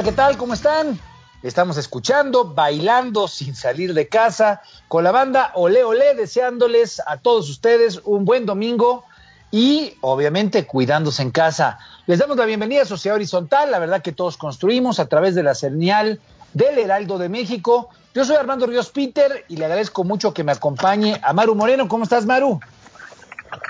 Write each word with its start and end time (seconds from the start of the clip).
Hola, 0.00 0.08
¿qué 0.08 0.16
tal? 0.16 0.38
¿Cómo 0.38 0.54
están? 0.54 0.98
Estamos 1.42 1.76
escuchando, 1.76 2.54
bailando 2.54 3.28
sin 3.28 3.54
salir 3.54 3.92
de 3.92 4.08
casa, 4.08 4.62
con 4.88 5.04
la 5.04 5.12
banda 5.12 5.52
Ole 5.56 5.84
Ole, 5.84 6.14
deseándoles 6.14 7.02
a 7.06 7.18
todos 7.18 7.50
ustedes 7.50 8.00
un 8.04 8.24
buen 8.24 8.46
domingo 8.46 9.04
y 9.50 9.98
obviamente 10.00 10.66
cuidándose 10.66 11.20
en 11.20 11.30
casa. 11.30 11.78
Les 12.06 12.18
damos 12.18 12.38
la 12.38 12.46
bienvenida 12.46 12.80
a 12.80 12.86
Sociedad 12.86 13.16
Horizontal, 13.16 13.70
la 13.70 13.78
verdad 13.78 14.00
que 14.00 14.12
todos 14.12 14.38
construimos 14.38 15.00
a 15.00 15.06
través 15.06 15.34
de 15.34 15.42
la 15.42 15.54
señal 15.54 16.18
del 16.54 16.78
Heraldo 16.78 17.18
de 17.18 17.28
México. 17.28 17.90
Yo 18.14 18.24
soy 18.24 18.36
Armando 18.36 18.64
Ríos 18.64 18.88
Peter 18.88 19.44
y 19.48 19.58
le 19.58 19.66
agradezco 19.66 20.02
mucho 20.02 20.32
que 20.32 20.44
me 20.44 20.52
acompañe 20.52 21.20
a 21.22 21.34
Maru 21.34 21.54
Moreno. 21.54 21.88
¿Cómo 21.88 22.04
estás, 22.04 22.24
Maru? 22.24 22.58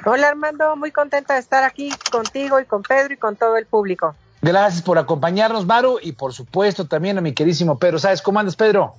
Hola 0.07 0.29
Armando, 0.29 0.77
muy 0.77 0.93
contenta 0.93 1.35
de 1.35 1.41
estar 1.41 1.65
aquí 1.65 1.91
contigo 2.13 2.61
y 2.61 2.67
con 2.67 2.85
Pedro 2.85 3.15
y 3.15 3.17
con 3.17 3.35
todo 3.35 3.57
el 3.57 3.67
público. 3.67 4.15
Gracias 4.43 4.83
por 4.83 4.99
acompañarnos, 4.99 5.67
Maru, 5.67 5.99
y 6.03 6.13
por 6.13 6.33
supuesto 6.33 6.87
también 6.87 7.19
a 7.19 7.21
mi 7.21 7.33
queridísimo 7.33 7.79
Pedro. 7.79 7.99
¿Sabes 7.99 8.23
cómo 8.23 8.41
andas, 8.41 8.57
Pedro? 8.57 8.95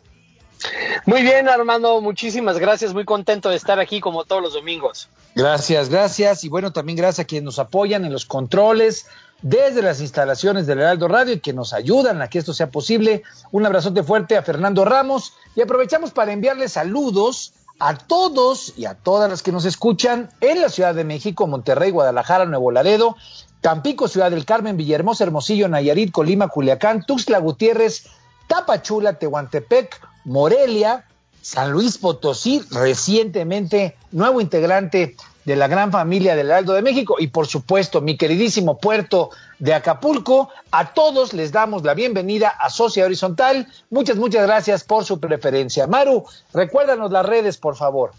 Muy 1.05 1.23
bien, 1.23 1.49
Armando, 1.49 1.99
muchísimas 2.01 2.59
gracias. 2.59 2.93
Muy 2.93 3.05
contento 3.05 3.49
de 3.49 3.55
estar 3.55 3.79
aquí 3.79 3.99
como 3.99 4.23
todos 4.25 4.41
los 4.41 4.53
domingos. 4.53 5.09
Gracias, 5.35 5.89
gracias. 5.89 6.43
Y 6.43 6.49
bueno, 6.49 6.71
también 6.71 6.97
gracias 6.97 7.23
a 7.23 7.27
quienes 7.27 7.45
nos 7.45 7.59
apoyan 7.59 8.05
en 8.05 8.13
los 8.13 8.25
controles 8.25 9.07
desde 9.41 9.81
las 9.81 10.01
instalaciones 10.01 10.67
del 10.67 10.79
Heraldo 10.79 11.07
Radio 11.07 11.33
y 11.33 11.39
que 11.39 11.53
nos 11.53 11.73
ayudan 11.73 12.21
a 12.21 12.29
que 12.29 12.37
esto 12.37 12.53
sea 12.53 12.69
posible. 12.69 13.23
Un 13.51 13.65
abrazote 13.65 14.03
fuerte 14.03 14.37
a 14.37 14.43
Fernando 14.43 14.85
Ramos 14.85 15.33
y 15.55 15.61
aprovechamos 15.61 16.11
para 16.11 16.31
enviarles 16.31 16.73
saludos 16.73 17.53
a 17.79 17.95
todos 17.97 18.73
y 18.77 18.85
a 18.85 18.93
todas 18.93 19.29
las 19.29 19.41
que 19.41 19.51
nos 19.51 19.65
escuchan 19.65 20.29
en 20.39 20.61
la 20.61 20.69
Ciudad 20.69 20.93
de 20.93 21.03
México, 21.03 21.47
Monterrey, 21.47 21.89
Guadalajara, 21.89 22.45
Nuevo 22.45 22.71
Laredo, 22.71 23.15
Tampico, 23.61 24.07
Ciudad 24.07 24.31
del 24.31 24.45
Carmen, 24.45 24.75
Villahermosa, 24.75 25.23
Hermosillo, 25.23 25.67
Nayarit, 25.67 26.11
Colima, 26.11 26.47
Culiacán, 26.47 27.05
Tuxtla 27.05 27.39
Gutiérrez, 27.39 28.07
Tapachula, 28.47 29.13
Tehuantepec, 29.13 30.01
Morelia, 30.25 31.05
San 31.41 31.71
Luis 31.71 31.97
Potosí, 31.97 32.61
recientemente 32.71 33.95
nuevo 34.11 34.41
integrante 34.41 35.15
de 35.45 35.55
la 35.55 35.67
gran 35.67 35.91
familia 35.91 36.35
del 36.35 36.47
Heraldo 36.47 36.73
de 36.73 36.81
México 36.81 37.15
y 37.17 37.27
por 37.27 37.47
supuesto 37.47 38.01
mi 38.01 38.17
queridísimo 38.17 38.77
puerto 38.77 39.31
de 39.59 39.73
Acapulco. 39.73 40.49
A 40.71 40.93
todos 40.93 41.33
les 41.33 41.51
damos 41.51 41.83
la 41.83 41.93
bienvenida 41.93 42.49
a 42.49 42.69
Sociedad 42.69 43.07
Horizontal. 43.07 43.67
Muchas, 43.89 44.17
muchas 44.17 44.45
gracias 44.45 44.83
por 44.83 45.03
su 45.03 45.19
preferencia. 45.19 45.87
Maru, 45.87 46.25
recuérdanos 46.53 47.11
las 47.11 47.25
redes, 47.25 47.57
por 47.57 47.75
favor. 47.75 48.11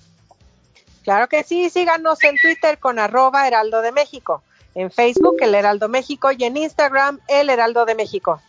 Claro 1.04 1.28
que 1.28 1.42
sí, 1.42 1.68
síganos 1.70 2.22
en 2.22 2.36
Twitter 2.40 2.78
con 2.78 2.98
arroba 2.98 3.46
Heraldo 3.46 3.82
de 3.82 3.92
México, 3.92 4.42
en 4.74 4.90
Facebook 4.90 5.36
El 5.40 5.54
Heraldo 5.54 5.88
México 5.88 6.30
y 6.36 6.42
en 6.44 6.56
Instagram 6.56 7.20
El 7.28 7.50
Heraldo 7.50 7.84
de 7.84 7.94
México. 7.94 8.40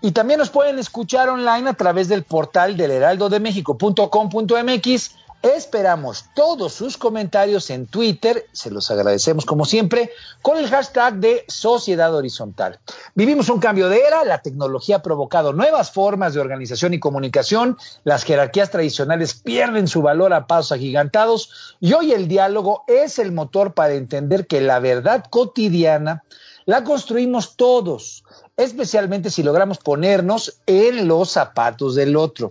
Y 0.00 0.12
también 0.12 0.38
nos 0.38 0.48
pueden 0.50 0.78
escuchar 0.78 1.28
online 1.28 1.68
a 1.70 1.74
través 1.74 2.08
del 2.08 2.22
portal 2.24 2.76
del 2.76 2.90
heraldodemexico.com.mx. 2.90 5.16
Esperamos 5.42 6.26
todos 6.36 6.72
sus 6.72 6.96
comentarios 6.96 7.68
en 7.70 7.86
Twitter, 7.86 8.46
se 8.52 8.70
los 8.70 8.92
agradecemos 8.92 9.44
como 9.44 9.64
siempre, 9.64 10.12
con 10.40 10.56
el 10.56 10.68
hashtag 10.68 11.14
de 11.14 11.44
Sociedad 11.48 12.14
Horizontal. 12.14 12.78
Vivimos 13.16 13.48
un 13.48 13.58
cambio 13.58 13.88
de 13.88 14.02
era, 14.02 14.24
la 14.24 14.40
tecnología 14.40 14.96
ha 14.96 15.02
provocado 15.02 15.52
nuevas 15.52 15.90
formas 15.90 16.34
de 16.34 16.40
organización 16.40 16.94
y 16.94 17.00
comunicación, 17.00 17.76
las 18.04 18.22
jerarquías 18.22 18.70
tradicionales 18.70 19.34
pierden 19.34 19.88
su 19.88 20.00
valor 20.00 20.32
a 20.32 20.46
pasos 20.46 20.70
agigantados 20.70 21.76
y 21.80 21.92
hoy 21.92 22.12
el 22.12 22.28
diálogo 22.28 22.84
es 22.86 23.18
el 23.18 23.32
motor 23.32 23.74
para 23.74 23.94
entender 23.94 24.46
que 24.46 24.60
la 24.60 24.78
verdad 24.78 25.24
cotidiana 25.28 26.22
la 26.66 26.84
construimos 26.84 27.56
todos, 27.56 28.24
especialmente 28.56 29.30
si 29.30 29.42
logramos 29.42 29.78
ponernos 29.78 30.60
en 30.66 31.08
los 31.08 31.30
zapatos 31.30 31.94
del 31.94 32.16
otro. 32.16 32.50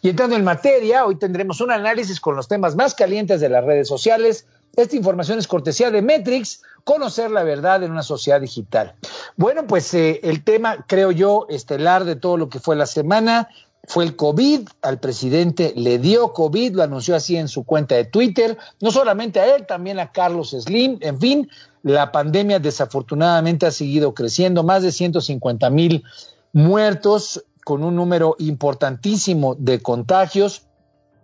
Y 0.00 0.10
entrando 0.10 0.36
en 0.36 0.44
materia, 0.44 1.04
hoy 1.06 1.16
tendremos 1.16 1.60
un 1.60 1.70
análisis 1.70 2.20
con 2.20 2.36
los 2.36 2.48
temas 2.48 2.76
más 2.76 2.94
calientes 2.94 3.40
de 3.40 3.48
las 3.48 3.64
redes 3.64 3.88
sociales. 3.88 4.46
Esta 4.76 4.96
información 4.96 5.38
es 5.38 5.46
cortesía 5.46 5.90
de 5.90 6.02
Metrix, 6.02 6.62
conocer 6.84 7.30
la 7.30 7.42
verdad 7.42 7.82
en 7.82 7.92
una 7.92 8.02
sociedad 8.02 8.40
digital. 8.40 8.94
Bueno, 9.36 9.66
pues 9.66 9.92
eh, 9.94 10.20
el 10.22 10.42
tema, 10.42 10.84
creo 10.88 11.12
yo, 11.12 11.46
estelar 11.48 12.04
de 12.04 12.16
todo 12.16 12.36
lo 12.36 12.48
que 12.48 12.58
fue 12.58 12.76
la 12.76 12.86
semana 12.86 13.48
fue 13.84 14.04
el 14.04 14.14
COVID, 14.14 14.68
al 14.82 15.00
presidente 15.00 15.72
le 15.76 15.98
dio 15.98 16.32
COVID, 16.32 16.76
lo 16.76 16.82
anunció 16.82 17.16
así 17.16 17.36
en 17.36 17.48
su 17.48 17.64
cuenta 17.64 17.96
de 17.96 18.04
Twitter, 18.04 18.56
no 18.80 18.92
solamente 18.92 19.40
a 19.40 19.56
él, 19.56 19.66
también 19.66 19.98
a 19.98 20.12
Carlos 20.12 20.50
Slim, 20.50 20.98
en 21.00 21.18
fin, 21.18 21.50
la 21.82 22.12
pandemia 22.12 22.58
desafortunadamente 22.58 23.66
ha 23.66 23.70
seguido 23.70 24.14
creciendo, 24.14 24.62
más 24.62 24.82
de 24.82 24.92
150 24.92 25.70
mil 25.70 26.04
muertos, 26.52 27.44
con 27.64 27.84
un 27.84 27.94
número 27.96 28.34
importantísimo 28.38 29.54
de 29.56 29.80
contagios. 29.80 30.62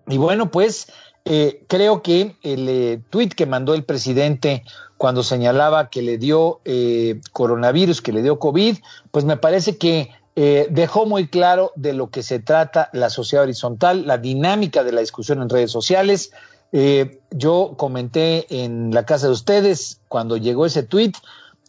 Y 0.06 0.18
bueno, 0.18 0.50
pues 0.50 0.86
eh, 1.24 1.64
creo 1.68 2.02
que 2.02 2.36
el 2.42 2.68
eh, 2.68 3.00
tuit 3.10 3.34
que 3.34 3.46
mandó 3.46 3.74
el 3.74 3.84
presidente 3.84 4.62
cuando 4.96 5.22
señalaba 5.22 5.90
que 5.90 6.02
le 6.02 6.18
dio 6.18 6.60
eh, 6.64 7.20
coronavirus, 7.32 8.02
que 8.02 8.12
le 8.12 8.22
dio 8.22 8.38
COVID, 8.38 8.78
pues 9.10 9.24
me 9.24 9.36
parece 9.36 9.78
que 9.78 10.10
eh, 10.40 10.68
dejó 10.70 11.04
muy 11.04 11.26
claro 11.26 11.72
de 11.74 11.92
lo 11.92 12.10
que 12.10 12.22
se 12.22 12.38
trata 12.38 12.90
la 12.92 13.10
sociedad 13.10 13.42
horizontal, 13.42 14.06
la 14.06 14.18
dinámica 14.18 14.84
de 14.84 14.92
la 14.92 15.00
discusión 15.00 15.42
en 15.42 15.48
redes 15.48 15.72
sociales. 15.72 16.30
Eh, 16.72 17.20
yo 17.30 17.74
comenté 17.76 18.62
en 18.62 18.92
la 18.92 19.06
casa 19.06 19.26
de 19.26 19.32
ustedes 19.32 20.00
cuando 20.08 20.36
llegó 20.36 20.66
ese 20.66 20.82
tuit, 20.82 21.16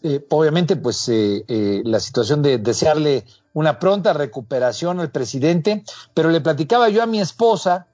eh, 0.04 0.26
obviamente 0.30 0.76
pues 0.76 1.08
eh, 1.10 1.82
la 1.86 2.00
situación 2.00 2.42
de 2.42 2.58
desearle 2.58 3.26
una 3.54 3.80
pronta 3.80 4.14
recuperación 4.14 5.00
al 5.00 5.12
presidente, 5.12 5.84
pero 6.14 6.30
le 6.30 6.42
platicaba 6.42 6.90
yo 6.90 7.02
a 7.02 7.06
mi 7.06 7.20
esposa, 7.20 7.88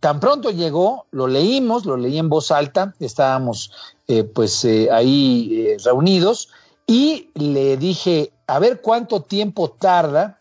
tan 0.00 0.20
pronto 0.20 0.50
llegó, 0.50 1.06
lo 1.10 1.26
leímos, 1.26 1.84
lo 1.84 1.96
leí 1.96 2.18
en 2.18 2.28
voz 2.28 2.52
alta, 2.52 2.94
estábamos 3.00 3.72
pues 4.34 4.64
ahí 4.64 5.76
reunidos 5.84 6.48
y 6.86 7.30
le 7.34 7.76
dije, 7.76 8.32
a 8.46 8.60
ver 8.60 8.80
cuánto 8.80 9.22
tiempo 9.22 9.70
tarda 9.70 10.38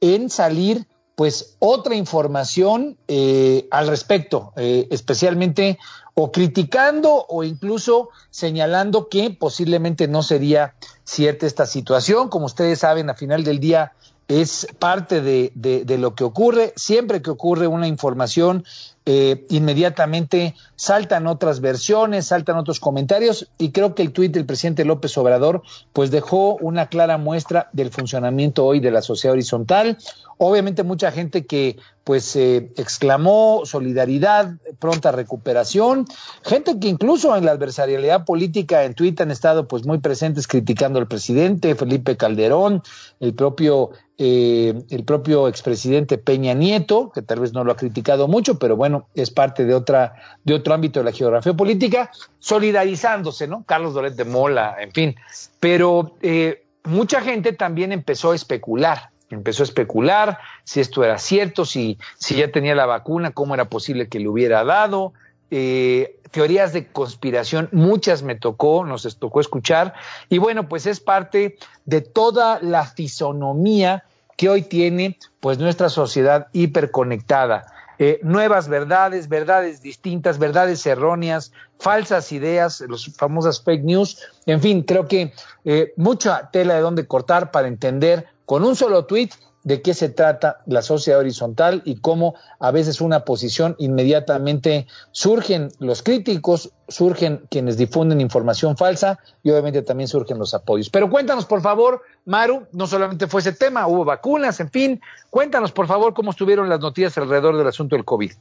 en 0.00 0.30
salir 0.30 0.86
pues 1.22 1.54
otra 1.60 1.94
información 1.94 2.96
eh, 3.06 3.68
al 3.70 3.86
respecto, 3.86 4.52
eh, 4.56 4.88
especialmente 4.90 5.78
o 6.14 6.32
criticando 6.32 7.26
o 7.28 7.44
incluso 7.44 8.08
señalando 8.30 9.08
que 9.08 9.30
posiblemente 9.30 10.08
no 10.08 10.24
sería 10.24 10.74
cierta 11.04 11.46
esta 11.46 11.66
situación. 11.66 12.28
Como 12.28 12.46
ustedes 12.46 12.80
saben, 12.80 13.08
a 13.08 13.14
final 13.14 13.44
del 13.44 13.60
día 13.60 13.92
es 14.26 14.66
parte 14.80 15.20
de, 15.20 15.52
de, 15.54 15.84
de 15.84 15.96
lo 15.96 16.16
que 16.16 16.24
ocurre. 16.24 16.72
Siempre 16.74 17.22
que 17.22 17.30
ocurre 17.30 17.68
una 17.68 17.86
información, 17.86 18.64
eh, 19.04 19.46
inmediatamente 19.48 20.54
saltan 20.76 21.26
otras 21.26 21.60
versiones, 21.60 22.26
saltan 22.26 22.56
otros 22.56 22.78
comentarios 22.78 23.48
y 23.58 23.72
creo 23.72 23.96
que 23.96 24.02
el 24.02 24.12
tuit 24.12 24.32
del 24.32 24.46
presidente 24.46 24.84
López 24.84 25.18
Obrador 25.18 25.62
pues 25.92 26.12
dejó 26.12 26.56
una 26.60 26.86
clara 26.86 27.18
muestra 27.18 27.68
del 27.72 27.90
funcionamiento 27.90 28.64
hoy 28.64 28.78
de 28.78 28.92
la 28.92 29.02
sociedad 29.02 29.32
horizontal. 29.32 29.98
Obviamente 30.38 30.84
mucha 30.84 31.10
gente 31.10 31.46
que 31.46 31.78
pues 32.04 32.34
eh, 32.36 32.70
exclamó 32.76 33.62
solidaridad, 33.64 34.56
pronta 34.78 35.12
recuperación, 35.12 36.06
gente 36.44 36.78
que 36.80 36.88
incluso 36.88 37.36
en 37.36 37.44
la 37.44 37.52
adversarialidad 37.52 38.24
política 38.24 38.84
en 38.84 38.94
Twitter 38.94 39.24
han 39.24 39.30
estado 39.30 39.68
pues 39.68 39.86
muy 39.86 39.98
presentes 39.98 40.48
criticando 40.48 40.98
al 40.98 41.06
presidente, 41.06 41.74
Felipe 41.74 42.16
Calderón, 42.16 42.82
el 43.20 43.34
propio 43.34 43.90
eh, 44.24 44.84
el 44.90 45.04
propio 45.04 45.48
expresidente 45.48 46.16
Peña 46.16 46.54
Nieto, 46.54 47.10
que 47.12 47.22
tal 47.22 47.40
vez 47.40 47.52
no 47.52 47.64
lo 47.64 47.72
ha 47.72 47.76
criticado 47.76 48.28
mucho, 48.28 48.56
pero 48.58 48.76
bueno, 48.76 49.08
es 49.14 49.30
parte 49.30 49.64
de 49.64 49.74
otra, 49.74 50.14
de 50.44 50.54
otro 50.54 50.74
ámbito 50.74 51.00
de 51.00 51.06
la 51.06 51.12
geografía 51.12 51.54
política, 51.54 52.10
solidarizándose, 52.38 53.48
¿no? 53.48 53.64
Carlos 53.64 53.94
Doret 53.94 54.14
de 54.14 54.24
Mola, 54.24 54.76
en 54.78 54.92
fin. 54.92 55.16
Pero 55.58 56.14
eh, 56.20 56.62
mucha 56.84 57.20
gente 57.22 57.52
también 57.52 57.90
empezó 57.90 58.32
a 58.32 58.36
especular, 58.36 59.10
empezó 59.34 59.62
a 59.62 59.64
especular 59.64 60.38
si 60.64 60.80
esto 60.80 61.04
era 61.04 61.18
cierto, 61.18 61.64
si, 61.64 61.98
si 62.18 62.36
ya 62.36 62.50
tenía 62.50 62.74
la 62.74 62.86
vacuna, 62.86 63.32
cómo 63.32 63.54
era 63.54 63.66
posible 63.66 64.08
que 64.08 64.20
le 64.20 64.28
hubiera 64.28 64.64
dado. 64.64 65.12
Eh, 65.50 66.18
teorías 66.30 66.72
de 66.72 66.86
conspiración, 66.86 67.68
muchas 67.72 68.22
me 68.22 68.34
tocó, 68.34 68.84
nos 68.84 69.18
tocó 69.18 69.40
escuchar, 69.40 69.94
y 70.28 70.38
bueno, 70.38 70.68
pues 70.68 70.86
es 70.86 70.98
parte 70.98 71.56
de 71.84 72.00
toda 72.00 72.58
la 72.62 72.86
fisonomía 72.86 74.04
que 74.36 74.48
hoy 74.48 74.62
tiene 74.62 75.18
pues 75.40 75.58
nuestra 75.58 75.88
sociedad 75.88 76.48
hiperconectada. 76.52 77.66
Eh, 77.98 78.18
nuevas 78.22 78.68
verdades, 78.68 79.28
verdades 79.28 79.82
distintas, 79.82 80.38
verdades 80.38 80.84
erróneas, 80.86 81.52
falsas 81.78 82.32
ideas, 82.32 82.82
las 82.88 83.06
famosas 83.14 83.62
fake 83.62 83.84
news, 83.84 84.18
en 84.46 84.60
fin, 84.60 84.82
creo 84.82 85.06
que 85.06 85.32
eh, 85.64 85.92
mucha 85.96 86.50
tela 86.50 86.74
de 86.74 86.80
dónde 86.80 87.06
cortar 87.06 87.50
para 87.50 87.68
entender 87.68 88.26
con 88.52 88.64
un 88.64 88.76
solo 88.76 89.06
tweet 89.06 89.30
de 89.64 89.80
qué 89.80 89.94
se 89.94 90.10
trata 90.10 90.60
la 90.66 90.82
sociedad 90.82 91.20
horizontal 91.20 91.80
y 91.86 92.02
cómo 92.02 92.34
a 92.60 92.70
veces 92.70 93.00
una 93.00 93.24
posición 93.24 93.76
inmediatamente 93.78 94.86
surgen 95.10 95.70
los 95.78 96.02
críticos, 96.02 96.70
surgen 96.86 97.46
quienes 97.48 97.78
difunden 97.78 98.20
información 98.20 98.76
falsa 98.76 99.18
y 99.42 99.50
obviamente 99.52 99.80
también 99.80 100.06
surgen 100.06 100.38
los 100.38 100.52
apoyos. 100.52 100.90
Pero 100.90 101.08
cuéntanos, 101.08 101.46
por 101.46 101.62
favor, 101.62 102.02
Maru, 102.26 102.66
no 102.72 102.86
solamente 102.86 103.26
fue 103.26 103.40
ese 103.40 103.52
tema, 103.52 103.86
hubo 103.86 104.04
vacunas, 104.04 104.60
en 104.60 104.68
fin, 104.68 105.00
cuéntanos, 105.30 105.72
por 105.72 105.86
favor, 105.86 106.12
cómo 106.12 106.32
estuvieron 106.32 106.68
las 106.68 106.80
noticias 106.80 107.16
alrededor 107.16 107.56
del 107.56 107.68
asunto 107.68 107.96
del 107.96 108.04
COVID 108.04 108.32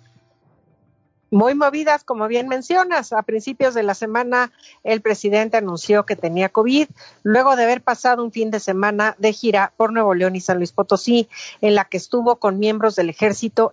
muy 1.31 1.55
movidas, 1.55 2.03
como 2.03 2.27
bien 2.27 2.47
mencionas. 2.49 3.13
A 3.13 3.23
principios 3.23 3.73
de 3.73 3.83
la 3.83 3.95
semana, 3.95 4.51
el 4.83 5.01
presidente 5.01 5.57
anunció 5.57 6.05
que 6.05 6.17
tenía 6.17 6.49
COVID, 6.49 6.87
luego 7.23 7.55
de 7.55 7.63
haber 7.63 7.81
pasado 7.81 8.23
un 8.23 8.31
fin 8.31 8.51
de 8.51 8.59
semana 8.59 9.15
de 9.17 9.31
gira 9.31 9.73
por 9.77 9.93
Nuevo 9.93 10.13
León 10.13 10.35
y 10.35 10.41
San 10.41 10.57
Luis 10.57 10.73
Potosí, 10.73 11.29
en 11.61 11.73
la 11.73 11.85
que 11.85 11.97
estuvo 11.97 12.35
con 12.35 12.59
miembros 12.59 12.95
del 12.95 13.09
ejército, 13.09 13.71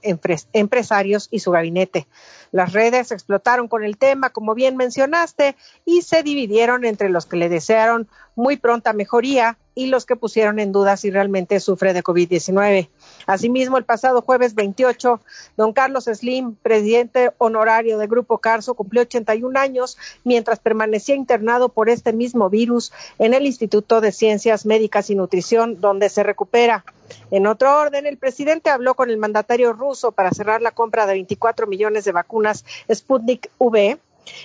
empresarios 0.53 1.29
y 1.33 1.41
su 1.41 1.51
gabinete. 1.51 2.07
Las 2.53 2.73
redes 2.73 3.11
explotaron 3.11 3.69
con 3.69 3.85
el 3.85 3.99
tema, 3.99 4.31
como 4.31 4.55
bien 4.55 4.77
mencionaste, 4.77 5.57
y 5.85 6.03
se 6.03 6.23
dividieron 6.23 6.85
entre 6.85 7.11
los 7.11 7.27
que 7.27 7.37
le 7.37 7.49
desearon 7.49 8.09
muy 8.37 8.57
pronta 8.57 8.93
mejoría 8.93 9.59
y 9.75 9.87
los 9.87 10.07
que 10.07 10.17
pusieron 10.17 10.61
en 10.61 10.73
duda 10.73 10.97
si 10.97 11.11
realmente 11.11 11.61
sufre 11.61 11.93
de 11.93 12.03
COVID-19. 12.03 12.89
Asimismo, 13.26 13.79
el 13.79 13.85
pasado 13.85 14.23
jueves 14.23 14.55
28, 14.55 15.20
don 15.56 15.73
Carlos 15.73 16.05
Slim, 16.05 16.55
presidente 16.55 17.32
honorario 17.38 17.99
del 17.99 18.09
Grupo 18.09 18.38
Carso, 18.38 18.75
cumplió 18.75 19.03
81 19.03 19.59
años 19.59 19.99
mientras 20.25 20.59
permanecía 20.59 21.15
internado 21.15 21.69
por 21.69 21.88
este 21.88 22.12
mismo 22.12 22.50
virus 22.50 22.93
en 23.19 23.35
el 23.35 23.47
Instituto 23.47 24.00
de 24.00 24.12
Ciencias 24.12 24.67
Médicas 24.67 25.11
y 25.11 25.15
Nutrición, 25.15 25.81
donde 25.81 26.09
se 26.09 26.23
recupera. 26.23 26.85
En 27.31 27.47
otro 27.47 27.79
orden, 27.79 28.06
el 28.06 28.19
presidente 28.19 28.70
habló 28.70 28.94
con 28.94 29.11
el 29.11 29.17
mandatario 29.17 29.73
ruso 29.73 30.12
para 30.12 30.31
cerrar 30.31 30.62
la 30.62 30.73
compra 30.73 31.06
de 31.06 31.14
24 31.14 31.67
millones 31.67 32.05
de 32.05 32.12
vacunas 32.12 32.64
Sputnik 32.93 33.50
V 33.59 33.99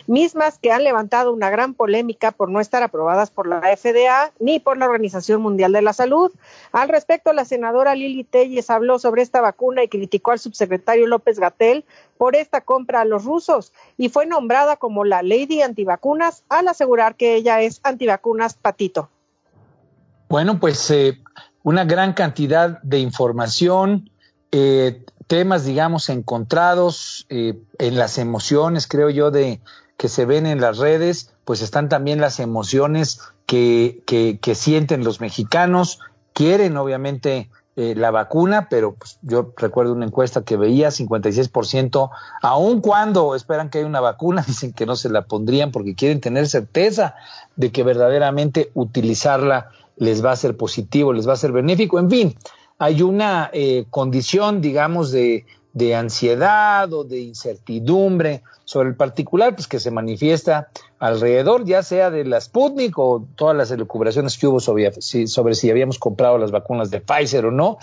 mismas 0.07 0.57
que 0.59 0.71
han 0.71 0.83
levantado 0.83 1.31
una 1.31 1.49
gran 1.49 1.73
polémica 1.73 2.31
por 2.31 2.49
no 2.49 2.59
estar 2.59 2.83
aprobadas 2.83 3.31
por 3.31 3.47
la 3.47 3.61
FDA 3.75 4.31
ni 4.39 4.59
por 4.59 4.77
la 4.77 4.85
Organización 4.85 5.41
Mundial 5.41 5.71
de 5.71 5.81
la 5.81 5.93
Salud. 5.93 6.31
Al 6.71 6.89
respecto, 6.89 7.33
la 7.33 7.45
senadora 7.45 7.95
Lili 7.95 8.23
Telles 8.23 8.69
habló 8.69 8.99
sobre 8.99 9.21
esta 9.21 9.41
vacuna 9.41 9.83
y 9.83 9.87
criticó 9.87 10.31
al 10.31 10.39
subsecretario 10.39 11.07
López 11.07 11.39
Gatel 11.39 11.85
por 12.17 12.35
esta 12.35 12.61
compra 12.61 13.01
a 13.01 13.05
los 13.05 13.25
rusos 13.25 13.73
y 13.97 14.09
fue 14.09 14.25
nombrada 14.25 14.77
como 14.77 15.03
la 15.05 15.23
Lady 15.23 15.61
Antivacunas 15.61 16.43
al 16.49 16.67
asegurar 16.67 17.15
que 17.15 17.35
ella 17.35 17.61
es 17.61 17.79
antivacunas 17.83 18.53
patito. 18.53 19.09
Bueno, 20.29 20.59
pues 20.59 20.89
eh, 20.91 21.19
una 21.63 21.85
gran 21.85 22.13
cantidad 22.13 22.81
de 22.81 22.99
información, 22.99 24.09
eh, 24.51 25.05
temas, 25.27 25.65
digamos, 25.65 26.09
encontrados 26.09 27.25
eh, 27.29 27.57
en 27.79 27.97
las 27.97 28.17
emociones, 28.17 28.87
creo 28.87 29.09
yo, 29.09 29.31
de 29.31 29.59
que 29.97 30.09
se 30.09 30.25
ven 30.25 30.45
en 30.45 30.61
las 30.61 30.77
redes, 30.77 31.31
pues 31.45 31.61
están 31.61 31.89
también 31.89 32.19
las 32.19 32.39
emociones 32.39 33.19
que, 33.45 34.01
que, 34.05 34.55
sienten 34.55 35.03
los 35.03 35.21
mexicanos, 35.21 35.99
quieren 36.33 36.77
obviamente 36.77 37.49
eh, 37.75 37.93
la 37.95 38.11
vacuna, 38.11 38.67
pero 38.69 38.95
pues, 38.95 39.19
yo 39.21 39.53
recuerdo 39.57 39.93
una 39.93 40.05
encuesta 40.05 40.43
que 40.43 40.57
veía 40.57 40.89
56%, 40.89 42.09
aun 42.41 42.81
cuando 42.81 43.35
esperan 43.35 43.69
que 43.69 43.79
haya 43.79 43.87
una 43.87 43.99
vacuna, 44.01 44.43
dicen 44.47 44.73
que 44.73 44.85
no 44.85 44.95
se 44.95 45.09
la 45.09 45.23
pondrían 45.23 45.71
porque 45.71 45.95
quieren 45.95 46.21
tener 46.21 46.47
certeza 46.47 47.15
de 47.55 47.71
que 47.71 47.83
verdaderamente 47.83 48.71
utilizarla 48.73 49.69
les 49.97 50.25
va 50.25 50.31
a 50.31 50.35
ser 50.35 50.57
positivo, 50.57 51.13
les 51.13 51.27
va 51.27 51.33
a 51.33 51.37
ser 51.37 51.51
benéfico, 51.51 51.99
en 51.99 52.09
fin, 52.09 52.35
hay 52.77 53.01
una 53.01 53.49
eh, 53.53 53.85
condición, 53.89 54.61
digamos, 54.61 55.11
de, 55.11 55.45
de, 55.73 55.95
ansiedad 55.95 56.91
o 56.93 57.03
de 57.03 57.19
incertidumbre 57.19 58.43
sobre 58.65 58.89
el 58.89 58.95
particular, 58.95 59.55
pues 59.55 59.67
que 59.67 59.79
se 59.79 59.91
manifiesta 59.91 60.69
alrededor, 60.99 61.65
ya 61.65 61.83
sea 61.83 62.09
de 62.09 62.23
la 62.23 62.39
Sputnik 62.39 62.97
o 62.97 63.25
todas 63.35 63.55
las 63.57 63.71
elucubraciones 63.71 64.37
que 64.37 64.47
hubo 64.47 64.59
sobre 64.59 64.91
sobre 65.27 65.55
si 65.55 65.69
habíamos 65.69 65.99
comprado 65.99 66.37
las 66.37 66.51
vacunas 66.51 66.89
de 66.89 67.01
Pfizer 67.01 67.45
o 67.45 67.51
no. 67.51 67.77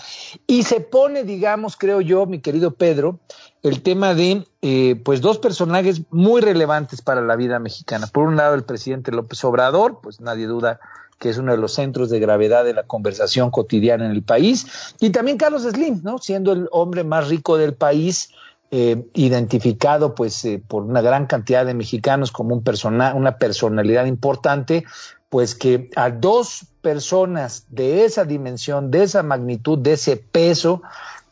Y 0.47 0.63
se 0.63 0.81
pone, 0.81 1.23
digamos, 1.23 1.77
creo 1.77 2.01
yo, 2.01 2.25
mi 2.25 2.39
querido 2.39 2.71
Pedro, 2.71 3.19
el 3.61 3.83
tema 3.83 4.15
de 4.15 4.45
eh, 4.61 4.99
pues 5.03 5.21
dos 5.21 5.37
personajes 5.37 6.01
muy 6.09 6.41
relevantes 6.41 7.01
para 7.01 7.21
la 7.21 7.35
vida 7.35 7.59
mexicana. 7.59 8.07
Por 8.07 8.27
un 8.27 8.35
lado, 8.35 8.55
el 8.55 8.63
presidente 8.63 9.11
López 9.11 9.43
Obrador, 9.43 9.99
pues 10.01 10.19
nadie 10.19 10.47
duda 10.47 10.79
que 11.21 11.29
es 11.29 11.37
uno 11.37 11.51
de 11.51 11.59
los 11.59 11.75
centros 11.75 12.09
de 12.09 12.19
gravedad 12.19 12.65
de 12.65 12.73
la 12.73 12.81
conversación 12.81 13.51
cotidiana 13.51 14.05
en 14.05 14.11
el 14.11 14.23
país, 14.23 14.65
y 14.99 15.11
también 15.11 15.37
Carlos 15.37 15.61
Slim, 15.61 16.01
¿no? 16.03 16.17
Siendo 16.17 16.51
el 16.51 16.67
hombre 16.71 17.03
más 17.03 17.29
rico 17.29 17.57
del 17.59 17.75
país, 17.75 18.31
eh, 18.71 19.05
identificado 19.13 20.15
pues 20.15 20.43
eh, 20.45 20.63
por 20.67 20.81
una 20.83 21.01
gran 21.01 21.27
cantidad 21.27 21.63
de 21.63 21.75
mexicanos 21.75 22.31
como 22.31 22.55
un 22.55 22.63
persona, 22.63 23.13
una 23.13 23.37
personalidad 23.37 24.05
importante, 24.05 24.83
pues 25.29 25.53
que 25.53 25.91
a 25.95 26.09
dos 26.09 26.65
personas 26.81 27.65
de 27.69 28.03
esa 28.03 28.25
dimensión, 28.25 28.89
de 28.89 29.03
esa 29.03 29.21
magnitud, 29.21 29.77
de 29.77 29.93
ese 29.93 30.17
peso, 30.17 30.81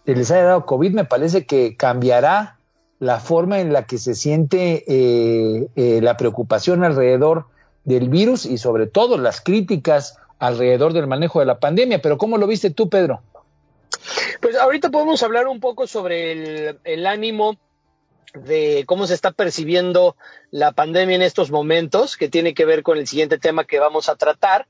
les 0.06 0.30
haya 0.30 0.44
dado 0.44 0.66
COVID, 0.68 0.94
me 0.94 1.06
parece 1.06 1.48
que 1.48 1.76
cambiará 1.76 2.60
la 3.00 3.20
forma 3.20 3.60
en 3.60 3.74
la 3.74 3.86
que 3.86 3.98
se 3.98 4.14
siente 4.14 4.84
eh, 4.88 6.00
la 6.04 6.16
preocupación 6.16 6.84
alrededor 6.84 7.48
del 7.90 8.10
virus 8.10 8.46
y 8.46 8.58
sobre 8.58 8.86
todo 8.88 9.18
las 9.18 9.42
críticas 9.42 10.18
alrededor 10.38 10.94
del 10.94 11.08
manejo 11.08 11.40
de 11.40 11.48
la 11.48 11.60
pandemia. 11.60 12.02
Pero 12.02 12.18
¿cómo 12.18 12.38
lo 12.38 12.46
viste 12.46 12.70
tú, 12.70 12.88
Pedro? 12.88 13.22
Pues 14.40 14.56
ahorita 14.56 14.90
podemos 14.90 15.22
hablar 15.24 15.48
un 15.48 15.60
poco 15.60 15.88
sobre 15.88 16.78
el, 16.84 17.08
ánimo 17.08 17.58
de 18.34 18.84
cómo 18.86 19.08
se 19.08 19.16
está 19.16 19.32
percibiendo 19.32 20.16
la 20.52 20.72
pandemia 20.72 21.16
en 21.16 21.24
estos 21.24 21.50
momentos, 21.50 22.16
que 22.16 22.30
tiene 22.30 22.54
que 22.54 22.66
ver 22.66 22.84
con 22.84 23.00
el 23.00 23.08
siguiente 23.08 23.40
tema 23.40 23.66
que 23.66 23.80
vamos 23.80 24.08
a 24.08 24.16
tratar. 24.16 24.68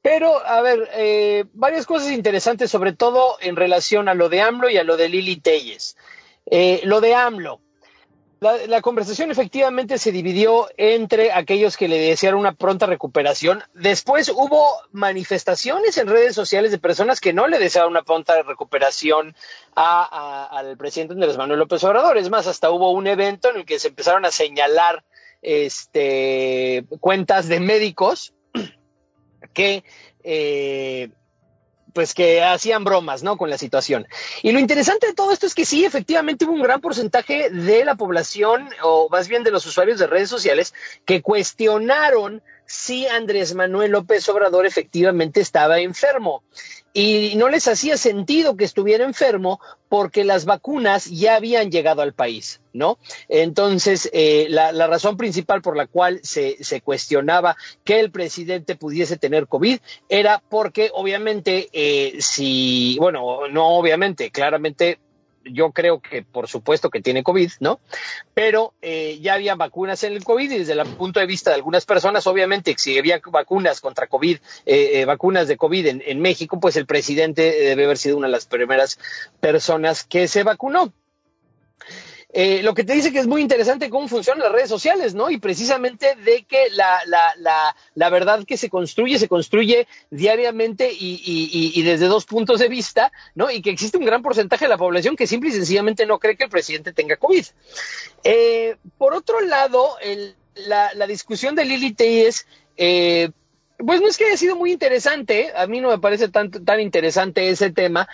Pero, 0.00 0.44
a 0.46 0.62
ver, 0.62 0.88
eh, 0.94 1.44
varias 1.52 1.84
cosas 1.84 2.10
interesantes, 2.10 2.70
sobre 2.70 2.92
todo 2.92 3.36
en 3.40 3.56
relación 3.56 4.08
a 4.08 4.14
lo 4.14 4.28
de 4.30 4.40
AMLO 4.40 4.70
y 4.70 4.78
a 4.78 4.84
lo 4.84 4.96
de 4.96 5.10
Lili 5.10 5.36
Telles. 5.36 5.96
Eh, 6.46 6.80
lo 6.84 7.00
de 7.00 7.14
AMLO. 7.14 7.60
La, 8.38 8.82
conversación 8.82 9.30
efectivamente 9.30 9.96
se 9.96 10.12
dividió 10.12 10.68
entre 10.76 11.32
aquellos 11.32 11.78
que 11.78 11.88
le 11.88 11.98
desearon 11.98 12.40
una 12.40 12.52
pronta 12.52 12.84
recuperación. 12.84 13.62
Después 13.72 14.28
hubo 14.28 14.62
manifestaciones 14.92 15.96
en 15.96 16.06
redes 16.06 16.34
sociales 16.34 16.70
de 16.70 16.78
personas 16.78 17.20
que 17.20 17.32
no 17.32 17.46
le 17.46 17.58
deseaban 17.58 17.90
una 17.90 18.02
pronta 18.02 18.42
recuperación 18.42 19.34
al 19.74 20.76
presidente 20.76 21.14
Andrés 21.14 21.38
Manuel 21.38 21.60
López 21.60 21.82
Obrador. 21.84 22.18
Es 22.18 22.28
más, 22.28 22.46
hasta 22.46 22.70
hubo 22.70 22.90
un 22.90 23.06
evento 23.06 23.48
en 23.48 23.56
el 23.56 23.64
que 23.64 23.78
se 23.78 23.88
empezaron 23.88 24.26
a 24.26 24.30
señalar 24.30 25.02
este, 25.40 26.84
cuentas 27.00 27.48
de 27.48 27.60
médicos 27.60 28.34
que 29.54 29.82
eh, 30.24 31.08
pues 31.96 32.12
que 32.12 32.42
hacían 32.42 32.84
bromas, 32.84 33.22
¿no? 33.22 33.38
Con 33.38 33.48
la 33.48 33.56
situación. 33.56 34.06
Y 34.42 34.52
lo 34.52 34.58
interesante 34.58 35.06
de 35.06 35.14
todo 35.14 35.32
esto 35.32 35.46
es 35.46 35.54
que 35.54 35.64
sí, 35.64 35.86
efectivamente 35.86 36.44
hubo 36.44 36.52
un 36.52 36.60
gran 36.60 36.82
porcentaje 36.82 37.48
de 37.48 37.86
la 37.86 37.94
población, 37.94 38.68
o 38.82 39.08
más 39.08 39.28
bien 39.28 39.44
de 39.44 39.50
los 39.50 39.64
usuarios 39.64 39.98
de 39.98 40.06
redes 40.06 40.28
sociales, 40.28 40.74
que 41.06 41.22
cuestionaron 41.22 42.42
si 42.66 43.06
Andrés 43.06 43.54
Manuel 43.54 43.92
López 43.92 44.28
Obrador 44.28 44.66
efectivamente 44.66 45.40
estaba 45.40 45.78
enfermo. 45.78 46.42
Y 46.98 47.34
no 47.36 47.50
les 47.50 47.68
hacía 47.68 47.98
sentido 47.98 48.56
que 48.56 48.64
estuviera 48.64 49.04
enfermo 49.04 49.60
porque 49.90 50.24
las 50.24 50.46
vacunas 50.46 51.04
ya 51.04 51.36
habían 51.36 51.70
llegado 51.70 52.00
al 52.00 52.14
país, 52.14 52.62
¿no? 52.72 52.96
Entonces, 53.28 54.08
eh, 54.14 54.46
la, 54.48 54.72
razón 54.86 55.18
principal 55.18 55.60
por 55.60 55.76
la 55.76 55.86
cual 55.86 56.20
se, 56.22 56.56
se 56.64 56.80
cuestionaba 56.80 57.54
que 57.84 58.00
el 58.00 58.10
presidente 58.10 58.76
pudiese 58.76 59.18
tener 59.18 59.46
COVID 59.46 59.78
era 60.08 60.42
porque 60.48 60.90
obviamente 60.94 61.68
eh, 61.74 62.16
si, 62.20 62.96
bueno, 62.98 63.46
no 63.48 63.76
obviamente, 63.76 64.30
claramente 64.30 64.98
yo 65.50 65.72
creo 65.72 66.00
que 66.00 66.22
por 66.22 66.48
supuesto 66.48 66.90
que 66.90 67.00
tiene 67.00 67.22
COVID, 67.22 67.50
¿no? 67.60 67.80
Pero 68.34 68.74
eh, 68.82 69.18
ya 69.20 69.34
había 69.34 69.54
vacunas 69.54 70.02
en 70.04 70.12
el 70.12 70.24
COVID 70.24 70.50
y 70.50 70.58
desde 70.58 70.72
el 70.72 70.86
punto 70.86 71.20
de 71.20 71.26
vista 71.26 71.50
de 71.50 71.56
algunas 71.56 71.84
personas, 71.86 72.26
obviamente, 72.26 72.74
si 72.78 72.98
había 72.98 73.20
vacunas 73.24 73.80
contra 73.80 74.06
COVID, 74.06 74.38
eh, 74.66 74.90
eh, 74.94 75.04
vacunas 75.04 75.48
de 75.48 75.56
COVID 75.56 75.86
en, 75.86 76.02
en 76.06 76.20
México, 76.20 76.58
pues 76.60 76.76
el 76.76 76.86
presidente 76.86 77.42
debe 77.42 77.84
haber 77.84 77.98
sido 77.98 78.16
una 78.16 78.26
de 78.26 78.32
las 78.32 78.46
primeras 78.46 78.98
personas 79.40 80.04
que 80.04 80.28
se 80.28 80.42
vacunó. 80.42 80.92
Eh, 82.38 82.62
lo 82.62 82.74
que 82.74 82.84
te 82.84 82.92
dice 82.92 83.12
que 83.12 83.18
es 83.18 83.26
muy 83.26 83.40
interesante 83.40 83.88
cómo 83.88 84.08
funcionan 84.08 84.42
las 84.42 84.52
redes 84.52 84.68
sociales, 84.68 85.14
¿no? 85.14 85.30
Y 85.30 85.38
precisamente 85.38 86.16
de 86.16 86.44
que 86.44 86.68
la, 86.72 87.00
la, 87.06 87.34
la, 87.38 87.74
la 87.94 88.10
verdad 88.10 88.44
que 88.44 88.58
se 88.58 88.68
construye, 88.68 89.18
se 89.18 89.26
construye 89.26 89.88
diariamente 90.10 90.92
y, 90.92 91.14
y, 91.24 91.72
y, 91.74 91.82
desde 91.82 92.08
dos 92.08 92.26
puntos 92.26 92.60
de 92.60 92.68
vista, 92.68 93.10
¿no? 93.34 93.50
Y 93.50 93.62
que 93.62 93.70
existe 93.70 93.96
un 93.96 94.04
gran 94.04 94.20
porcentaje 94.20 94.66
de 94.66 94.68
la 94.68 94.76
población 94.76 95.16
que 95.16 95.26
simple 95.26 95.48
y 95.48 95.52
sencillamente 95.52 96.04
no 96.04 96.18
cree 96.18 96.36
que 96.36 96.44
el 96.44 96.50
presidente 96.50 96.92
tenga 96.92 97.16
COVID. 97.16 97.46
Eh, 98.22 98.76
por 98.98 99.14
otro 99.14 99.40
lado, 99.40 99.96
la, 100.56 101.06
discusión 101.06 101.54
de 101.54 101.64
Lili 101.64 101.94
Telles, 101.94 102.46
eh, 102.76 103.30
pues 103.78 104.02
no 104.02 104.08
es 104.08 104.18
que 104.18 104.26
haya 104.26 104.36
sido 104.36 104.56
muy 104.56 104.72
interesante, 104.72 105.52
a 105.56 105.66
mí 105.66 105.80
no 105.80 105.88
me 105.88 105.98
parece 105.98 106.28
tan, 106.28 106.50
tan 106.50 106.80
interesante 106.80 107.48
ese 107.48 107.70
tema, 107.70 108.08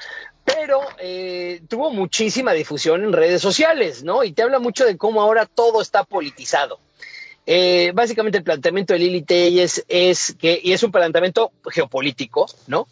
pero 0.45 0.81
eh, 0.99 1.63
tuvo 1.69 1.91
muchísima 1.91 2.53
difusión 2.53 3.05
en 3.05 3.13
redes 3.13 3.43
sociales, 3.43 4.03
¿no? 4.03 4.25
Y 4.25 4.33
te 4.33 4.43
habla 4.43 4.59
mucho 4.59 4.85
de 4.85 4.97
cómo 4.97 5.21
ahora 5.21 5.47
todo 5.47 5.81
está 5.81 6.05
politizado. 6.05 6.81
Eh, 7.45 7.91
básicamente 7.95 8.39
el 8.39 8.45
planteamiento 8.45 8.93
de 8.93 9.01
Lili 9.01 9.23
Telles 9.23 9.85
es 9.89 10.37
que, 10.39 10.61
y 10.63 10.73
es 10.73 10.83
un 10.83 10.93
planteamiento 10.93 11.53
geopolítico, 11.71 12.47
¿no? 12.69 12.87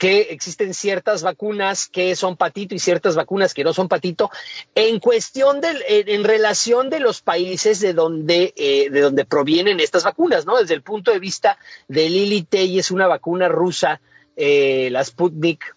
que 0.00 0.28
existen 0.30 0.72
ciertas 0.72 1.22
vacunas 1.22 1.86
que 1.86 2.16
son 2.16 2.38
patito 2.38 2.74
y 2.74 2.78
ciertas 2.78 3.16
vacunas 3.16 3.52
que 3.52 3.64
no 3.64 3.74
son 3.74 3.86
patito 3.86 4.30
en 4.74 4.98
cuestión 4.98 5.60
del 5.60 5.76
en, 5.86 6.24
relación 6.24 6.88
de 6.88 7.00
los 7.00 7.20
países 7.20 7.80
de 7.80 7.92
donde 7.92 8.54
eh, 8.56 8.88
de 8.88 9.00
donde 9.02 9.26
provienen 9.26 9.78
estas 9.78 10.04
vacunas 10.04 10.46
no 10.46 10.56
desde 10.56 10.72
el 10.72 10.80
punto 10.80 11.10
de 11.10 11.18
vista 11.18 11.58
de 11.86 12.08
Lili 12.08 12.44
Telles 12.44 12.90
una 12.90 13.08
vacuna 13.08 13.48
rusa 13.48 14.00
eh, 14.36 14.88
la 14.90 15.04
Sputnik 15.04 15.76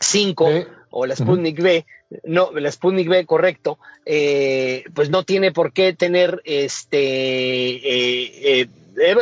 5 0.00 0.50
¿Eh? 0.50 0.68
o 0.90 1.06
la 1.06 1.16
Sputnik 1.16 1.58
uh 1.58 1.62
-huh. 1.62 1.64
B 1.64 1.86
no 2.24 2.52
la 2.52 2.70
Sputnik 2.70 3.08
B 3.08 3.26
correcto 3.26 3.78
eh, 4.06 4.84
pues 4.94 5.10
no 5.10 5.24
tiene 5.24 5.52
por 5.52 5.72
qué 5.72 5.92
tener 5.92 6.40
este 6.44 8.60
eh, 8.60 8.68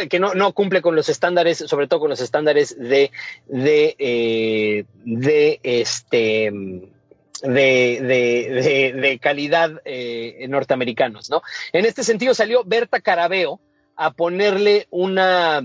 que 0.09 0.21
no, 0.21 0.35
no, 0.35 0.52
cumple 0.52 0.83
con 0.83 0.97
los 0.97 1.09
estándares, 1.09 1.59
sobre 1.59 1.87
todo 1.87 2.00
con 2.00 2.11
los 2.11 2.21
estándares 2.21 2.79
de, 2.79 3.11
de, 3.47 3.97
eh, 3.99 4.85
de 5.05 5.61
este 5.62 6.52
de, 7.43 8.00
de, 8.02 8.93
de 9.00 9.19
calidad 9.19 9.81
eh, 9.85 10.47
norteamericanos, 10.49 11.31
¿no? 11.31 11.43
En 11.73 11.87
este 11.87 12.05
sentido 12.05 12.35
salió 12.35 12.62
Berta 12.64 13.00
Carabeo 13.00 13.61
a 13.97 14.12
ponerle 14.12 14.87
una, 14.91 15.62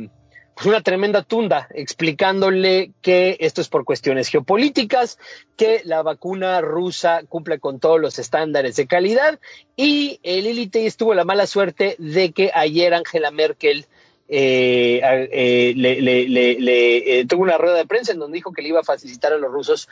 pues 0.58 0.66
una 0.66 0.82
tremenda 0.82 1.22
tunda 1.22 1.68
explicándole 1.70 2.92
que 3.04 3.38
esto 3.42 3.62
es 3.62 3.70
por 3.70 3.86
cuestiones 3.86 4.28
geopolíticas, 4.28 5.20
que 5.56 5.82
la 5.86 6.02
vacuna 6.02 6.62
rusa 6.62 7.22
cumple 7.30 7.60
con 7.60 7.80
todos 7.80 8.02
los 8.02 8.18
estándares 8.18 8.76
de 8.76 8.88
calidad 8.88 9.40
y 9.76 10.20
el 10.24 10.48
Elite 10.48 10.92
tuvo 10.98 11.14
la 11.14 11.26
mala 11.26 11.46
suerte 11.46 11.96
de 12.00 12.32
que 12.32 12.50
ayer 12.56 12.96
Angela 12.96 13.30
Merkel 13.30 13.86
eh, 14.28 15.00
eh, 15.32 15.74
le, 15.76 17.20
eh, 17.20 17.26
tuvo 17.28 17.44
una 17.44 17.60
rueda 17.60 17.76
de 17.76 17.86
prensa 17.86 18.14
en 18.14 18.18
donde 18.18 18.38
dijo 18.38 18.52
que 18.52 18.64
le 18.64 18.70
iba 18.70 18.80
a 18.80 18.84
facilitar 18.84 19.34
a 19.34 19.38
los 19.38 19.52
rusos 19.52 19.88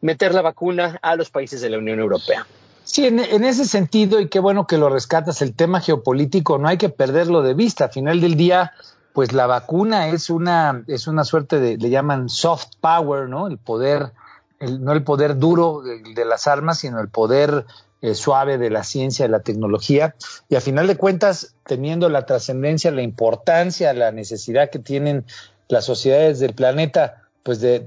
meter 0.00 0.32
la 0.32 0.42
vacuna 0.42 1.00
a 1.02 1.16
los 1.16 1.30
países 1.30 1.60
de 1.60 1.70
la 1.70 1.78
Unión 1.78 1.98
Europea. 1.98 2.46
Sí, 2.84 3.04
en, 3.04 3.18
en, 3.18 3.42
ese 3.42 3.64
sentido, 3.64 4.20
y 4.20 4.28
qué 4.28 4.38
bueno 4.38 4.68
que 4.68 4.78
lo 4.78 4.90
rescatas, 4.90 5.42
el 5.42 5.56
tema 5.56 5.80
geopolítico 5.80 6.56
no 6.56 6.68
hay 6.68 6.78
que 6.78 6.88
perderlo 6.88 7.42
de 7.42 7.54
vista. 7.54 7.86
Al 7.86 7.90
final 7.90 8.20
del 8.20 8.36
día, 8.36 8.72
pues 9.18 9.32
la 9.32 9.48
vacuna 9.48 10.10
es 10.10 10.30
una, 10.30 10.84
es 10.86 11.08
una 11.08 11.24
suerte 11.24 11.58
de, 11.58 11.76
le 11.76 11.90
llaman 11.90 12.28
soft 12.28 12.76
power, 12.80 13.28
¿no? 13.28 13.48
El 13.48 13.58
poder, 13.58 14.12
no 14.60 14.92
el 14.92 15.02
poder 15.02 15.38
duro 15.38 15.82
de, 15.82 16.14
de 16.14 16.24
las 16.24 16.46
armas, 16.46 16.78
sino 16.78 17.00
el 17.00 17.08
poder 17.08 17.66
eh, 18.00 18.14
suave 18.14 18.58
de 18.58 18.70
la 18.70 18.84
ciencia, 18.84 19.24
de 19.24 19.32
la 19.32 19.40
tecnología, 19.40 20.14
y 20.48 20.54
a 20.54 20.60
final 20.60 20.86
de 20.86 20.96
cuentas, 20.96 21.56
teniendo 21.66 22.08
la 22.08 22.26
trascendencia, 22.26 22.92
la 22.92 23.02
importancia, 23.02 23.92
la 23.92 24.12
necesidad 24.12 24.70
que 24.70 24.78
tienen 24.78 25.24
las 25.66 25.84
sociedades 25.84 26.38
del 26.38 26.54
planeta, 26.54 27.24
pues 27.48 27.62
de, 27.62 27.82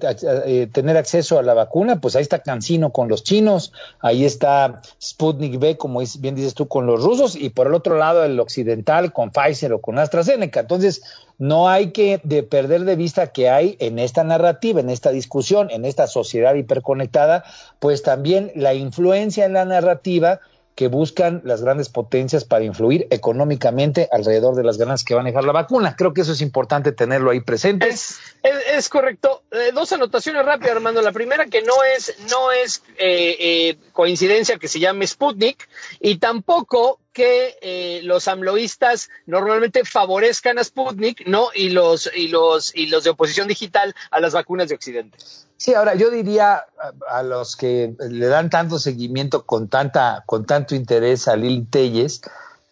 eh, 0.47 0.67
tener 0.73 0.97
acceso 0.97 1.37
a 1.37 1.43
la 1.43 1.53
vacuna, 1.53 2.01
pues 2.01 2.15
ahí 2.15 2.23
está 2.23 2.39
Cancino 2.39 2.91
con 2.91 3.09
los 3.09 3.23
chinos, 3.23 3.71
ahí 3.99 4.25
está 4.25 4.81
Sputnik 4.99 5.59
B, 5.59 5.77
como 5.77 6.01
bien 6.17 6.33
dices 6.33 6.55
tú, 6.55 6.67
con 6.67 6.87
los 6.87 7.03
rusos, 7.03 7.35
y 7.35 7.49
por 7.51 7.67
el 7.67 7.75
otro 7.75 7.95
lado 7.95 8.25
el 8.25 8.39
occidental 8.39 9.13
con 9.13 9.29
Pfizer 9.29 9.71
o 9.73 9.79
con 9.79 9.99
AstraZeneca. 9.99 10.61
Entonces, 10.61 11.03
no 11.37 11.69
hay 11.69 11.91
que 11.91 12.19
de 12.23 12.41
perder 12.41 12.85
de 12.85 12.95
vista 12.95 13.27
que 13.27 13.51
hay 13.51 13.77
en 13.79 13.99
esta 13.99 14.23
narrativa, 14.23 14.79
en 14.79 14.89
esta 14.89 15.11
discusión, 15.11 15.69
en 15.69 15.85
esta 15.85 16.07
sociedad 16.07 16.55
hiperconectada, 16.55 17.43
pues 17.77 18.01
también 18.01 18.51
la 18.55 18.73
influencia 18.73 19.45
en 19.45 19.53
la 19.53 19.65
narrativa 19.65 20.39
que 20.75 20.87
buscan 20.87 21.41
las 21.43 21.61
grandes 21.61 21.89
potencias 21.89 22.45
para 22.45 22.63
influir 22.63 23.07
económicamente 23.09 24.07
alrededor 24.11 24.55
de 24.55 24.63
las 24.63 24.77
ganas 24.77 25.03
que 25.03 25.13
van 25.13 25.25
a 25.25 25.29
dejar 25.29 25.43
la 25.43 25.51
vacuna. 25.51 25.95
Creo 25.97 26.13
que 26.13 26.21
eso 26.21 26.31
es 26.31 26.41
importante 26.41 26.91
tenerlo 26.91 27.31
ahí 27.31 27.41
presente. 27.41 27.87
Es, 27.87 28.19
es, 28.41 28.55
es 28.73 28.89
correcto. 28.89 29.43
Eh, 29.51 29.71
dos 29.73 29.91
anotaciones 29.91 30.45
rápidas, 30.45 30.75
Armando. 30.75 31.01
La 31.01 31.11
primera 31.11 31.45
que 31.45 31.61
no 31.61 31.73
es, 31.95 32.15
no 32.29 32.51
es 32.51 32.83
eh, 32.97 33.35
eh, 33.39 33.77
coincidencia 33.91 34.57
que 34.57 34.67
se 34.67 34.79
llame 34.79 35.05
Sputnik 35.05 35.67
y 35.99 36.17
tampoco 36.17 36.99
que 37.13 37.57
eh, 37.61 38.01
los 38.03 38.27
amloístas 38.27 39.09
normalmente 39.25 39.83
favorezcan 39.83 40.57
a 40.59 40.63
Sputnik, 40.63 41.27
¿no? 41.27 41.49
Y 41.53 41.69
los, 41.69 42.09
y 42.15 42.29
los, 42.29 42.73
y 42.73 42.87
los 42.87 43.03
de 43.03 43.09
oposición 43.09 43.47
digital 43.47 43.93
a 44.09 44.19
las 44.19 44.33
vacunas 44.33 44.69
de 44.69 44.75
Occidente. 44.75 45.17
Sí, 45.61 45.75
ahora 45.75 45.93
yo 45.93 46.09
diría 46.09 46.65
a, 47.07 47.21
los 47.21 47.55
que 47.55 47.93
le 47.99 48.25
dan 48.25 48.49
tanto 48.49 48.79
seguimiento 48.79 49.45
con 49.45 49.67
tanta, 49.67 50.23
con 50.25 50.47
tanto 50.47 50.73
interés 50.73 51.27
a 51.27 51.35
Lil 51.35 51.67
Telles, 51.69 52.21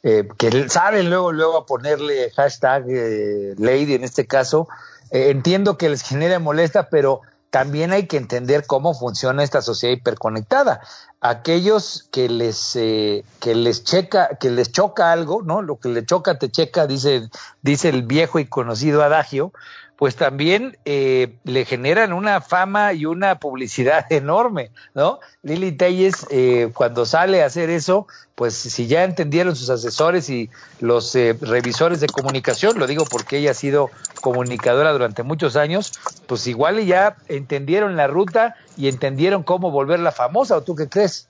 eh, 0.01 0.27
que 0.39 0.67
saben 0.69 1.11
luego, 1.11 1.31
luego 1.31 1.57
a 1.57 1.65
ponerle 1.67 2.31
hashtag 2.31 2.85
eh, 2.89 3.53
lady 3.59 3.93
en 3.93 4.03
este 4.03 4.25
caso, 4.25 4.67
eh, 5.11 5.29
entiendo 5.29 5.77
que 5.77 5.87
les 5.87 6.01
genere 6.01 6.39
molesta, 6.39 6.89
pero 6.89 7.21
también 7.51 7.91
hay 7.91 8.07
que 8.07 8.17
entender 8.17 8.65
cómo 8.65 8.95
funciona 8.95 9.43
esta 9.43 9.61
sociedad 9.61 9.93
hiperconectada. 9.93 10.81
Aquellos 11.21 12.07
que 12.11 12.27
les 12.27 12.75
eh, 12.75 13.23
que 13.39 13.53
les 13.53 13.83
checa, 13.83 14.37
que 14.39 14.49
les 14.49 14.71
choca 14.71 15.11
algo, 15.11 15.43
¿no? 15.43 15.61
Lo 15.61 15.79
que 15.79 15.89
le 15.89 16.05
choca 16.05 16.39
te 16.39 16.49
checa, 16.49 16.87
dice 16.87 17.29
dice 17.61 17.89
el 17.89 18.01
viejo 18.01 18.39
y 18.39 18.45
conocido 18.45 19.03
adagio, 19.03 19.51
pues 19.99 20.15
también 20.15 20.77
eh, 20.85 21.35
le 21.43 21.65
generan 21.65 22.13
una 22.13 22.39
fama 22.39 22.93
y 22.93 23.05
una 23.05 23.37
publicidad 23.37 24.05
enorme, 24.09 24.71
¿no? 24.95 25.19
Lili 25.43 25.73
Telles, 25.73 26.25
eh, 26.29 26.71
cuando 26.73 27.05
sale 27.05 27.43
a 27.43 27.47
hacer 27.47 27.69
eso, 27.69 28.07
pues 28.33 28.53
si 28.53 28.87
ya 28.87 29.03
entendieron 29.03 29.57
sus 29.57 29.69
asesores 29.69 30.29
y 30.29 30.49
los 30.79 31.13
eh, 31.15 31.37
revisores 31.41 31.99
de 31.99 32.07
comunicación, 32.07 32.79
lo 32.79 32.87
digo 32.87 33.03
porque 33.03 33.39
ella 33.39 33.51
ha 33.51 33.53
sido 33.53 33.91
comunicadora 34.21 34.93
durante 34.93 35.23
muchos 35.23 35.57
años, 35.57 35.91
pues 36.27 36.47
igual 36.47 36.81
ya 36.85 37.17
entendieron 37.27 37.97
la 37.97 38.07
ruta 38.07 38.55
y 38.77 38.87
entendieron 38.87 39.43
cómo 39.43 39.69
volverla 39.69 40.13
famosa, 40.13 40.55
¿o 40.55 40.61
tú 40.61 40.75
qué 40.75 40.87
crees? 40.87 41.27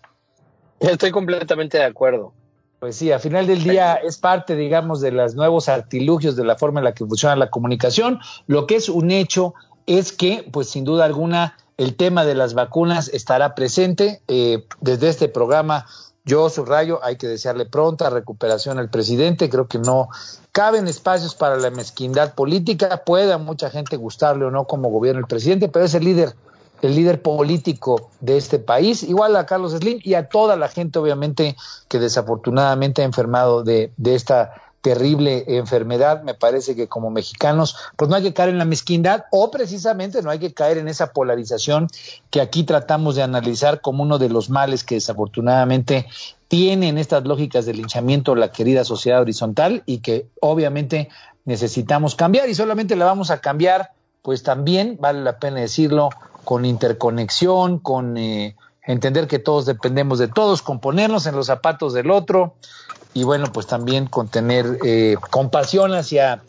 Estoy 0.80 1.10
completamente 1.10 1.80
de 1.80 1.86
acuerdo. 1.86 2.34
Pues 2.80 2.96
sí, 2.96 3.12
al 3.12 3.20
final 3.20 3.46
del 3.46 3.64
día 3.64 3.96
es 3.96 4.18
parte, 4.18 4.56
digamos, 4.56 5.02
de 5.02 5.12
los 5.12 5.36
nuevos 5.36 5.68
artilugios 5.68 6.38
de 6.38 6.46
la 6.46 6.58
forma 6.58 6.80
en 6.80 6.86
la 6.86 6.94
que 6.94 7.06
funciona 7.06 7.36
la 7.36 7.50
comunicación. 7.50 8.20
Lo 8.48 8.68
que 8.68 8.78
es 8.78 8.88
un 8.88 9.12
hecho 9.12 9.54
es 9.86 10.14
que, 10.14 10.48
pues 10.50 10.70
sin 10.70 10.86
duda 10.86 11.04
alguna, 11.04 11.58
el 11.78 11.96
tema 11.96 12.24
de 12.24 12.36
las 12.36 12.54
vacunas 12.54 13.10
estará 13.10 13.54
presente. 13.54 14.22
Eh, 14.30 14.66
desde 14.80 15.10
este 15.10 15.28
programa 15.28 15.88
yo 16.24 16.50
subrayo, 16.50 17.04
hay 17.04 17.18
que 17.18 17.28
desearle 17.28 17.66
pronta 17.66 18.10
recuperación 18.10 18.80
al 18.80 18.90
presidente. 18.90 19.50
Creo 19.50 19.68
que 19.68 19.80
no 19.80 20.08
caben 20.52 20.88
espacios 20.88 21.36
para 21.36 21.58
la 21.58 21.72
mezquindad 21.72 22.34
política. 22.34 23.04
Puede 23.06 23.34
a 23.34 23.38
mucha 23.38 23.70
gente 23.70 23.98
gustarle 23.98 24.46
o 24.46 24.52
no 24.52 24.66
como 24.66 24.90
gobierno 24.90 25.20
el 25.20 25.28
presidente, 25.28 25.68
pero 25.68 25.86
es 25.86 25.94
el 25.96 26.06
líder 26.06 26.36
el 26.82 26.96
líder 26.96 27.22
político 27.22 28.10
de 28.22 28.38
este 28.38 28.60
país, 28.60 29.04
igual 29.04 29.36
a 29.36 29.46
Carlos 29.46 29.74
Slim 29.74 30.00
y 30.04 30.14
a 30.14 30.30
toda 30.30 30.56
la 30.56 30.70
gente, 30.70 31.00
obviamente, 31.00 31.56
que 31.88 32.00
desafortunadamente 32.00 33.02
ha 33.02 33.06
enfermado 33.06 33.64
de, 33.64 33.92
esta 34.06 34.54
terrible 34.82 35.44
enfermedad. 35.48 36.24
Me 36.24 36.34
parece 36.34 36.76
que 36.76 36.88
como 36.88 37.10
mexicanos, 37.10 37.76
pues 37.98 38.10
no 38.10 38.16
hay 38.16 38.24
que 38.24 38.34
caer 38.34 38.50
en 38.50 38.58
la 38.58 38.66
mezquindad 38.66 39.26
o 39.32 39.52
precisamente 39.52 40.22
no 40.22 40.30
hay 40.30 40.40
que 40.40 40.54
caer 40.54 40.78
en 40.78 40.88
esa 40.88 41.12
polarización 41.12 41.88
que 42.30 42.40
aquí 42.40 42.64
tratamos 42.64 43.16
de 43.16 43.24
analizar 43.24 43.82
como 43.82 44.04
uno 44.04 44.18
de 44.18 44.30
los 44.30 44.50
males 44.50 44.86
que 44.86 44.96
desafortunadamente 44.96 46.08
tienen 46.48 46.98
estas 46.98 47.26
lógicas 47.26 47.66
de 47.66 47.74
linchamiento 47.74 48.36
la 48.36 48.52
querida 48.52 48.86
sociedad 48.86 49.22
horizontal 49.22 49.84
y 49.86 50.00
que 50.00 50.28
obviamente 50.40 51.10
necesitamos 51.46 52.16
cambiar 52.16 52.48
y 52.50 52.56
solamente 52.56 52.96
la 52.96 53.06
vamos 53.06 53.32
a 53.32 53.42
cambiar, 53.42 53.92
pues 54.22 54.44
también 54.44 54.98
vale 55.00 55.22
la 55.22 55.40
pena 55.40 55.60
decirlo, 55.60 56.10
con 56.44 56.66
interconexión, 56.66 57.80
con 57.80 58.18
eh, 58.18 58.56
entender 58.86 59.28
que 59.28 59.40
todos 59.40 59.66
dependemos 59.66 60.20
de 60.20 60.28
todos, 60.28 60.62
con 60.62 60.80
ponernos 60.80 61.26
en 61.26 61.36
los 61.36 61.48
zapatos 61.48 61.94
del 61.94 62.12
otro 62.12 62.56
y 63.14 63.24
bueno, 63.24 63.52
pues 63.52 63.68
también 63.68 64.08
con 64.08 64.28
tener 64.28 64.80
eh, 64.84 65.16
compasión 65.30 65.94
hacia 65.94 66.44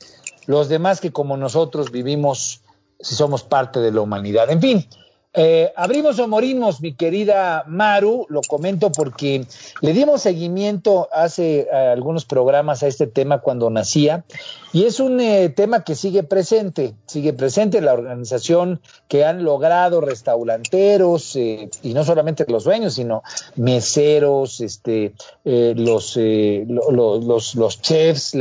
los 0.47 0.69
demás 0.69 1.01
que 1.01 1.13
como 1.13 1.37
nosotros 1.37 1.91
vivimos 1.91 2.63
si 3.01 3.15
somos 3.15 3.43
parte 3.43 3.81
de 3.81 3.93
la 3.93 4.01
humanidad. 4.01 4.51
En 4.51 4.61
fin, 4.61 4.87
eh, 5.33 5.73
abrimos 5.77 6.19
o 6.19 6.27
morimos, 6.27 6.81
mi 6.81 6.95
querida 6.95 7.63
Maru, 7.69 8.27
lo 8.31 8.41
comento 8.49 8.91
porque 8.91 9.47
le 9.81 9.93
dimos 9.93 10.23
seguimiento 10.23 11.09
hace 11.13 11.61
eh, 11.61 11.71
algunos 11.73 12.25
programas 12.25 12.83
a 12.83 12.89
este 12.89 13.07
tema 13.07 13.39
cuando 13.41 13.71
nacía 13.71 14.25
y 14.73 14.85
es 14.85 14.99
un 14.99 15.21
eh, 15.21 15.49
tema 15.49 15.85
que 15.85 15.95
sigue 15.95 16.23
presente, 16.25 16.95
sigue 17.07 17.33
presente 17.33 17.81
la 17.81 17.93
organización 17.93 18.81
que 19.09 19.25
han 19.25 19.45
logrado 19.45 20.01
restauranteros 20.01 21.37
eh, 21.37 21.71
y 21.83 21.95
no 21.95 22.03
solamente 22.05 22.45
los 22.49 22.65
dueños, 22.65 22.95
sino 22.95 23.23
meseros, 23.57 24.61
este, 24.61 25.15
eh, 25.45 25.75
los, 25.77 26.17
lo- 26.17 26.91
lo- 26.91 27.19
los, 27.55 27.81
chefs, 27.83 28.35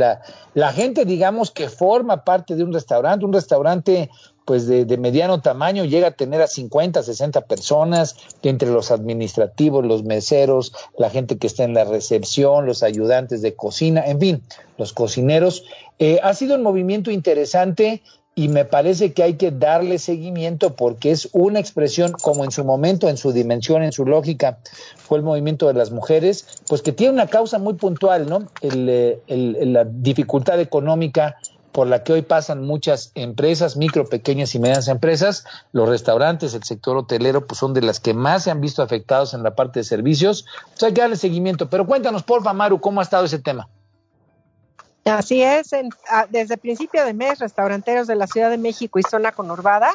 la 0.54 0.72
gente, 0.72 1.04
digamos, 1.04 1.50
que 1.52 1.68
forma 1.68 2.24
parte 2.24 2.56
de 2.56 2.64
un 2.64 2.72
restaurante, 2.72 3.24
un 3.24 3.32
restaurante 3.32 4.10
pues 4.50 4.66
de, 4.66 4.96
mediano 4.96 5.40
tamaño 5.40 5.84
llega 5.84 6.08
a 6.08 6.10
tener 6.10 6.42
a 6.42 6.48
50, 6.48 7.04
60 7.04 7.42
personas, 7.42 8.16
entre 8.42 8.68
los 8.68 8.90
administrativos, 8.90 9.86
los 9.86 10.02
meseros, 10.02 10.72
la 10.98 11.08
gente 11.08 11.38
que 11.38 11.46
está 11.46 11.62
en 11.62 11.72
la 11.72 11.84
recepción, 11.84 12.66
los 12.66 12.82
ayudantes 12.82 13.42
de 13.42 13.54
cocina, 13.54 14.02
en 14.04 14.18
fin, 14.18 14.42
los 14.76 14.92
cocineros. 14.92 15.62
Eh, 16.00 16.18
ha 16.24 16.34
sido 16.34 16.56
un 16.56 16.64
movimiento 16.64 17.12
interesante 17.12 18.02
y 18.34 18.48
me 18.48 18.64
parece 18.64 19.12
que 19.12 19.22
hay 19.22 19.34
que 19.34 19.52
darle 19.52 20.00
seguimiento 20.00 20.74
porque 20.74 21.12
es 21.12 21.28
una 21.30 21.60
expresión 21.60 22.10
como 22.10 22.44
en 22.44 22.50
su 22.50 22.64
momento, 22.64 23.08
en 23.08 23.18
su 23.18 23.32
dimensión, 23.32 23.84
en 23.84 23.92
su 23.92 24.04
lógica, 24.04 24.58
fue 24.96 25.18
el 25.18 25.24
movimiento 25.24 25.68
de 25.68 25.74
las 25.74 25.92
mujeres, 25.92 26.62
pues 26.68 26.82
que 26.82 26.90
tiene 26.90 27.12
una 27.12 27.28
causa 27.28 27.60
muy 27.60 27.74
puntual, 27.74 28.28
¿no? 28.28 28.48
El, 28.62 28.88
eh, 28.88 29.20
la 29.28 29.84
dificultad 29.84 30.58
económica 30.58 31.36
por 31.72 31.86
la 31.86 32.02
que 32.02 32.12
hoy 32.12 32.22
pasan 32.22 32.64
muchas 32.66 33.12
empresas, 33.14 33.76
micro, 33.76 34.04
pequeñas 34.06 34.54
y 34.54 34.58
medianas 34.58 34.88
empresas, 34.88 35.44
los 35.72 35.88
restaurantes, 35.88 36.54
el 36.54 36.64
sector 36.64 36.96
hotelero, 36.96 37.46
pues 37.46 37.58
son 37.58 37.74
de 37.74 37.82
las 37.82 38.00
que 38.00 38.12
más 38.14 38.44
se 38.44 38.50
han 38.50 38.60
visto 38.60 38.82
afectados 38.82 39.34
en 39.34 39.42
la 39.42 39.54
parte 39.54 39.80
de 39.80 39.84
servicios. 39.84 40.46
Pues 40.70 40.82
hay 40.82 40.92
que 40.94 41.00
darle 41.00 41.16
seguimiento. 41.16 41.68
Pero 41.70 41.86
cuéntanos, 41.86 42.22
porfa, 42.24 42.52
Maru, 42.52 42.80
¿cómo 42.80 43.00
ha 43.00 43.04
estado 43.04 43.24
ese 43.24 43.38
tema? 43.38 43.68
Así 45.06 45.42
es, 45.42 45.72
en- 45.72 45.88
desde 46.28 46.58
principio 46.58 47.04
de 47.06 47.14
mes, 47.14 47.38
restauranteros 47.38 48.06
de 48.06 48.16
la 48.16 48.26
Ciudad 48.26 48.50
de 48.50 48.58
México 48.58 48.98
y 48.98 49.02
zona 49.02 49.32
conurbada 49.32 49.90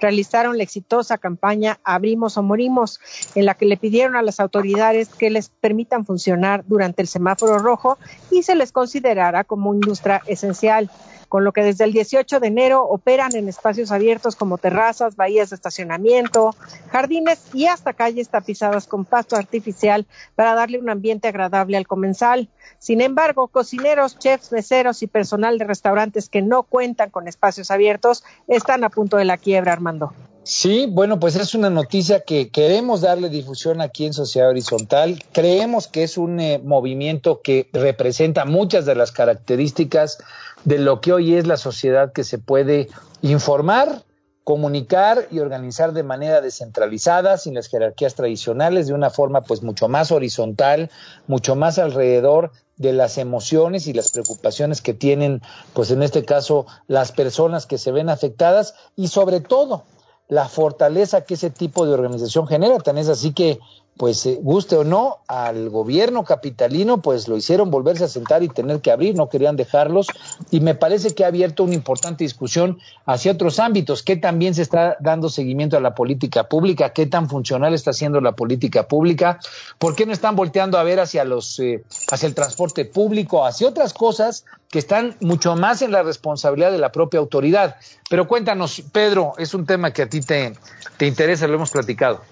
realizaron 0.00 0.58
la 0.58 0.62
exitosa 0.62 1.16
campaña 1.16 1.80
Abrimos 1.82 2.36
o 2.36 2.42
Morimos, 2.42 3.00
en 3.34 3.46
la 3.46 3.54
que 3.54 3.64
le 3.64 3.78
pidieron 3.78 4.16
a 4.16 4.22
las 4.22 4.38
autoridades 4.38 5.08
que 5.08 5.30
les 5.30 5.48
permitan 5.48 6.04
funcionar 6.04 6.62
durante 6.66 7.00
el 7.00 7.08
semáforo 7.08 7.58
rojo 7.58 7.98
y 8.30 8.42
se 8.42 8.54
les 8.54 8.70
considerara 8.70 9.44
como 9.44 9.72
industria 9.72 10.20
esencial 10.26 10.90
con 11.30 11.44
lo 11.44 11.52
que 11.52 11.62
desde 11.62 11.84
el 11.84 11.92
18 11.92 12.40
de 12.40 12.48
enero 12.48 12.82
operan 12.82 13.36
en 13.36 13.48
espacios 13.48 13.92
abiertos 13.92 14.34
como 14.34 14.58
terrazas, 14.58 15.14
bahías 15.14 15.50
de 15.50 15.56
estacionamiento, 15.56 16.56
jardines 16.90 17.40
y 17.54 17.66
hasta 17.66 17.92
calles 17.92 18.28
tapizadas 18.28 18.88
con 18.88 19.04
pasto 19.04 19.36
artificial 19.36 20.06
para 20.34 20.56
darle 20.56 20.80
un 20.80 20.90
ambiente 20.90 21.28
agradable 21.28 21.76
al 21.76 21.86
comensal. 21.86 22.48
Sin 22.80 23.00
embargo, 23.00 23.46
cocineros, 23.46 24.18
chefs, 24.18 24.50
meseros 24.50 25.04
y 25.04 25.06
personal 25.06 25.56
de 25.56 25.66
restaurantes 25.66 26.28
que 26.28 26.42
no 26.42 26.64
cuentan 26.64 27.10
con 27.10 27.28
espacios 27.28 27.70
abiertos 27.70 28.24
están 28.48 28.82
a 28.82 28.90
punto 28.90 29.16
de 29.16 29.24
la 29.24 29.38
quiebra, 29.38 29.72
Armando. 29.72 30.12
Sí, 30.42 30.86
bueno, 30.88 31.20
pues 31.20 31.36
es 31.36 31.54
una 31.54 31.68
noticia 31.68 32.20
que 32.20 32.48
queremos 32.48 33.02
darle 33.02 33.28
difusión 33.28 33.82
aquí 33.82 34.06
en 34.06 34.14
Sociedad 34.14 34.48
Horizontal. 34.48 35.22
Creemos 35.32 35.86
que 35.86 36.02
es 36.02 36.16
un 36.16 36.40
eh, 36.40 36.58
movimiento 36.64 37.42
que 37.42 37.68
representa 37.74 38.46
muchas 38.46 38.86
de 38.86 38.94
las 38.94 39.12
características 39.12 40.18
de 40.64 40.78
lo 40.78 41.02
que 41.02 41.12
hoy 41.12 41.34
es 41.34 41.46
la 41.46 41.58
sociedad 41.58 42.12
que 42.12 42.24
se 42.24 42.38
puede 42.38 42.88
informar, 43.20 44.02
comunicar 44.42 45.28
y 45.30 45.40
organizar 45.40 45.92
de 45.92 46.04
manera 46.04 46.40
descentralizada, 46.40 47.36
sin 47.36 47.54
las 47.54 47.68
jerarquías 47.68 48.14
tradicionales, 48.14 48.86
de 48.86 48.94
una 48.94 49.10
forma 49.10 49.42
pues 49.42 49.62
mucho 49.62 49.88
más 49.88 50.10
horizontal, 50.10 50.90
mucho 51.26 51.54
más 51.54 51.78
alrededor 51.78 52.50
de 52.78 52.94
las 52.94 53.18
emociones 53.18 53.86
y 53.86 53.92
las 53.92 54.10
preocupaciones 54.10 54.80
que 54.80 54.94
tienen, 54.94 55.42
pues 55.74 55.90
en 55.90 56.02
este 56.02 56.24
caso, 56.24 56.66
las 56.86 57.12
personas 57.12 57.66
que 57.66 57.76
se 57.76 57.92
ven 57.92 58.08
afectadas 58.08 58.74
y 58.96 59.08
sobre 59.08 59.40
todo 59.40 59.84
la 60.30 60.48
fortaleza 60.48 61.24
que 61.24 61.34
ese 61.34 61.50
tipo 61.50 61.84
de 61.84 61.92
organización 61.92 62.46
genera. 62.46 62.78
Tan 62.78 62.96
es 62.96 63.08
así 63.08 63.32
que, 63.32 63.58
pues, 63.96 64.24
eh, 64.24 64.38
guste 64.40 64.76
o 64.76 64.84
no, 64.84 65.18
al 65.28 65.68
gobierno 65.68 66.24
capitalino, 66.24 67.02
pues 67.02 67.28
lo 67.28 67.36
hicieron 67.36 67.70
volverse 67.70 68.04
a 68.04 68.08
sentar 68.08 68.42
y 68.42 68.48
tener 68.48 68.80
que 68.80 68.90
abrir, 68.90 69.14
no 69.14 69.28
querían 69.28 69.56
dejarlos. 69.56 70.06
Y 70.50 70.60
me 70.60 70.74
parece 70.74 71.14
que 71.14 71.24
ha 71.24 71.26
abierto 71.26 71.64
una 71.64 71.74
importante 71.74 72.24
discusión 72.24 72.78
hacia 73.04 73.32
otros 73.32 73.58
ámbitos, 73.58 74.02
que 74.02 74.16
también 74.16 74.54
se 74.54 74.62
está 74.62 74.96
dando 75.00 75.28
seguimiento 75.28 75.76
a 75.76 75.80
la 75.80 75.94
política 75.94 76.48
pública, 76.48 76.94
qué 76.94 77.06
tan 77.06 77.28
funcional 77.28 77.74
está 77.74 77.92
siendo 77.92 78.22
la 78.22 78.32
política 78.32 78.88
pública, 78.88 79.38
por 79.78 79.94
qué 79.94 80.06
no 80.06 80.12
están 80.12 80.34
volteando 80.34 80.78
a 80.78 80.82
ver 80.82 80.98
hacia 81.00 81.24
los, 81.24 81.58
eh, 81.58 81.84
hacia 82.10 82.26
el 82.26 82.34
transporte 82.34 82.86
público, 82.86 83.44
hacia 83.44 83.68
otras 83.68 83.92
cosas 83.92 84.46
que 84.70 84.78
están 84.78 85.16
mucho 85.20 85.56
más 85.56 85.82
en 85.82 85.92
la 85.92 86.02
responsabilidad 86.02 86.72
de 86.72 86.78
la 86.78 86.90
propia 86.90 87.20
autoridad. 87.20 87.76
Pero 88.08 88.26
cuéntanos, 88.26 88.82
Pedro, 88.92 89.34
es 89.36 89.52
un 89.52 89.66
tema 89.66 89.92
que 89.92 90.02
a 90.02 90.08
ti 90.08 90.20
te, 90.20 90.54
te 90.96 91.06
interesa, 91.06 91.46
lo 91.46 91.56
hemos 91.56 91.70
platicado. 91.70 92.22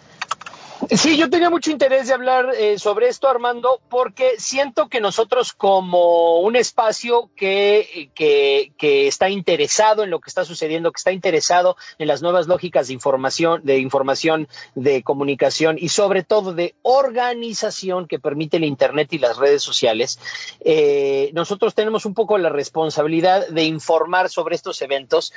Sí, 0.91 1.17
yo 1.17 1.29
tenía 1.29 1.51
mucho 1.51 1.73
interés 1.73 2.07
de 2.07 2.15
hablar 2.15 2.55
eh, 2.57 2.79
sobre 2.79 3.09
esto, 3.09 3.29
Armando, 3.29 3.81
porque 3.89 4.35
siento 4.39 4.89
que 4.89 5.01
nosotros 5.01 5.53
como 5.53 6.39
un 6.41 6.55
espacio 6.55 7.31
que, 7.35 8.11
que, 8.15 8.73
que 8.79 9.09
está 9.09 9.29
interesado 9.29 10.05
en 10.05 10.11
lo 10.11 10.21
que 10.21 10.31
está 10.31 10.45
sucediendo, 10.45 10.93
que 10.93 10.99
está 10.99 11.11
interesado 11.11 11.77
en 11.99 12.07
las 12.07 12.23
nuevas 12.23 12.47
lógicas 12.47 12.87
de 12.87 12.95
información, 12.95 13.61
de 13.65 13.79
información, 13.79 14.49
de 14.77 15.03
comunicación 15.03 15.79
y 15.81 15.89
sobre 15.89 16.23
todo 16.23 16.55
de 16.55 16.77
organización 16.83 18.07
que 18.07 18.21
permite 18.21 18.59
el 18.59 18.65
Internet 18.65 19.13
y 19.13 19.19
las 19.19 19.37
redes 19.37 19.63
sociales, 19.63 20.21
eh, 20.61 21.31
nosotros 21.35 21.75
tenemos 21.75 22.07
un 22.07 22.15
poco 22.15 22.39
la 22.39 22.51
responsabilidad 22.51 23.49
de 23.49 23.65
informar 23.65 24.31
sobre 24.31 24.55
estos 24.55 24.81
eventos 24.81 25.33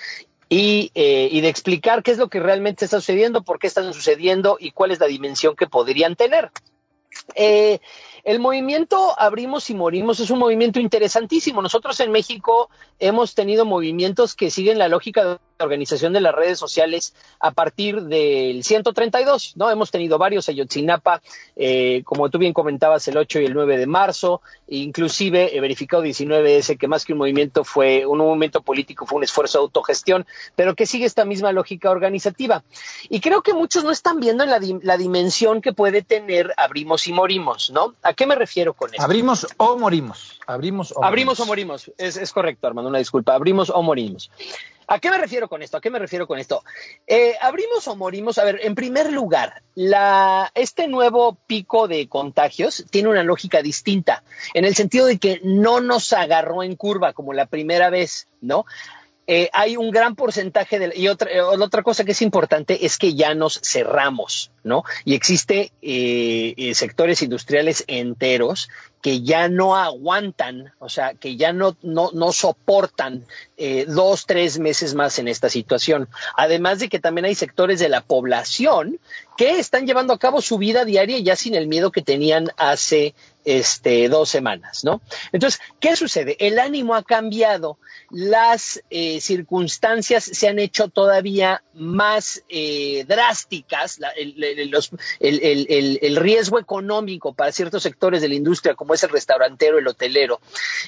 y, 0.54 0.92
eh, 0.96 1.30
y 1.32 1.40
de 1.40 1.48
explicar 1.48 2.04
qué 2.04 2.12
es 2.12 2.18
lo 2.18 2.28
que 2.28 2.42
realmente 2.42 2.84
está 2.84 3.00
sucediendo, 3.00 3.42
por 3.42 3.58
qué 3.58 3.68
están 3.68 3.94
sucediendo 3.94 4.58
y 4.60 4.72
cuál 4.72 4.92
es 4.92 5.00
la 5.00 5.08
dimensión 5.08 5.56
que 5.56 5.66
podrían 5.66 6.18
tener. 6.18 6.52
Eh, 7.36 7.80
el 8.26 8.42
movimiento 8.42 9.18
Abrimos 9.18 9.70
y 9.70 9.76
Morimos 9.76 10.20
es 10.20 10.30
un 10.30 10.40
movimiento 10.40 10.82
interesantísimo. 10.82 11.62
Nosotros 11.62 11.98
en 12.02 12.12
México 12.12 12.70
hemos 13.00 13.34
tenido 13.34 13.64
movimientos 13.64 14.36
que 14.36 14.52
siguen 14.52 14.78
la 14.78 14.90
lógica 14.90 15.24
de 15.24 15.40
organización 15.64 16.14
de 16.14 16.22
las 16.22 16.34
redes 16.36 16.60
sociales 16.60 17.14
a 17.40 17.52
partir 17.52 18.02
del 18.04 18.64
132, 18.64 19.54
¿no? 19.56 19.70
Hemos 19.70 19.92
tenido 19.92 20.18
varios, 20.18 20.50
Ayotzinapa, 20.50 21.22
eh, 21.56 22.02
como 22.06 22.30
tú 22.30 22.38
bien 22.38 22.54
comentabas, 22.54 23.08
el 23.08 23.18
8 23.18 23.40
y 23.42 23.46
el 23.46 23.54
9 23.54 23.78
de 23.78 23.88
marzo, 23.88 24.42
inclusive 24.68 25.56
he 25.56 25.62
verificado 25.62 26.04
19S, 26.04 26.78
que 26.78 26.88
más 26.88 27.06
que 27.06 27.14
un 27.14 27.20
movimiento 27.20 27.64
fue, 27.64 28.06
un 28.06 28.18
movimiento 28.20 28.62
político 28.62 29.06
fue 29.06 29.18
un 29.18 29.24
esfuerzo 29.24 29.60
de 29.60 29.64
autogestión, 29.64 30.26
pero 30.56 30.76
que 30.76 30.86
sigue 30.86 31.06
esta 31.06 31.26
misma 31.26 31.52
lógica 31.52 31.92
organizativa. 31.92 32.64
Y 33.10 33.20
creo 33.20 33.42
que 33.42 33.54
muchos 33.54 33.84
no 33.84 33.92
están 33.92 34.20
viendo 34.20 34.44
en 34.44 34.50
la, 34.50 34.60
di- 34.60 34.80
la 34.82 34.98
dimensión 34.98 35.62
que 35.62 35.74
puede 35.74 36.02
tener 36.02 36.54
Abrimos 36.58 37.08
y 37.08 37.14
Morimos, 37.14 37.72
¿no? 37.72 37.94
¿A 38.02 38.14
qué 38.14 38.26
me 38.26 38.36
refiero 38.36 38.74
con 38.74 38.90
esto? 38.92 39.04
Abrimos 39.04 39.48
o 39.58 39.78
morimos. 39.78 40.40
Abrimos 40.48 40.94
o 40.96 41.04
Abrimos 41.04 41.40
o 41.40 41.46
morimos. 41.46 41.92
Es, 41.98 42.18
es 42.18 42.32
correcto, 42.32 42.68
Armando, 42.68 42.90
una 42.90 43.00
disculpa. 43.00 43.34
Abrimos 43.36 43.70
o 43.70 43.82
morimos. 43.84 44.32
¿A 44.92 45.00
qué 45.00 45.10
me 45.10 45.18
refiero 45.18 45.48
con 45.48 45.62
esto? 45.62 45.78
¿A 45.78 45.82
qué 45.82 45.90
me 45.90 46.00
refiero 46.00 46.28
con 46.28 46.38
esto? 46.38 46.66
Eh, 47.08 47.36
abrimos 47.40 47.88
o 47.88 47.96
morimos. 47.96 48.38
A 48.38 48.44
ver, 48.44 48.60
en 48.62 48.76
primer 48.76 49.10
lugar, 49.10 49.64
la, 49.74 50.52
este 50.54 50.90
nuevo 50.90 51.38
pico 51.48 51.88
de 51.88 52.10
contagios 52.10 52.86
tiene 52.90 53.08
una 53.08 53.24
lógica 53.24 53.62
distinta, 53.62 54.26
en 54.54 54.66
el 54.66 54.76
sentido 54.76 55.06
de 55.06 55.18
que 55.18 55.40
no 55.46 55.80
nos 55.80 56.12
agarró 56.12 56.62
en 56.62 56.76
curva 56.76 57.14
como 57.14 57.32
la 57.32 57.46
primera 57.46 57.90
vez, 57.90 58.28
¿no? 58.42 58.66
Eh, 59.28 59.50
hay 59.54 59.78
un 59.78 59.92
gran 59.92 60.16
porcentaje 60.16 60.80
de, 60.80 60.94
y 60.96 61.08
otra, 61.08 61.30
eh, 61.32 61.42
otra 61.42 61.84
cosa 61.84 62.04
que 62.04 62.12
es 62.12 62.22
importante 62.22 62.86
es 62.86 62.98
que 62.98 63.14
ya 63.14 63.36
nos 63.36 63.62
cerramos, 63.64 64.52
¿no? 64.64 64.84
Y 65.06 65.14
existe 65.14 65.72
eh, 65.82 66.54
eh, 66.58 66.74
sectores 66.74 67.22
industriales 67.22 67.84
enteros 67.88 68.70
que 69.02 69.22
ya 69.22 69.48
no 69.48 69.76
aguantan, 69.76 70.74
o 70.80 70.90
sea, 70.90 71.14
que 71.14 71.36
ya 71.36 71.54
no, 71.54 71.76
no, 71.82 72.12
no 72.14 72.32
soportan 72.32 73.26
dos, 73.88 74.26
tres 74.28 74.60
meses 74.60 74.94
más 74.94 75.18
en 75.18 75.28
esta 75.28 75.50
situación. 75.50 76.08
Además 76.36 76.80
de 76.80 76.88
que 76.88 77.00
también 77.00 77.26
hay 77.26 77.34
sectores 77.34 77.80
de 77.80 77.90
la 77.90 78.02
población 78.02 79.00
que 79.38 79.58
están 79.58 79.88
llevando 79.88 80.14
a 80.14 80.20
cabo 80.20 80.40
su 80.40 80.60
vida 80.60 80.86
diaria 80.86 81.18
ya 81.18 81.36
sin 81.36 81.56
el 81.56 81.68
miedo 81.68 81.92
que 81.92 82.04
tenían 82.04 82.52
hace 82.58 83.16
este, 83.46 84.10
dos 84.10 84.30
semanas, 84.30 84.84
¿no? 84.84 85.02
Entonces, 85.32 85.62
¿qué 85.80 85.96
sucede? 85.96 86.36
El 86.40 86.60
ánimo 86.60 86.96
ha 86.96 87.04
cambiado, 87.04 87.78
las 88.10 88.82
eh, 88.90 89.22
circunstancias 89.22 90.24
se 90.24 90.48
han 90.48 90.60
hecho 90.60 90.88
todavía 90.88 91.64
más 91.74 92.44
eh, 92.50 93.06
drásticas, 93.08 94.00
el 95.20 96.16
riesgo 96.16 96.60
económico 96.60 97.34
para 97.34 97.52
ciertos 97.52 97.84
sectores 97.84 98.22
de 98.22 98.30
la 98.30 98.36
industria, 98.36 98.76
como 98.76 98.94
es 98.94 99.04
el 99.04 99.10
restaurantero, 99.10 99.80
el 99.80 99.88
hotelero, 99.88 100.40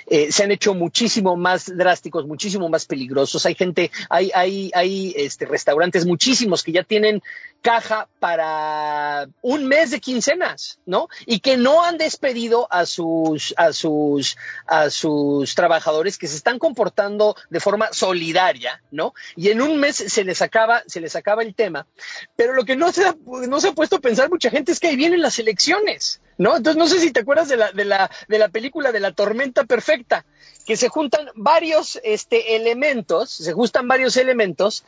eh, 0.07 0.31
se 0.31 0.43
han 0.43 0.51
hecho 0.51 0.73
muchísimo 0.73 1.35
más 1.35 1.75
drásticos, 1.75 2.25
muchísimo 2.25 2.69
más 2.69 2.85
peligrosos. 2.85 3.45
Hay 3.45 3.55
gente, 3.55 3.91
hay, 4.09 4.31
hay, 4.33 4.71
hay 4.73 5.13
este, 5.17 5.45
restaurantes 5.45 6.05
muchísimos 6.05 6.63
que 6.63 6.71
ya 6.71 6.83
tienen 6.83 7.21
caja 7.61 8.09
para 8.19 9.27
un 9.41 9.65
mes 9.67 9.91
de 9.91 10.01
quincenas, 10.01 10.79
¿no? 10.85 11.07
Y 11.25 11.39
que 11.39 11.55
no 11.55 11.83
han 11.83 11.97
despedido 11.97 12.42
a 12.69 12.85
sus, 12.85 13.53
a 13.57 13.73
sus, 13.73 14.37
a 14.67 14.89
sus 14.89 15.55
trabajadores 15.55 16.17
que 16.17 16.27
se 16.27 16.35
están 16.35 16.59
comportando 16.59 17.35
de 17.49 17.59
forma 17.59 17.89
solidaria, 17.91 18.81
¿no? 18.91 19.13
Y 19.35 19.49
en 19.49 19.61
un 19.61 19.79
mes 19.79 19.95
se 19.95 20.23
les 20.23 20.41
acaba, 20.41 20.83
se 20.87 20.99
les 20.99 21.15
acaba 21.15 21.43
el 21.43 21.55
tema. 21.55 21.87
Pero 22.35 22.53
lo 22.53 22.65
que 22.65 22.75
no 22.75 22.91
se 22.91 23.05
ha, 23.05 23.15
no 23.25 23.59
se 23.59 23.69
ha 23.69 23.73
puesto 23.73 23.97
a 23.97 24.01
pensar 24.01 24.29
mucha 24.29 24.49
gente 24.49 24.71
es 24.71 24.79
que 24.79 24.87
ahí 24.87 24.95
vienen 24.95 25.21
las 25.21 25.39
elecciones, 25.39 26.21
¿no? 26.37 26.57
Entonces 26.57 26.77
no 26.77 26.87
sé 26.87 26.99
si 26.99 27.11
te 27.11 27.21
acuerdas 27.21 27.47
de 27.47 27.57
la, 27.57 27.71
de 27.71 27.85
la, 27.85 28.11
de 28.27 28.39
la 28.39 28.49
película 28.49 28.91
de 28.91 28.99
la 28.99 29.11
tormenta 29.11 29.63
perfecta, 29.63 30.25
que 30.65 30.77
se 30.77 30.89
juntan 30.89 31.29
varios 31.35 31.99
este, 32.03 32.55
elementos, 32.55 33.31
se 33.31 33.53
juntan 33.53 33.87
varios 33.87 34.17
elementos 34.17 34.83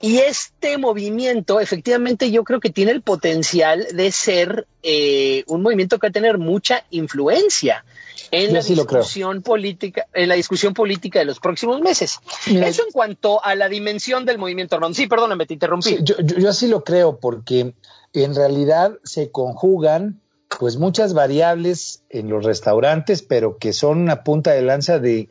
y 0.00 0.18
este 0.18 0.78
movimiento, 0.78 1.60
efectivamente, 1.60 2.30
yo 2.30 2.44
creo 2.44 2.60
que 2.60 2.70
tiene 2.70 2.92
el 2.92 3.02
potencial 3.02 3.86
de 3.92 4.12
ser 4.12 4.66
eh, 4.82 5.44
un 5.48 5.62
movimiento 5.62 5.98
que 5.98 6.06
va 6.06 6.10
a 6.10 6.12
tener 6.12 6.38
mucha 6.38 6.84
influencia 6.90 7.84
en 8.30 8.48
Yo 8.48 8.54
la 8.56 8.62
sí 8.62 8.74
discusión 8.74 9.42
política, 9.42 10.06
en 10.12 10.28
la 10.28 10.34
discusión 10.34 10.74
política 10.74 11.18
de 11.18 11.24
los 11.24 11.40
próximos 11.40 11.80
meses. 11.80 12.18
Mira, 12.46 12.68
Eso 12.68 12.82
en 12.84 12.92
cuanto 12.92 13.42
a 13.44 13.54
la 13.54 13.68
dimensión 13.68 14.24
del 14.24 14.38
movimiento, 14.38 14.74
Armando. 14.76 14.94
Sí, 14.94 15.06
perdóname, 15.06 15.46
te 15.46 15.54
interrumpí. 15.54 15.88
Sí, 15.88 15.98
yo, 16.02 16.16
yo- 16.22 16.36
yo 16.36 16.48
así 16.50 16.66
lo 16.68 16.84
creo 16.84 17.18
porque 17.18 17.74
en 18.12 18.34
realidad 18.34 18.98
se 19.04 19.30
conjugan 19.30 20.20
pues 20.58 20.76
muchas 20.76 21.12
variables 21.14 22.02
en 22.10 22.28
los 22.30 22.44
restaurantes, 22.44 23.22
pero 23.22 23.58
que 23.58 23.72
son 23.72 23.98
una 23.98 24.24
punta 24.24 24.52
de 24.52 24.62
lanza 24.62 24.98
de, 24.98 25.28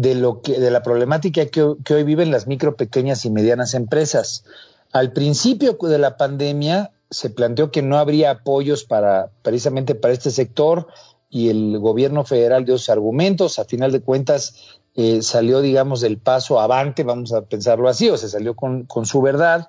de 0.00 0.14
lo 0.14 0.40
que 0.40 0.58
de 0.58 0.70
la 0.70 0.82
problemática 0.82 1.44
que, 1.46 1.62
hoy- 1.62 2.04
viven 2.04 2.30
las 2.30 2.46
micro, 2.46 2.74
pequeñas 2.74 3.26
y 3.26 3.30
medianas 3.30 3.74
empresas. 3.74 4.44
Al 4.92 5.12
principio 5.12 5.76
de 5.78 5.98
la 5.98 6.16
pandemia 6.16 6.90
se 7.10 7.28
planteó 7.28 7.70
que 7.70 7.82
no 7.82 7.98
habría 7.98 8.30
apoyos 8.30 8.84
para 8.84 9.30
precisamente 9.42 9.94
para 9.94 10.14
este 10.14 10.30
sector 10.30 10.86
y 11.28 11.50
el 11.50 11.78
gobierno 11.78 12.24
federal 12.24 12.64
dio 12.64 12.78
sus 12.78 12.88
argumentos. 12.88 13.58
A 13.58 13.64
final 13.66 13.92
de 13.92 14.00
cuentas 14.00 14.54
eh, 14.96 15.20
salió, 15.20 15.60
digamos, 15.60 16.00
del 16.00 16.16
paso 16.16 16.58
avante, 16.60 17.04
vamos 17.04 17.32
a 17.34 17.42
pensarlo 17.42 17.88
así, 17.88 18.08
o 18.08 18.16
se 18.16 18.28
salió 18.30 18.54
con, 18.56 18.84
con 18.86 19.04
su 19.04 19.20
verdad. 19.20 19.68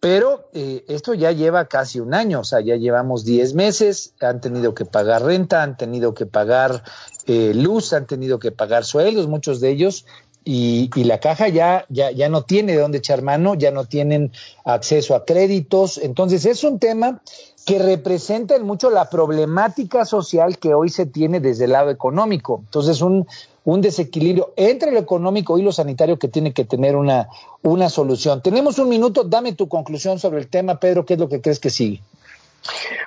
Pero 0.00 0.48
eh, 0.54 0.84
esto 0.86 1.14
ya 1.14 1.32
lleva 1.32 1.66
casi 1.66 1.98
un 1.98 2.14
año, 2.14 2.40
o 2.40 2.44
sea, 2.44 2.60
ya 2.60 2.76
llevamos 2.76 3.24
10 3.24 3.54
meses, 3.54 4.14
han 4.20 4.40
tenido 4.40 4.72
que 4.72 4.84
pagar 4.84 5.24
renta, 5.24 5.62
han 5.64 5.76
tenido 5.76 6.14
que 6.14 6.24
pagar 6.24 6.84
eh, 7.26 7.52
luz, 7.54 7.92
han 7.92 8.06
tenido 8.06 8.38
que 8.38 8.52
pagar 8.52 8.84
sueldos, 8.84 9.26
muchos 9.26 9.60
de 9.60 9.70
ellos, 9.70 10.06
y, 10.44 10.88
y 10.94 11.04
la 11.04 11.18
caja 11.18 11.48
ya, 11.48 11.84
ya, 11.88 12.12
ya 12.12 12.28
no 12.28 12.42
tiene 12.42 12.72
de 12.72 12.78
dónde 12.78 12.98
echar 12.98 13.22
mano, 13.22 13.54
ya 13.54 13.72
no 13.72 13.86
tienen 13.86 14.32
acceso 14.64 15.14
a 15.14 15.24
créditos. 15.24 15.98
Entonces 15.98 16.46
es 16.46 16.64
un 16.64 16.78
tema 16.78 17.20
que 17.68 17.78
representa 17.78 18.56
en 18.56 18.62
mucho 18.62 18.88
la 18.88 19.10
problemática 19.10 20.06
social 20.06 20.56
que 20.56 20.72
hoy 20.72 20.88
se 20.88 21.04
tiene 21.04 21.38
desde 21.38 21.66
el 21.66 21.72
lado 21.72 21.90
económico. 21.90 22.62
Entonces 22.64 23.02
un, 23.02 23.28
un 23.64 23.82
desequilibrio 23.82 24.54
entre 24.56 24.90
lo 24.90 24.98
económico 24.98 25.58
y 25.58 25.62
lo 25.62 25.70
sanitario 25.70 26.18
que 26.18 26.28
tiene 26.28 26.54
que 26.54 26.64
tener 26.64 26.96
una, 26.96 27.28
una 27.60 27.90
solución. 27.90 28.40
Tenemos 28.40 28.78
un 28.78 28.88
minuto, 28.88 29.22
dame 29.22 29.52
tu 29.52 29.68
conclusión 29.68 30.18
sobre 30.18 30.40
el 30.40 30.48
tema, 30.48 30.80
Pedro, 30.80 31.04
¿qué 31.04 31.12
es 31.12 31.20
lo 31.20 31.28
que 31.28 31.42
crees 31.42 31.60
que 31.60 31.68
sigue? 31.68 32.00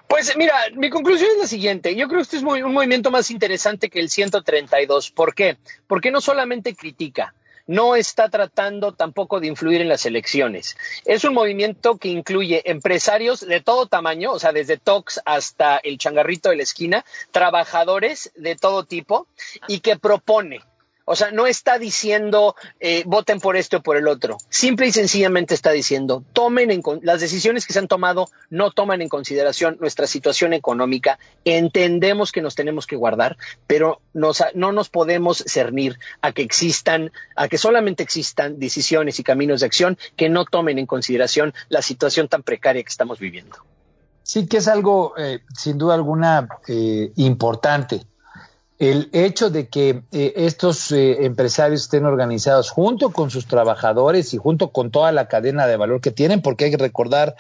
Pues 0.07 0.37
mira, 0.37 0.53
mi 0.75 0.91
conclusión 0.91 1.31
es 1.31 1.37
la 1.39 1.47
siguiente. 1.47 1.95
Yo 1.95 2.07
creo 2.07 2.19
que 2.19 2.23
este 2.23 2.37
es 2.37 2.43
un 2.43 2.71
movimiento 2.71 3.09
más 3.09 3.31
interesante 3.31 3.89
que 3.89 3.99
el 3.99 4.11
132. 4.11 5.09
¿Por 5.09 5.33
qué? 5.33 5.57
Porque 5.87 6.11
no 6.11 6.21
solamente 6.21 6.75
critica, 6.75 7.33
no 7.67 7.95
está 7.95 8.29
tratando 8.29 8.93
tampoco 8.93 9.39
de 9.39 9.47
influir 9.47 9.81
en 9.81 9.89
las 9.89 10.05
elecciones. 10.05 10.77
Es 11.05 11.23
un 11.23 11.33
movimiento 11.33 11.97
que 11.97 12.09
incluye 12.09 12.69
empresarios 12.69 13.41
de 13.41 13.61
todo 13.61 13.87
tamaño, 13.87 14.31
o 14.31 14.39
sea, 14.39 14.51
desde 14.51 14.77
Tox 14.77 15.21
hasta 15.25 15.77
el 15.77 15.97
changarrito 15.97 16.49
de 16.49 16.57
la 16.57 16.63
esquina, 16.63 17.05
trabajadores 17.31 18.31
de 18.35 18.55
todo 18.55 18.85
tipo 18.85 19.27
y 19.67 19.79
que 19.79 19.97
propone. 19.97 20.61
O 21.05 21.15
sea, 21.15 21.31
no 21.31 21.47
está 21.47 21.79
diciendo 21.79 22.55
eh, 22.79 23.03
voten 23.05 23.39
por 23.39 23.55
este 23.57 23.77
o 23.77 23.81
por 23.81 23.97
el 23.97 24.07
otro. 24.07 24.37
Simple 24.49 24.87
y 24.87 24.91
sencillamente 24.91 25.53
está 25.55 25.71
diciendo 25.71 26.23
tomen 26.33 26.71
en 26.71 26.81
con- 26.81 26.99
las 27.03 27.19
decisiones 27.21 27.65
que 27.65 27.73
se 27.73 27.79
han 27.79 27.87
tomado 27.87 28.29
no 28.49 28.71
toman 28.71 29.01
en 29.01 29.09
consideración 29.09 29.77
nuestra 29.79 30.07
situación 30.07 30.53
económica. 30.53 31.19
Entendemos 31.43 32.31
que 32.31 32.41
nos 32.41 32.55
tenemos 32.55 32.87
que 32.87 32.95
guardar, 32.95 33.37
pero 33.67 34.01
no 34.13 34.71
nos 34.71 34.89
podemos 34.89 35.43
cernir 35.47 35.99
a 36.21 36.31
que 36.31 36.41
existan, 36.41 37.11
a 37.35 37.47
que 37.47 37.57
solamente 37.57 38.03
existan 38.03 38.59
decisiones 38.59 39.19
y 39.19 39.23
caminos 39.23 39.59
de 39.61 39.65
acción 39.67 39.97
que 40.15 40.29
no 40.29 40.45
tomen 40.45 40.79
en 40.79 40.85
consideración 40.85 41.53
la 41.69 41.81
situación 41.81 42.27
tan 42.27 42.43
precaria 42.43 42.83
que 42.83 42.89
estamos 42.89 43.19
viviendo. 43.19 43.57
Sí, 44.23 44.47
que 44.47 44.57
es 44.57 44.67
algo, 44.67 45.13
eh, 45.17 45.39
sin 45.57 45.77
duda 45.77 45.95
alguna, 45.95 46.47
eh, 46.67 47.11
importante. 47.17 48.05
El 48.81 49.09
hecho 49.13 49.51
de 49.51 49.69
que 49.69 50.01
eh, 50.11 50.33
estos 50.37 50.91
eh, 50.91 51.23
empresarios 51.25 51.81
estén 51.81 52.03
organizados 52.05 52.71
junto 52.71 53.11
con 53.11 53.29
sus 53.29 53.45
trabajadores 53.45 54.33
y 54.33 54.37
junto 54.37 54.71
con 54.71 54.89
toda 54.89 55.11
la 55.11 55.27
cadena 55.27 55.67
de 55.67 55.77
valor 55.77 56.01
que 56.01 56.09
tienen, 56.09 56.41
porque 56.41 56.65
hay 56.65 56.71
que 56.71 56.77
recordar, 56.77 57.35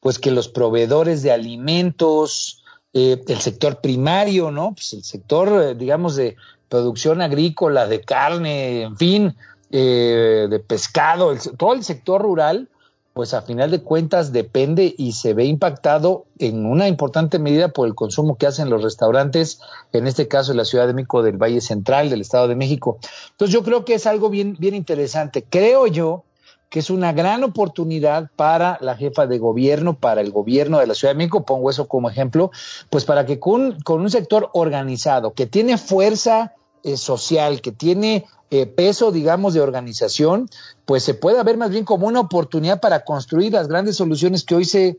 pues, 0.00 0.18
que 0.18 0.30
los 0.30 0.48
proveedores 0.48 1.22
de 1.22 1.32
alimentos, 1.32 2.64
eh, 2.94 3.22
el 3.28 3.40
sector 3.40 3.82
primario, 3.82 4.50
¿no? 4.50 4.72
Pues 4.72 4.94
el 4.94 5.04
sector, 5.04 5.62
eh, 5.62 5.74
digamos, 5.74 6.16
de 6.16 6.34
producción 6.70 7.20
agrícola, 7.20 7.86
de 7.86 8.00
carne, 8.00 8.84
en 8.84 8.96
fin, 8.96 9.36
eh, 9.70 10.46
de 10.48 10.58
pescado, 10.60 11.36
todo 11.58 11.74
el 11.74 11.84
sector 11.84 12.22
rural, 12.22 12.70
pues 13.16 13.32
a 13.32 13.40
final 13.40 13.70
de 13.70 13.80
cuentas 13.80 14.30
depende 14.30 14.94
y 14.94 15.12
se 15.12 15.32
ve 15.32 15.46
impactado 15.46 16.26
en 16.38 16.66
una 16.66 16.86
importante 16.86 17.38
medida 17.38 17.68
por 17.68 17.88
el 17.88 17.94
consumo 17.94 18.36
que 18.36 18.46
hacen 18.46 18.68
los 18.68 18.82
restaurantes, 18.82 19.58
en 19.94 20.06
este 20.06 20.28
caso 20.28 20.50
en 20.50 20.58
la 20.58 20.66
Ciudad 20.66 20.86
de 20.86 20.92
México 20.92 21.22
del 21.22 21.38
Valle 21.38 21.62
Central, 21.62 22.10
del 22.10 22.20
Estado 22.20 22.46
de 22.46 22.56
México. 22.56 22.98
Entonces 23.30 23.54
yo 23.54 23.62
creo 23.64 23.86
que 23.86 23.94
es 23.94 24.06
algo 24.06 24.28
bien, 24.28 24.54
bien 24.58 24.74
interesante. 24.74 25.42
Creo 25.48 25.86
yo 25.86 26.24
que 26.68 26.80
es 26.80 26.90
una 26.90 27.14
gran 27.14 27.42
oportunidad 27.42 28.28
para 28.36 28.76
la 28.82 28.96
jefa 28.96 29.26
de 29.26 29.38
gobierno, 29.38 29.98
para 29.98 30.20
el 30.20 30.30
gobierno 30.30 30.78
de 30.78 30.86
la 30.86 30.92
Ciudad 30.92 31.14
de 31.14 31.18
México, 31.18 31.46
pongo 31.46 31.70
eso 31.70 31.88
como 31.88 32.10
ejemplo, 32.10 32.50
pues 32.90 33.06
para 33.06 33.24
que 33.24 33.40
con, 33.40 33.80
con 33.80 34.02
un 34.02 34.10
sector 34.10 34.50
organizado, 34.52 35.32
que 35.32 35.46
tiene 35.46 35.78
fuerza 35.78 36.52
eh, 36.86 36.96
social, 36.96 37.60
que 37.60 37.72
tiene 37.72 38.24
eh, 38.50 38.66
peso, 38.66 39.10
digamos, 39.10 39.54
de 39.54 39.60
organización, 39.60 40.48
pues 40.84 41.02
se 41.02 41.14
puede 41.14 41.42
ver 41.42 41.56
más 41.56 41.70
bien 41.70 41.84
como 41.84 42.06
una 42.06 42.20
oportunidad 42.20 42.80
para 42.80 43.04
construir 43.04 43.52
las 43.52 43.66
grandes 43.66 43.96
soluciones 43.96 44.44
que 44.44 44.54
hoy 44.54 44.64
se, 44.64 44.98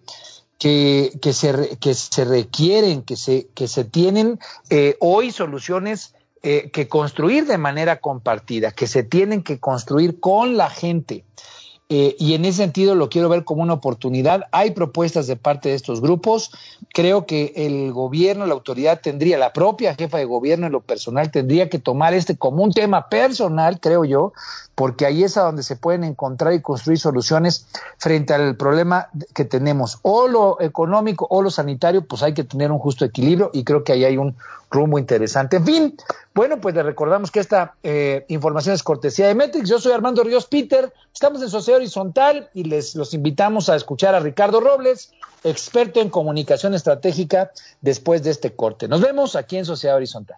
que, 0.60 1.18
que 1.22 1.34
se, 1.34 1.78
que 1.78 1.94
se 1.94 2.26
requieren, 2.26 3.04
que 3.04 3.16
se, 3.16 3.48
que 3.54 3.68
se 3.68 3.86
tienen 3.86 4.40
eh, 4.70 4.98
hoy 5.00 5.32
soluciones 5.32 6.14
eh, 6.44 6.70
que 6.72 6.88
construir 6.88 7.46
de 7.46 7.58
manera 7.58 8.00
compartida, 8.00 8.72
que 8.72 8.88
se 8.88 9.04
tienen 9.04 9.44
que 9.44 9.60
construir 9.60 10.20
con 10.20 10.56
la 10.56 10.70
gente. 10.70 11.24
Eh, 11.90 12.18
y 12.20 12.34
en 12.34 12.44
ese 12.44 12.58
sentido 12.58 12.96
lo 12.96 13.08
quiero 13.10 13.30
ver 13.30 13.46
como 13.46 13.64
una 13.64 13.74
oportunidad. 13.74 14.44
Hay 14.52 14.72
propuestas 14.72 15.26
de 15.28 15.38
parte 15.38 15.70
de 15.70 15.76
estos 15.76 16.02
grupos. 16.02 16.52
Creo 16.94 17.26
que 17.26 17.54
el 17.56 17.94
gobierno, 17.94 18.46
la 18.46 18.54
autoridad 18.54 19.00
tendría, 19.02 19.38
la 19.38 19.54
propia 19.54 19.96
jefa 19.96 20.18
de 20.18 20.26
gobierno 20.26 20.66
en 20.66 20.74
lo 20.74 20.82
personal 20.82 21.32
tendría 21.32 21.70
que 21.70 21.80
tomar 21.80 22.14
este 22.14 22.36
como 22.36 22.64
un 22.64 22.74
tema 22.74 23.08
personal, 23.08 23.80
creo 23.80 24.04
yo, 24.04 24.34
porque 24.78 25.08
ahí 25.08 25.24
es 25.24 25.38
a 25.38 25.42
donde 25.42 25.64
se 25.64 25.76
pueden 25.76 26.04
encontrar 26.04 26.54
y 26.54 26.62
construir 26.62 27.00
soluciones 27.00 27.66
frente 27.98 28.36
al 28.36 28.56
problema 28.58 29.10
que 29.34 29.44
tenemos. 29.44 29.98
O 30.04 30.28
lo 30.28 30.62
económico 30.62 31.26
o 31.32 31.42
lo 31.42 31.50
sanitario, 31.50 32.06
pues 32.06 32.22
hay 32.22 32.36
que 32.36 32.44
tener 32.44 32.72
un 32.72 32.78
justo 32.78 33.04
equilibrio 33.04 33.50
y 33.54 33.64
creo 33.64 33.84
que 33.84 33.94
ahí 33.94 34.06
hay 34.06 34.18
un 34.18 34.36
rumbo 34.70 35.00
interesante. 35.00 35.58
En 35.58 35.66
fin, 35.66 35.98
bueno, 36.36 36.62
pues 36.62 36.76
le 36.76 36.84
recordamos 36.84 37.32
que 37.32 37.40
esta 37.40 37.74
eh, 37.82 38.26
información 38.28 38.76
es 38.76 38.84
cortesía 38.84 39.26
de 39.28 39.34
Metrix. 39.34 39.68
Yo 39.68 39.80
soy 39.80 39.94
Armando 39.94 40.24
Ríos 40.24 40.46
Peter, 40.46 40.94
estamos 41.12 41.42
en 41.42 41.50
Sociedad 41.50 41.80
Horizontal 41.80 42.52
y 42.54 42.66
les 42.66 42.94
los 42.94 43.16
invitamos 43.16 43.70
a 43.70 43.76
escuchar 43.76 44.14
a 44.14 44.20
Ricardo 44.20 44.60
Robles, 44.60 45.12
experto 45.44 46.02
en 46.02 46.12
comunicación 46.12 46.76
estratégica, 46.76 47.50
después 47.82 48.22
de 48.22 48.30
este 48.30 48.56
corte. 48.56 48.88
Nos 48.88 49.02
vemos 49.02 49.36
aquí 49.36 49.58
en 49.58 49.66
Sociedad 49.66 49.96
Horizontal. 49.96 50.38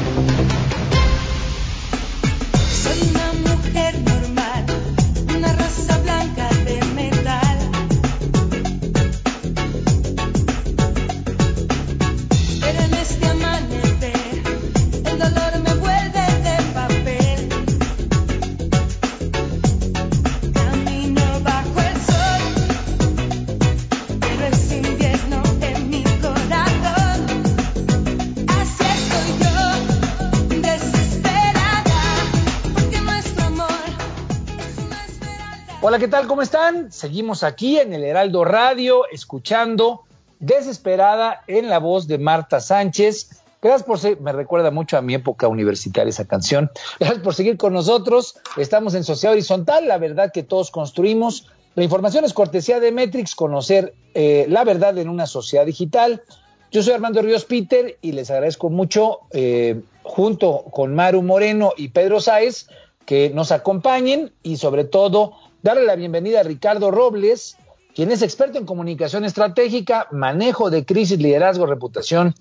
¿Qué 36.01 36.07
tal? 36.07 36.25
¿Cómo 36.25 36.41
están? 36.41 36.91
Seguimos 36.91 37.43
aquí 37.43 37.77
en 37.77 37.93
el 37.93 38.03
Heraldo 38.03 38.43
Radio, 38.43 39.03
escuchando 39.11 40.01
Desesperada 40.39 41.43
en 41.45 41.69
la 41.69 41.77
voz 41.77 42.07
de 42.07 42.17
Marta 42.17 42.59
Sánchez. 42.59 43.43
Gracias 43.61 43.83
por 43.83 43.99
ser, 43.99 44.19
me 44.19 44.31
recuerda 44.31 44.71
mucho 44.71 44.97
a 44.97 45.03
mi 45.03 45.13
época 45.13 45.47
universitaria 45.47 46.09
esa 46.09 46.25
canción. 46.25 46.71
Gracias 46.99 47.21
por 47.21 47.35
seguir 47.35 47.55
con 47.55 47.73
nosotros. 47.73 48.39
Estamos 48.57 48.95
en 48.95 49.03
Sociedad 49.03 49.33
Horizontal, 49.33 49.87
la 49.87 49.99
verdad 49.99 50.31
que 50.33 50.41
todos 50.41 50.71
construimos. 50.71 51.51
La 51.75 51.83
información 51.83 52.25
es 52.25 52.33
cortesía 52.33 52.79
de 52.79 52.91
Metrix, 52.91 53.35
conocer 53.35 53.93
eh, 54.15 54.47
la 54.49 54.63
verdad 54.63 54.97
en 54.97 55.07
una 55.07 55.27
sociedad 55.27 55.67
digital. 55.67 56.23
Yo 56.71 56.81
soy 56.81 56.93
Armando 56.93 57.21
Ríos 57.21 57.45
Peter 57.45 57.99
y 58.01 58.13
les 58.13 58.31
agradezco 58.31 58.71
mucho, 58.71 59.19
eh, 59.33 59.79
junto 60.01 60.63
con 60.71 60.95
Maru 60.95 61.21
Moreno 61.21 61.73
y 61.77 61.89
Pedro 61.89 62.19
Sáez, 62.19 62.65
que 63.05 63.29
nos 63.29 63.51
acompañen 63.51 64.31
y 64.41 64.57
sobre 64.57 64.83
todo 64.83 65.33
darle 65.63 65.85
la 65.85 65.95
bienvenida 65.95 66.39
a 66.39 66.43
Ricardo 66.43 66.91
Robles, 66.91 67.57
quien 67.93 68.11
es 68.11 68.21
experto 68.21 68.57
en 68.57 68.65
comunicación 68.65 69.25
estratégica, 69.25 70.07
manejo 70.11 70.69
de 70.69 70.85
crisis, 70.85 71.19
liderazgo, 71.19 71.65
reputación 71.65 72.33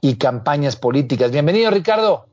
y 0.00 0.16
campañas 0.16 0.76
políticas. 0.76 1.30
Bienvenido, 1.30 1.70
Ricardo. 1.70 2.26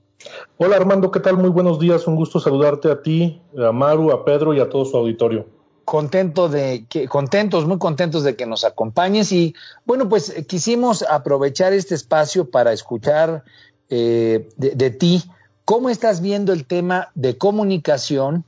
Hola 0.58 0.76
Armando, 0.76 1.10
¿qué 1.10 1.20
tal? 1.20 1.38
Muy 1.38 1.50
buenos 1.50 1.80
días, 1.80 2.08
un 2.08 2.16
gusto 2.16 2.40
saludarte 2.40 2.92
a 2.92 3.02
ti, 3.02 3.42
a 3.58 3.72
Maru, 3.72 4.12
a 4.12 4.24
Pedro 4.24 4.54
y 4.54 4.60
a 4.60 4.70
todo 4.70 4.86
su 4.86 4.96
auditorio. 4.96 5.48
Contento 5.84 6.48
de 6.48 6.86
que, 6.88 7.08
contentos, 7.08 7.66
muy 7.66 7.80
contentos 7.80 8.24
de 8.24 8.36
que 8.36 8.46
nos 8.46 8.64
acompañes 8.64 9.32
y 9.32 9.56
bueno, 9.86 10.08
pues 10.08 10.30
eh, 10.30 10.46
quisimos 10.46 11.04
aprovechar 11.04 11.74
este 11.74 11.96
espacio 11.96 12.50
para 12.50 12.72
escuchar 12.72 13.44
eh, 13.90 14.48
de, 14.58 14.72
de 14.76 14.92
ti 14.92 15.24
cómo 15.66 15.90
estás 15.90 16.22
viendo 16.22 16.54
el 16.54 16.66
tema 16.66 17.10
de 17.16 17.38
comunicación. 17.38 18.46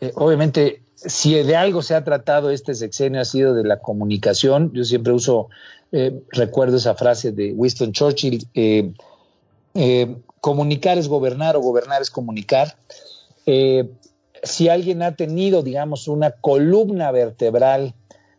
Eh, 0.00 0.12
obviamente, 0.14 0.83
si 1.06 1.34
de 1.34 1.56
algo 1.56 1.82
se 1.82 1.94
ha 1.94 2.04
tratado 2.04 2.50
este 2.50 2.74
sexenio 2.74 3.20
ha 3.20 3.24
sido 3.24 3.54
de 3.54 3.64
la 3.64 3.80
comunicación. 3.80 4.72
Yo 4.72 4.84
siempre 4.84 5.12
uso, 5.12 5.48
eh, 5.92 6.22
recuerdo 6.30 6.76
esa 6.76 6.94
frase 6.94 7.32
de 7.32 7.52
Winston 7.52 7.92
Churchill, 7.92 8.46
eh, 8.54 8.92
eh, 9.74 10.16
comunicar 10.40 10.98
es 10.98 11.08
gobernar 11.08 11.56
o 11.56 11.60
gobernar 11.60 12.02
es 12.02 12.10
comunicar. 12.10 12.76
Si 14.42 14.68
alguien 14.68 15.02
ha 15.02 15.16
tenido, 15.16 15.62
digamos, 15.62 16.06
una 16.06 16.30
columna 16.30 17.10
vertebral 17.10 17.94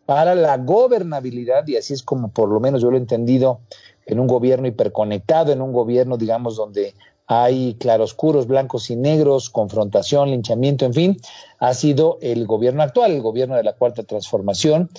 para 0.06 0.36
la 0.36 0.58
gobernabilidad, 0.58 1.68
y 1.68 1.78
así 1.78 1.94
es 1.94 2.04
como 2.04 2.30
por 2.30 2.50
lo 2.50 2.60
menos 2.60 2.82
yo 2.82 2.92
lo 2.92 2.98
he 2.98 3.00
entendido, 3.00 3.60
en 4.06 4.20
un 4.20 4.28
gobierno 4.28 4.68
hiperconectado, 4.68 5.52
en 5.52 5.62
un 5.62 5.74
gobierno, 5.74 6.18
digamos, 6.18 6.58
donde 6.58 6.94
hay 7.28 7.76
claroscuros, 7.76 8.48
blancos 8.48 8.90
y 8.90 8.96
negros, 8.96 9.50
confrontación, 9.50 10.30
linchamiento, 10.30 10.86
en 10.86 10.94
fin, 10.94 11.18
ha 11.60 11.74
sido 11.74 12.20
el 12.22 12.46
gobierno 12.46 12.84
actual, 12.84 13.12
el 13.12 13.22
gobierno 13.22 13.56
de 13.56 13.64
la 13.64 13.74
Cuarta 13.74 14.04
Transformación. 14.04 14.90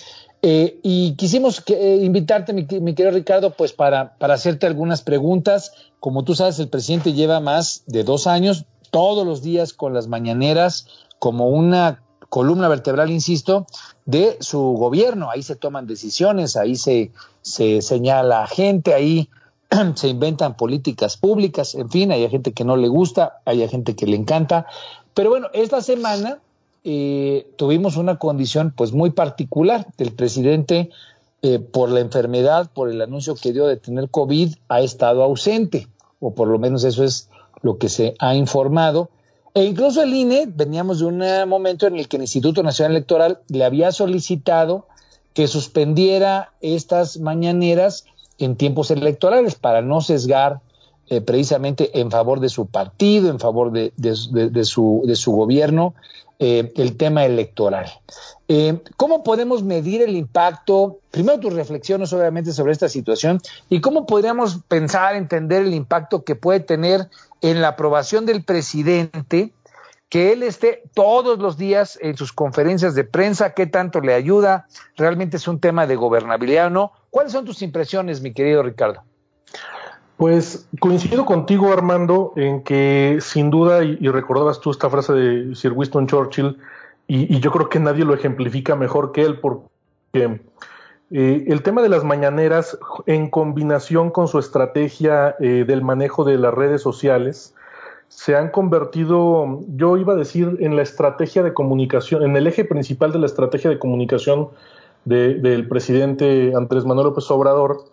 Eh, 0.43 0.81
y 0.83 1.15
quisimos 1.15 1.63
eh, 1.69 2.01
invitarte, 2.03 2.53
mi, 2.53 2.67
querido 2.67 3.11
Ricardo, 3.11 3.51
pues 3.51 3.73
para, 3.73 4.17
hacerte 4.21 4.67
algunas 4.67 5.03
preguntas. 5.03 5.73
Como 6.01 6.25
tú 6.25 6.35
sabes, 6.35 6.59
el 6.59 6.69
presidente 6.69 7.13
lleva 7.13 7.41
más 7.41 7.85
de 7.87 8.05
dos 8.05 8.27
años, 8.27 8.65
todos 8.91 9.27
los 9.27 9.43
días 9.43 9.73
con 9.73 9.95
las 9.95 10.09
mañaneras, 10.09 10.87
como 11.19 11.49
una 11.49 12.03
columna 12.29 12.69
vertebral, 12.69 13.11
insisto, 13.11 13.67
de 14.05 14.37
su 14.41 14.61
gobierno. 14.61 15.31
Ahí 15.31 15.43
se 15.43 15.57
toman 15.57 15.87
decisiones, 15.87 16.57
ahí 16.57 16.77
se, 16.77 17.13
se 17.41 17.83
señala 17.83 18.47
gente, 18.47 18.95
ahí 18.95 19.29
se 19.95 20.09
inventan 20.09 20.57
políticas 20.57 21.17
públicas, 21.17 21.75
en 21.75 21.91
fin, 21.91 22.13
hay 22.13 22.29
gente 22.29 22.53
que 22.53 22.65
no 22.65 22.77
le 22.77 22.89
gusta, 22.89 23.41
hay 23.45 23.67
gente 23.69 23.95
que 23.95 24.07
le 24.07 24.17
encanta. 24.17 24.67
Pero 25.15 25.31
bueno, 25.31 25.49
esta 25.53 25.81
semana 25.81 26.39
eh, 26.85 27.49
tuvimos 27.57 27.97
una 27.97 28.19
condición 28.19 28.73
pues 28.77 28.93
muy 28.93 29.11
particular 29.11 29.87
del 29.97 30.13
presidente 30.13 30.91
eh, 31.43 31.59
por 31.59 31.91
la 31.91 32.01
enfermedad, 32.01 32.71
por 32.73 32.91
el 32.91 33.01
anuncio 33.01 33.35
que 33.35 33.53
dio 33.53 33.67
de 33.67 33.77
tener 33.77 34.09
COVID, 34.09 34.55
ha 34.69 34.81
estado 34.81 35.23
ausente, 35.23 35.89
o 36.21 36.35
por 36.35 36.49
lo 36.49 36.59
menos 36.59 36.85
eso 36.85 37.05
es 37.05 37.29
lo 37.63 37.79
que 37.79 37.89
se 37.89 38.15
ha 38.19 38.35
informado. 38.35 39.11
E 39.55 39.65
incluso 39.65 40.03
el 40.03 40.13
INE, 40.13 40.47
veníamos 40.47 40.99
de 40.99 41.07
un 41.07 41.49
momento 41.49 41.87
en 41.87 41.97
el 41.97 42.09
que 42.09 42.17
el 42.17 42.23
Instituto 42.23 42.63
Nacional 42.63 42.93
Electoral 42.93 43.41
le 43.49 43.65
había 43.65 43.91
solicitado 43.91 44.87
que 45.33 45.49
suspendiera 45.49 46.53
estas 46.61 47.19
mañaneras 47.19 48.05
en 48.39 48.57
tiempos 48.57 48.91
electorales 48.91 49.55
para 49.55 49.83
no 49.83 50.01
sesgar 50.01 50.61
eh, 51.09 51.21
precisamente 51.21 52.01
en 52.01 52.11
favor 52.11 52.41
de 52.41 52.49
su 52.49 52.67
partido, 52.67 53.31
en 53.31 53.39
favor 53.39 53.71
de, 53.71 53.93
de, 53.97 54.17
de, 54.31 54.51
de 54.51 54.65
su, 54.65 55.33
gobierno, 55.33 55.95
eh, 56.41 56.73
el 56.77 56.97
tema 56.97 57.25
electoral. 57.25 57.87
Eh, 58.49 58.81
¿Cómo 58.97 59.23
podemos 59.23 59.63
medir 59.63 60.03
el 60.03 60.17
impacto? 60.17 60.99
Primero 61.13 61.39
tus 61.39 61.53
reflexiones 61.53 62.13
obviamente 62.13 62.53
sobre 62.53 62.73
esta 62.73 62.89
situación 62.89 63.41
y 63.69 63.81
cómo 63.81 64.05
podríamos 64.05 64.59
pensar, 64.67 65.15
entender 65.15 65.63
el 65.63 65.75
impacto 65.75 66.25
que 66.25 66.35
puede 66.35 66.59
tener 66.59 67.09
en 67.41 67.63
la 67.63 67.69
aprobación 67.69 68.27
del 68.27 68.43
presidente 68.45 69.53
que 70.09 70.33
él 70.33 70.43
esté 70.43 70.83
todos 70.95 71.39
los 71.39 71.57
días 71.57 71.99
en 72.01 72.17
sus 72.17 72.33
conferencias 72.33 72.95
de 72.95 73.05
prensa, 73.05 73.55
qué 73.55 73.67
tanto 73.67 74.01
le 74.01 74.15
ayuda, 74.15 74.67
realmente 74.97 75.37
es 75.37 75.49
un 75.49 75.61
tema 75.61 75.87
de 75.87 75.97
gobernabilidad 75.97 76.67
o 76.67 76.71
no. 76.71 76.93
¿Cuáles 77.17 77.33
son 77.33 77.47
tus 77.47 77.63
impresiones, 77.63 78.21
mi 78.21 78.35
querido 78.35 78.63
Ricardo? 78.63 79.01
Pues 80.19 80.69
coincido 80.81 81.25
contigo, 81.25 81.73
Armando, 81.73 82.35
en 82.37 82.63
que 82.63 83.17
sin 83.23 83.49
duda, 83.49 83.83
y, 83.83 84.07
recordabas 84.09 84.61
tú 84.61 84.71
esta 84.71 84.91
frase 84.91 85.15
de 85.15 85.55
Sir 85.55 85.73
Winston 85.73 86.07
Churchill, 86.07 86.59
y, 87.07 87.35
y, 87.35 87.41
yo 87.41 87.51
creo 87.53 87.71
que 87.71 87.81
nadie 87.81 88.05
lo 88.05 88.13
ejemplifica 88.13 88.77
mejor 88.77 89.13
que 89.13 89.23
él, 89.23 89.41
porque 89.41 90.43
Eh, 91.11 91.45
el 91.47 91.63
tema 91.63 91.81
de 91.81 91.89
las 91.89 92.05
mañaneras, 92.05 92.77
en 93.07 93.31
combinación 93.31 94.11
con 94.11 94.29
su 94.29 94.39
estrategia 94.39 95.37
eh, 95.41 95.65
del 95.67 95.81
manejo 95.81 96.23
de 96.23 96.37
las 96.37 96.53
redes 96.53 96.83
sociales, 96.83 97.55
se 98.09 98.37
han 98.37 98.51
convertido, 98.51 99.61
yo 99.69 99.97
iba 99.97 100.13
a 100.13 100.17
decir, 100.17 100.59
en 100.61 100.77
la 100.77 100.83
estrategia 100.83 101.43
de 101.43 101.55
comunicación, 101.55 102.23
en 102.25 102.37
el 102.37 102.47
eje 102.47 102.67
principal 102.67 103.11
de 103.13 103.21
la 103.21 103.27
estrategia 103.27 103.71
de 103.71 103.79
comunicación 103.79 104.51
del 105.07 105.69
presidente 105.69 106.53
Andrés 106.55 106.85
Manuel 106.85 107.07
López 107.07 107.31
Obrador. 107.31 107.85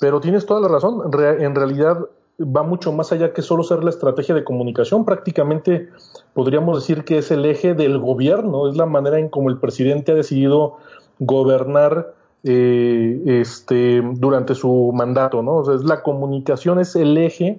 Pero 0.00 0.20
tienes 0.20 0.44
toda 0.44 0.60
la 0.60 0.68
razón, 0.68 1.02
en 1.14 1.54
realidad 1.54 2.06
va 2.38 2.62
mucho 2.62 2.92
más 2.92 3.12
allá 3.12 3.32
que 3.32 3.42
solo 3.42 3.62
ser 3.62 3.82
la 3.82 3.90
estrategia 3.90 4.34
de 4.34 4.44
comunicación, 4.44 5.04
prácticamente 5.04 5.88
podríamos 6.34 6.78
decir 6.80 7.04
que 7.04 7.18
es 7.18 7.30
el 7.30 7.46
eje 7.46 7.74
del 7.74 7.98
gobierno, 7.98 8.68
es 8.68 8.76
la 8.76 8.86
manera 8.86 9.18
en 9.18 9.28
cómo 9.28 9.48
el 9.48 9.58
presidente 9.58 10.12
ha 10.12 10.14
decidido 10.14 10.76
gobernar 11.18 12.14
eh, 12.44 13.22
este, 13.26 14.02
durante 14.02 14.54
su 14.54 14.92
mandato, 14.94 15.42
¿no? 15.42 15.56
O 15.56 15.64
sea, 15.64 15.74
es 15.74 15.84
la 15.84 16.02
comunicación 16.02 16.78
es 16.78 16.94
el 16.94 17.16
eje 17.16 17.58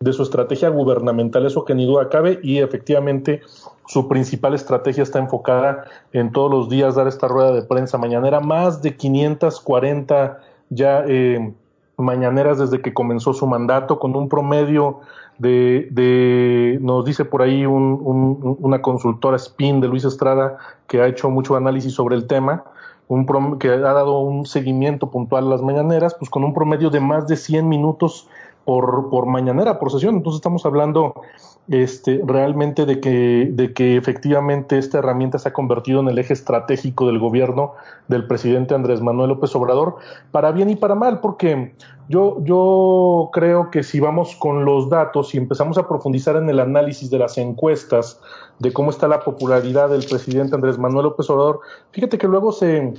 de 0.00 0.12
su 0.12 0.22
estrategia 0.22 0.68
gubernamental, 0.68 1.46
eso 1.46 1.64
que 1.64 1.74
ni 1.74 1.86
duda 1.86 2.08
cabe, 2.08 2.40
y 2.42 2.58
efectivamente 2.58 3.40
su 3.90 4.06
principal 4.06 4.54
estrategia 4.54 5.02
está 5.02 5.18
enfocada 5.18 5.82
en 6.12 6.30
todos 6.30 6.48
los 6.48 6.68
días 6.68 6.94
dar 6.94 7.08
esta 7.08 7.26
rueda 7.26 7.50
de 7.50 7.62
prensa 7.62 7.98
mañanera, 7.98 8.38
más 8.38 8.82
de 8.82 8.94
540 8.94 10.38
ya 10.68 11.02
eh, 11.08 11.52
mañaneras 11.96 12.60
desde 12.60 12.80
que 12.82 12.94
comenzó 12.94 13.32
su 13.32 13.48
mandato, 13.48 13.98
con 13.98 14.14
un 14.14 14.28
promedio 14.28 15.00
de, 15.38 15.88
de 15.90 16.78
nos 16.80 17.04
dice 17.04 17.24
por 17.24 17.42
ahí 17.42 17.66
una 17.66 18.80
consultora 18.80 19.36
SPIN 19.36 19.80
de 19.80 19.88
Luis 19.88 20.04
Estrada, 20.04 20.58
que 20.86 21.02
ha 21.02 21.08
hecho 21.08 21.28
mucho 21.28 21.56
análisis 21.56 21.92
sobre 21.92 22.14
el 22.14 22.28
tema, 22.28 22.62
un 23.08 23.58
que 23.58 23.70
ha 23.70 23.78
dado 23.78 24.20
un 24.20 24.46
seguimiento 24.46 25.10
puntual 25.10 25.48
a 25.48 25.50
las 25.50 25.62
mañaneras, 25.62 26.14
pues 26.14 26.30
con 26.30 26.44
un 26.44 26.54
promedio 26.54 26.90
de 26.90 27.00
más 27.00 27.26
de 27.26 27.36
100 27.36 27.68
minutos 27.68 28.28
por, 28.64 29.10
por 29.10 29.26
mañanera, 29.26 29.80
por 29.80 29.90
sesión. 29.90 30.14
Entonces 30.14 30.36
estamos 30.36 30.64
hablando 30.64 31.14
este, 31.68 32.20
realmente 32.26 32.84
de 32.84 33.00
que, 33.00 33.48
de 33.52 33.72
que 33.72 33.96
efectivamente 33.96 34.78
esta 34.78 34.98
herramienta 34.98 35.38
se 35.38 35.48
ha 35.48 35.52
convertido 35.52 36.00
en 36.00 36.08
el 36.08 36.18
eje 36.18 36.32
estratégico 36.32 37.06
del 37.06 37.18
gobierno 37.18 37.74
del 38.08 38.26
presidente 38.26 38.74
Andrés 38.74 39.00
Manuel 39.00 39.28
López 39.30 39.54
Obrador, 39.54 39.96
para 40.32 40.50
bien 40.50 40.70
y 40.70 40.76
para 40.76 40.94
mal, 40.94 41.20
porque 41.20 41.74
yo, 42.08 42.38
yo 42.42 43.30
creo 43.32 43.70
que 43.70 43.84
si 43.84 44.00
vamos 44.00 44.34
con 44.34 44.64
los 44.64 44.90
datos 44.90 45.34
y 45.34 45.38
empezamos 45.38 45.78
a 45.78 45.86
profundizar 45.86 46.34
en 46.36 46.50
el 46.50 46.58
análisis 46.58 47.08
de 47.08 47.18
las 47.18 47.38
encuestas, 47.38 48.20
de 48.58 48.72
cómo 48.72 48.90
está 48.90 49.06
la 49.06 49.20
popularidad 49.20 49.90
del 49.90 50.04
presidente 50.04 50.54
Andrés 50.54 50.76
Manuel 50.76 51.04
López 51.04 51.30
Obrador, 51.30 51.60
fíjate 51.92 52.18
que 52.18 52.26
luego 52.26 52.50
se, 52.50 52.94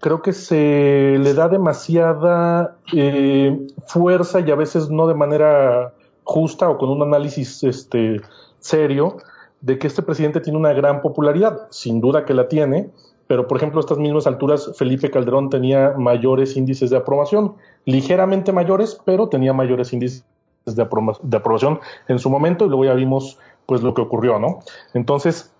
creo 0.00 0.22
que 0.22 0.32
se 0.32 1.18
le 1.18 1.34
da 1.34 1.48
demasiada 1.48 2.76
eh, 2.94 3.66
fuerza 3.86 4.40
y 4.40 4.50
a 4.50 4.54
veces 4.54 4.88
no 4.90 5.06
de 5.06 5.14
manera 5.14 5.92
justa 6.28 6.68
o 6.68 6.76
con 6.76 6.90
un 6.90 7.02
análisis 7.02 7.64
este, 7.64 8.20
serio 8.60 9.16
de 9.62 9.78
que 9.78 9.86
este 9.86 10.02
presidente 10.02 10.40
tiene 10.40 10.58
una 10.58 10.74
gran 10.74 11.00
popularidad, 11.00 11.68
sin 11.70 12.02
duda 12.02 12.26
que 12.26 12.34
la 12.34 12.48
tiene, 12.48 12.90
pero 13.26 13.48
por 13.48 13.56
ejemplo 13.56 13.80
a 13.80 13.80
estas 13.80 13.96
mismas 13.96 14.26
alturas 14.26 14.72
Felipe 14.76 15.10
Calderón 15.10 15.48
tenía 15.48 15.94
mayores 15.96 16.54
índices 16.54 16.90
de 16.90 16.98
aprobación, 16.98 17.54
ligeramente 17.86 18.52
mayores, 18.52 19.00
pero 19.06 19.30
tenía 19.30 19.54
mayores 19.54 19.90
índices 19.94 20.22
de, 20.66 20.86
de 21.22 21.36
aprobación 21.38 21.80
en 22.08 22.18
su 22.18 22.28
momento 22.28 22.66
y 22.66 22.68
luego 22.68 22.84
ya 22.84 22.94
vimos 22.94 23.38
pues 23.64 23.82
lo 23.82 23.94
que 23.94 24.02
ocurrió, 24.02 24.38
¿no? 24.38 24.60
Entonces, 24.92 25.50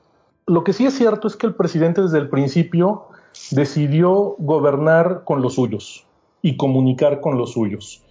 lo 0.47 0.65
que 0.65 0.75
sí 0.75 0.85
es 0.85 0.95
cierto 0.95 1.29
es 1.29 1.37
que 1.37 1.47
el 1.47 1.55
presidente 1.55 2.03
desde 2.03 2.19
el 2.19 2.29
principio 2.29 3.07
decidió 3.53 4.37
gobernar 4.39 5.23
con 5.25 5.41
los 5.41 5.55
suyos 5.55 6.07
y 6.43 6.59
comunicar 6.59 7.23
con 7.23 7.39
los 7.39 7.53
suyos. 7.53 8.05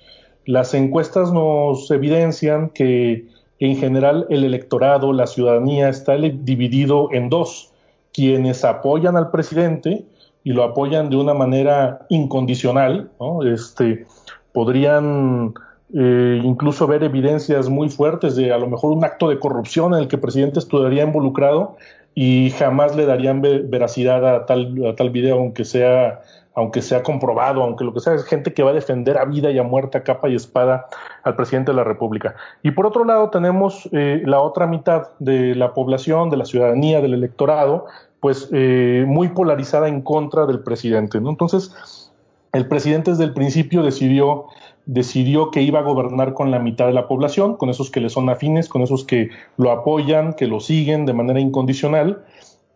Las 0.47 0.73
encuestas 0.73 1.33
nos 1.33 1.91
evidencian 1.91 2.69
que 2.69 3.25
en 3.60 3.75
general 3.75 4.25
el 4.29 4.45
electorado, 4.45 5.12
la 5.12 5.27
ciudadanía 5.27 5.89
está 5.89 6.15
dividido 6.15 7.10
en 7.12 7.29
dos, 7.29 7.73
quienes 8.13 8.63
apoyan 8.63 9.17
al 9.17 9.29
presidente 9.29 10.05
y 10.45 10.53
lo 10.53 10.63
apoyan 10.63 11.10
de 11.10 11.17
una 11.17 11.33
manera 11.33 12.05
incondicional, 12.07 13.12
¿no? 13.19 13.43
este, 13.43 14.05
podrían 14.53 15.53
eh, 15.93 16.39
incluso 16.41 16.88
ver 16.88 17.03
evidencias 17.03 17.67
muy 17.67 17.89
fuertes 17.89 18.38
de 18.38 18.53
a 18.53 18.57
lo 18.57 18.67
mejor 18.69 18.93
un 18.93 19.03
acto 19.03 19.27
de 19.27 19.39
corrupción 19.39 19.93
en 19.95 19.99
el 19.99 20.07
que 20.07 20.15
el 20.15 20.21
presidente 20.21 20.60
estuviera 20.60 21.03
involucrado 21.03 21.75
y 22.15 22.51
jamás 22.51 22.95
le 22.95 23.05
darían 23.05 23.41
veracidad 23.41 24.25
a 24.25 24.45
tal 24.45 25.10
video, 25.12 25.39
aunque 25.39 25.65
sea, 25.65 26.21
aunque 26.58 26.82
sea 26.82 27.04
comprobado, 27.04 27.62
aunque 27.62 27.86
lo 27.86 27.93
que 27.93 28.00
sea, 28.00 28.15
es 28.15 28.26
gente 28.26 28.52
que 28.52 28.63
va 28.63 28.72
a 28.72 28.74
defender 28.74 29.20
a 29.20 29.26
vida 29.26 29.52
y 29.52 29.60
a 29.60 29.63
muerte, 29.63 30.00
a 30.00 30.04
capa 30.04 30.28
y 30.28 30.34
espada 30.34 30.88
al 31.22 31.36
presidente 31.36 31.72
de 31.72 31.76
la 31.76 31.84
República. 31.84 32.34
Y 32.63 32.72
por 32.72 32.88
otro 32.88 33.06
lado 33.06 33.30
tenemos 33.30 33.88
eh, 33.91 34.24
la 34.26 34.41
otra 34.41 34.65
mitad 34.65 35.10
de 35.20 35.54
la 35.54 35.76
población, 35.76 36.32
de 36.32 36.38
la 36.38 36.46
ciudadanía, 36.46 37.00
del 37.00 37.13
electorado, 37.13 37.86
pues 38.20 38.50
eh, 38.52 39.06
muy 39.08 39.28
polarizada 39.28 39.88
en 39.88 40.02
contra 40.02 40.48
del 40.48 40.62
presidente. 40.62 41.20
Entonces, 41.20 42.12
el 42.54 42.67
presidente 42.67 43.12
desde 43.12 43.26
el 43.26 43.36
principio 43.36 43.84
decidió 43.84 44.48
decidió 44.88 45.52
que 45.52 45.62
iba 45.62 45.80
a 45.80 45.84
gobernar 45.84 46.34
con 46.34 46.50
la 46.50 46.58
mitad 46.58 46.88
de 46.88 46.93
la 46.93 47.08
población, 47.08 47.58
con 47.58 47.70
esos 47.70 47.91
que 47.91 48.00
le 48.00 48.10
son 48.10 48.30
afines, 48.30 48.67
con 48.67 48.82
esos 48.82 49.04
que 49.04 49.30
lo 49.58 49.70
apoyan, 49.70 50.34
que 50.34 50.48
lo 50.48 50.60
siguen 50.60 51.06
de 51.06 51.13
manera 51.13 51.39
incondicional. 51.39 52.24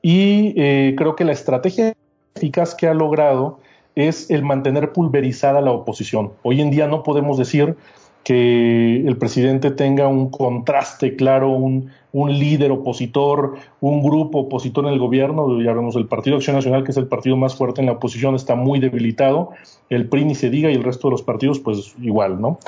Y 0.04 0.54
eh, 0.58 0.94
creo 0.98 1.16
que 1.16 1.24
la 1.24 1.32
estrategia 1.32 1.94
eficaz 2.36 2.76
que 2.76 2.88
ha 2.88 2.94
logrado 2.94 3.60
es 3.96 4.30
el 4.30 4.44
mantener 4.44 4.94
pulverizada 4.94 5.62
la 5.62 5.72
oposición. 5.72 6.32
Hoy 6.44 6.62
en 6.62 6.72
día 6.72 6.88
no 6.88 7.04
podemos 7.04 7.38
decir 7.38 7.76
que 8.24 8.98
el 9.08 9.18
presidente 9.18 9.72
tenga 9.72 10.08
un 10.08 10.30
contraste 10.30 11.16
claro, 11.16 11.50
un, 11.50 11.90
un, 12.14 12.38
líder 12.38 12.72
opositor, 12.72 13.56
un 13.80 14.04
grupo 14.04 14.42
opositor 14.42 14.86
en 14.86 14.94
el 14.94 15.00
gobierno, 15.00 15.60
ya 15.62 15.74
vemos 15.74 15.96
el 15.96 16.06
Partido 16.06 16.36
Acción 16.36 16.56
Nacional, 16.56 16.84
que 16.84 16.92
es 16.92 16.98
el 16.98 17.08
partido 17.08 17.36
más 17.36 17.56
fuerte 17.56 17.82
en 17.82 17.88
la 17.88 17.94
oposición, 17.94 18.36
está 18.36 18.54
muy 18.54 18.80
debilitado, 18.80 19.50
el 19.90 20.08
PRI 20.08 20.26
ni 20.26 20.36
se 20.36 20.52
diga 20.52 20.70
y 20.70 20.76
el 20.76 20.84
resto 20.84 21.08
de 21.08 21.14
los 21.14 21.24
partidos 21.24 21.60
pues 21.60 21.96
igual, 22.00 22.40
¿no? 22.40 22.60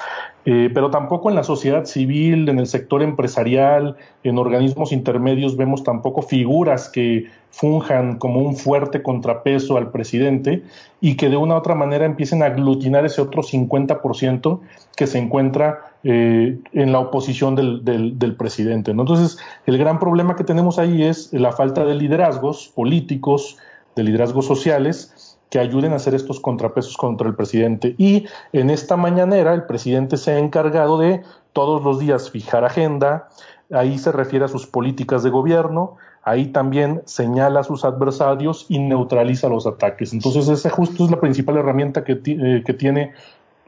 Eh, 0.46 0.70
pero 0.74 0.90
tampoco 0.90 1.30
en 1.30 1.36
la 1.36 1.44
sociedad 1.44 1.86
civil, 1.86 2.50
en 2.50 2.58
el 2.58 2.68
sector 2.68 3.04
empresarial, 3.04 3.96
en 4.24 4.38
organismos 4.40 4.92
intermedios 4.92 5.56
vemos 5.56 5.84
tampoco 5.84 6.24
figuras 6.24 6.90
que 6.90 7.28
funjan 7.54 8.18
como 8.18 8.40
un 8.40 8.56
fuerte 8.56 9.04
contrapeso 9.04 9.78
al 9.78 9.92
presidente 9.92 10.64
y 11.00 11.18
que 11.18 11.30
de 11.30 11.38
una 11.38 11.54
u 11.54 11.58
otra 11.60 11.76
manera 11.76 12.04
empiecen 12.04 12.42
a 12.42 12.48
aglutinar 12.48 13.06
ese 13.06 13.22
otro 13.22 13.44
50% 13.44 14.60
que 14.96 15.06
se 15.06 15.20
encuentra 15.20 15.94
eh, 16.04 16.58
en 16.74 16.92
la 16.92 16.98
oposición 16.98 17.54
del, 17.56 17.86
del, 17.86 18.36
presidente. 18.36 18.90
Entonces, 18.90 19.38
el 19.68 19.78
gran 19.78 20.00
problema 20.00 20.36
que 20.36 20.44
tenemos 20.44 20.80
ahí 20.80 21.04
es 21.04 21.32
la 21.32 21.52
falta 21.52 21.86
de 21.86 21.94
liderazgos 21.94 22.72
políticos, 22.74 23.60
de 23.96 24.04
liderazgos 24.04 24.48
sociales, 24.48 25.38
que 25.52 25.60
ayuden 25.60 25.94
a 25.94 25.98
hacer 25.98 26.16
estos 26.16 26.40
contrapesos 26.40 26.98
contra 26.98 27.28
el 27.28 27.36
presidente. 27.36 27.94
Y 28.00 28.26
en 28.52 28.72
esta 28.72 28.98
mañanera 28.98 29.54
el 29.54 29.66
presidente 29.66 30.18
se 30.18 30.32
ha 30.32 30.40
encargado 30.40 30.98
de 30.98 31.22
todos 31.54 31.84
los 31.84 32.00
días 32.00 32.32
fijar 32.32 32.66
agenda, 32.66 33.30
ahí 33.72 34.00
se 34.00 34.12
refiere 34.12 34.46
a 34.46 34.48
sus 34.48 34.66
políticas 34.66 35.22
de 35.22 35.30
gobierno, 35.30 35.98
ahí 36.24 36.48
también 36.48 37.02
señala 37.06 37.62
a 37.62 37.64
sus 37.64 37.86
adversarios 37.86 38.66
y 38.70 38.80
neutraliza 38.80 39.50
los 39.50 39.68
ataques. 39.68 40.14
Entonces, 40.14 40.48
esa 40.48 40.70
justo 40.70 41.06
es 41.06 41.12
la 41.12 41.20
principal 41.20 41.58
herramienta 41.58 42.04
que, 42.04 42.20
eh, 42.26 42.64
que 42.66 42.74
tiene 42.74 43.14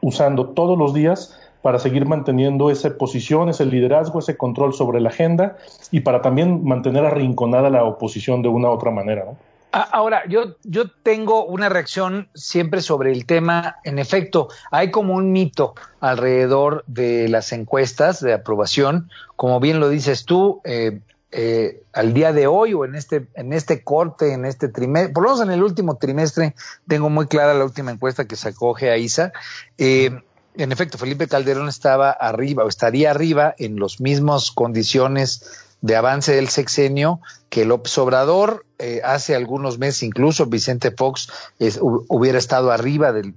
usando 0.00 0.48
todos 0.48 0.78
los 0.78 0.94
días 0.94 1.38
para 1.62 1.78
seguir 1.78 2.06
manteniendo 2.06 2.70
esa 2.70 2.96
posición, 2.96 3.48
ese 3.48 3.66
liderazgo, 3.66 4.20
ese 4.20 4.36
control 4.36 4.72
sobre 4.72 5.00
la 5.00 5.08
agenda 5.08 5.56
y 5.90 6.00
para 6.00 6.22
también 6.22 6.64
mantener 6.64 7.04
arrinconada 7.04 7.70
la 7.70 7.84
oposición 7.84 8.42
de 8.42 8.48
una 8.48 8.68
u 8.68 8.72
otra 8.72 8.90
manera. 8.90 9.26
Ahora, 9.72 10.22
yo, 10.28 10.56
yo 10.62 10.88
tengo 11.02 11.44
una 11.44 11.68
reacción 11.68 12.28
siempre 12.34 12.80
sobre 12.80 13.12
el 13.12 13.26
tema. 13.26 13.76
En 13.84 13.98
efecto, 13.98 14.48
hay 14.70 14.90
como 14.90 15.14
un 15.14 15.32
mito 15.32 15.74
alrededor 16.00 16.84
de 16.86 17.28
las 17.28 17.52
encuestas 17.52 18.20
de 18.20 18.32
aprobación. 18.32 19.10
Como 19.34 19.60
bien 19.60 19.80
lo 19.80 19.88
dices 19.90 20.24
tú, 20.24 20.60
eh, 20.64 21.00
eh, 21.32 21.82
al 21.92 22.14
día 22.14 22.32
de 22.32 22.46
hoy 22.46 22.72
o 22.72 22.84
en 22.84 22.94
este, 22.94 23.26
en 23.34 23.52
este 23.52 23.82
corte, 23.82 24.32
en 24.32 24.44
este 24.44 24.68
trimestre, 24.68 25.12
por 25.12 25.24
lo 25.24 25.30
menos 25.30 25.46
en 25.46 25.52
el 25.52 25.62
último 25.62 25.96
trimestre, 25.96 26.54
tengo 26.86 27.10
muy 27.10 27.26
clara 27.26 27.52
la 27.52 27.64
última 27.64 27.90
encuesta 27.90 28.26
que 28.26 28.36
sacó 28.36 28.74
GEAISA. 28.74 29.32
Eh, 29.76 30.20
en 30.54 30.72
efecto, 30.72 30.98
Felipe 30.98 31.26
Calderón 31.26 31.68
estaba 31.68 32.10
arriba 32.10 32.64
o 32.64 32.68
estaría 32.68 33.10
arriba 33.10 33.54
en 33.58 33.78
las 33.78 34.00
mismas 34.00 34.52
condiciones 34.52 35.64
de 35.82 35.96
avance 35.96 36.34
del 36.34 36.48
sexenio 36.48 37.20
que 37.50 37.64
López 37.64 37.98
Obrador. 37.98 38.64
Eh, 38.78 39.00
hace 39.04 39.34
algunos 39.34 39.78
meses 39.78 40.02
incluso 40.04 40.46
Vicente 40.46 40.90
Fox 40.90 41.28
hubiera 42.08 42.38
estado 42.38 42.70
arriba 42.70 43.12
del, 43.12 43.34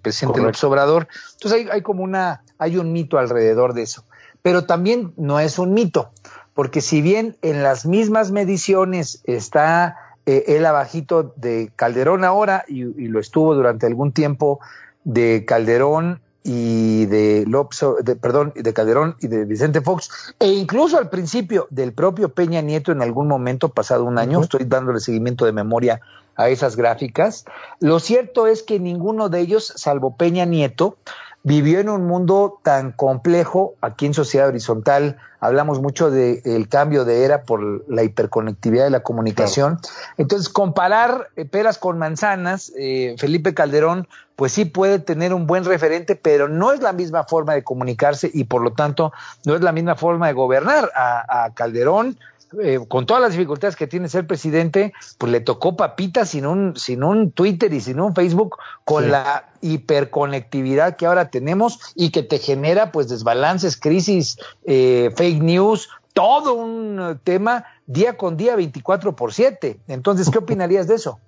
presidente 0.00 0.40
López 0.40 0.62
Obrador. 0.64 1.08
Entonces 1.32 1.60
hay, 1.60 1.68
hay 1.70 1.82
como 1.82 2.02
una, 2.02 2.44
hay 2.58 2.78
un 2.78 2.92
mito 2.92 3.18
alrededor 3.18 3.74
de 3.74 3.82
eso. 3.82 4.04
Pero 4.40 4.64
también 4.64 5.12
no 5.16 5.40
es 5.40 5.58
un 5.58 5.74
mito 5.74 6.12
porque 6.54 6.80
si 6.80 7.02
bien 7.02 7.36
en 7.42 7.62
las 7.62 7.84
mismas 7.84 8.30
mediciones 8.30 9.20
está 9.24 9.96
eh, 10.26 10.44
él 10.48 10.64
abajito 10.64 11.34
de 11.36 11.70
Calderón 11.76 12.24
ahora 12.24 12.64
y, 12.66 12.82
y, 12.82 13.08
lo 13.08 13.20
estuvo 13.20 13.54
durante 13.54 13.86
algún 13.86 14.12
tiempo 14.12 14.60
de 15.04 15.44
Calderón 15.46 16.20
y 16.42 17.06
de 17.06 17.44
López, 17.46 17.80
de, 18.02 18.16
perdón, 18.16 18.52
de 18.54 18.72
Calderón 18.74 19.16
y 19.20 19.28
de 19.28 19.46
Vicente 19.46 19.80
Fox, 19.80 20.34
e 20.38 20.48
incluso 20.48 20.98
al 20.98 21.08
principio 21.08 21.66
del 21.70 21.94
propio 21.94 22.28
Peña 22.28 22.60
Nieto 22.60 22.92
en 22.92 23.00
algún 23.00 23.28
momento, 23.28 23.70
pasado 23.70 24.04
un 24.04 24.18
año, 24.18 24.38
uh 24.38 24.40
-huh. 24.42 24.44
estoy 24.44 24.64
dándole 24.64 25.00
seguimiento 25.00 25.46
de 25.46 25.52
memoria 25.52 26.02
a 26.36 26.50
esas 26.50 26.76
gráficas. 26.76 27.46
Lo 27.80 27.98
cierto 27.98 28.46
es 28.46 28.62
que 28.62 28.78
ninguno 28.78 29.30
de 29.30 29.40
ellos, 29.40 29.72
salvo 29.76 30.16
Peña 30.16 30.44
Nieto, 30.44 30.98
vivió 31.44 31.78
en 31.78 31.90
un 31.90 32.06
mundo 32.06 32.58
tan 32.62 32.90
complejo. 32.90 33.74
Aquí 33.82 34.06
en 34.06 34.14
Sociedad 34.14 34.48
Horizontal 34.48 35.18
hablamos 35.40 35.80
mucho 35.80 36.10
del 36.10 36.42
de 36.42 36.66
cambio 36.68 37.04
de 37.04 37.24
era 37.24 37.42
por 37.42 37.88
la 37.88 38.02
hiperconectividad 38.02 38.84
de 38.84 38.90
la 38.90 39.00
comunicación. 39.00 39.76
Claro. 39.76 39.94
Entonces, 40.16 40.48
comparar 40.48 41.28
eh, 41.36 41.44
peras 41.44 41.78
con 41.78 41.98
manzanas, 41.98 42.72
eh, 42.78 43.14
Felipe 43.18 43.52
Calderón, 43.52 44.08
pues 44.36 44.52
sí 44.52 44.64
puede 44.64 44.98
tener 44.98 45.34
un 45.34 45.46
buen 45.46 45.64
referente, 45.64 46.16
pero 46.16 46.48
no 46.48 46.72
es 46.72 46.80
la 46.80 46.94
misma 46.94 47.24
forma 47.24 47.54
de 47.54 47.62
comunicarse 47.62 48.30
y 48.32 48.44
por 48.44 48.62
lo 48.62 48.72
tanto 48.72 49.12
no 49.44 49.54
es 49.54 49.60
la 49.60 49.70
misma 49.70 49.96
forma 49.96 50.26
de 50.26 50.32
gobernar. 50.32 50.90
A, 50.96 51.44
a 51.44 51.54
Calderón 51.54 52.18
eh, 52.62 52.80
con 52.88 53.06
todas 53.06 53.22
las 53.22 53.32
dificultades 53.32 53.76
que 53.76 53.86
tiene 53.86 54.08
ser 54.08 54.26
presidente, 54.26 54.92
pues 55.18 55.32
le 55.32 55.40
tocó 55.40 55.76
papita 55.76 56.26
sin 56.26 56.46
un, 56.46 56.76
sin 56.76 57.02
un 57.02 57.30
Twitter 57.30 57.72
y 57.72 57.80
sin 57.80 58.00
un 58.00 58.14
Facebook, 58.14 58.56
con 58.84 59.04
sí. 59.04 59.10
la 59.10 59.48
hiperconectividad 59.60 60.96
que 60.96 61.06
ahora 61.06 61.30
tenemos 61.30 61.80
y 61.94 62.10
que 62.10 62.22
te 62.22 62.38
genera 62.38 62.92
pues 62.92 63.08
desbalances, 63.08 63.76
crisis, 63.76 64.38
eh, 64.64 65.10
fake 65.16 65.42
news, 65.42 65.88
todo 66.12 66.54
un 66.54 67.20
tema 67.24 67.64
día 67.86 68.16
con 68.16 68.36
día, 68.36 68.56
24 68.56 69.16
por 69.16 69.32
7. 69.32 69.78
Entonces, 69.88 70.30
¿qué 70.30 70.38
opinarías 70.38 70.86
de 70.86 70.94
eso? 70.94 71.18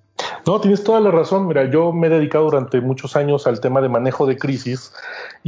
No, 0.46 0.60
tienes 0.60 0.84
toda 0.84 1.00
la 1.00 1.10
razón. 1.10 1.48
Mira, 1.48 1.68
yo 1.70 1.92
me 1.92 2.06
he 2.06 2.10
dedicado 2.10 2.44
durante 2.44 2.80
muchos 2.80 3.16
años 3.16 3.46
al 3.46 3.60
tema 3.60 3.80
de 3.80 3.88
manejo 3.88 4.26
de 4.26 4.38
crisis 4.38 4.92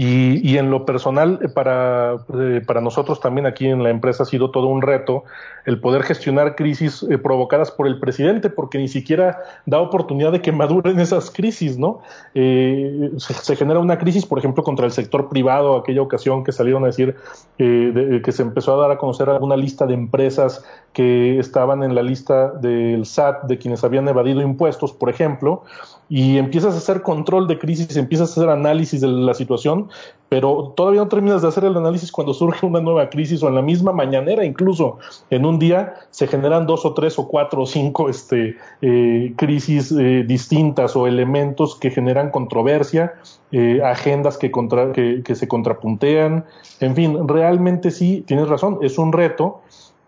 y, 0.00 0.48
y 0.48 0.58
en 0.58 0.70
lo 0.70 0.86
personal, 0.86 1.40
para, 1.54 2.18
eh, 2.32 2.62
para 2.64 2.80
nosotros 2.80 3.18
también 3.18 3.46
aquí 3.46 3.66
en 3.66 3.82
la 3.82 3.90
empresa 3.90 4.22
ha 4.22 4.26
sido 4.26 4.52
todo 4.52 4.68
un 4.68 4.80
reto 4.80 5.24
el 5.64 5.80
poder 5.80 6.04
gestionar 6.04 6.54
crisis 6.54 7.02
eh, 7.02 7.18
provocadas 7.18 7.72
por 7.72 7.88
el 7.88 7.98
presidente, 7.98 8.48
porque 8.48 8.78
ni 8.78 8.86
siquiera 8.86 9.38
da 9.66 9.80
oportunidad 9.80 10.30
de 10.30 10.40
que 10.40 10.52
maduren 10.62 11.00
esas 11.00 11.32
crisis, 11.32 11.78
¿no? 11.78 11.98
Eh, 12.34 13.10
se, 13.16 13.56
genera 13.56 13.80
una 13.80 13.98
crisis, 13.98 14.24
por 14.24 14.38
ejemplo, 14.38 14.62
contra 14.62 14.86
el 14.86 14.92
sector 14.92 15.28
privado, 15.28 15.76
aquella 15.76 16.00
ocasión 16.00 16.44
que 16.44 16.52
salieron 16.52 16.84
a 16.84 16.86
decir 16.86 17.16
eh, 17.58 17.90
de, 17.92 18.22
que 18.22 18.30
se 18.30 18.42
empezó 18.42 18.74
a 18.74 18.82
dar 18.82 18.92
a 18.92 18.98
conocer 18.98 19.28
alguna 19.28 19.56
lista 19.56 19.84
de 19.84 19.94
empresas 19.94 20.64
que 20.92 21.40
estaban 21.40 21.82
en 21.82 21.96
la 21.96 22.02
lista 22.02 22.52
del 22.52 23.04
SAT 23.04 23.46
de 23.46 23.58
quienes 23.58 23.82
habían 23.82 24.06
evadido 24.06 24.42
impuestos, 24.42 24.92
por 24.92 25.10
ejemplo, 25.10 25.64
y 26.08 26.38
empiezas 26.38 26.74
a 26.74 26.78
hacer 26.78 27.02
control 27.02 27.46
de 27.46 27.58
crisis, 27.58 27.96
empiezas 27.96 28.30
a 28.30 28.40
hacer 28.40 28.50
análisis 28.50 29.00
de 29.00 29.08
la 29.08 29.34
situación, 29.34 29.88
pero 30.28 30.72
todavía 30.76 31.02
no 31.02 31.08
terminas 31.08 31.42
de 31.42 31.48
hacer 31.48 31.64
el 31.64 31.76
análisis 31.76 32.10
cuando 32.10 32.32
surge 32.32 32.64
una 32.64 32.80
nueva 32.80 33.10
crisis 33.10 33.42
o 33.42 33.48
en 33.48 33.54
la 33.54 33.62
misma 33.62 33.92
mañanera, 33.92 34.44
incluso 34.44 34.98
en 35.30 35.44
un 35.44 35.58
día 35.58 35.94
se 36.10 36.26
generan 36.26 36.66
dos 36.66 36.86
o 36.86 36.94
tres 36.94 37.18
o 37.18 37.28
cuatro 37.28 37.62
o 37.62 37.66
cinco 37.66 38.08
este, 38.08 38.56
eh, 38.80 39.34
crisis 39.36 39.92
eh, 39.92 40.24
distintas 40.26 40.96
o 40.96 41.06
elementos 41.06 41.76
que 41.76 41.90
generan 41.90 42.30
controversia, 42.30 43.14
eh, 43.52 43.80
agendas 43.84 44.38
que, 44.38 44.50
contra, 44.50 44.92
que, 44.92 45.22
que 45.22 45.34
se 45.34 45.46
contrapuntean, 45.46 46.44
en 46.80 46.94
fin, 46.94 47.28
realmente 47.28 47.90
sí, 47.90 48.24
tienes 48.26 48.48
razón, 48.48 48.78
es 48.82 48.98
un 48.98 49.12
reto. 49.12 49.60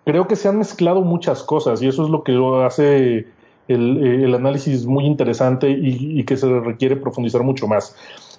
Creo 0.07 0.27
que 0.27 0.35
se 0.35 0.49
han 0.49 0.59
mezclado 0.59 1.03
muchas 1.03 1.43
cosas 1.43 1.83
y 1.83 1.89
eso 1.89 2.05
es 2.05 2.11
lo 2.11 2.25
que 2.25 2.33
lo 2.33 2.65
hace 2.65 3.27
el, 3.75 4.25
el 4.25 4.35
análisis 4.35 4.87
muy 4.87 5.05
interesante 5.05 5.71
y, 5.71 6.21
y, 6.21 6.25
que 6.25 6.37
se 6.37 6.61
requiere 6.61 6.97
profundizar 6.97 7.43
mucho 7.43 7.67
más. 7.67 7.97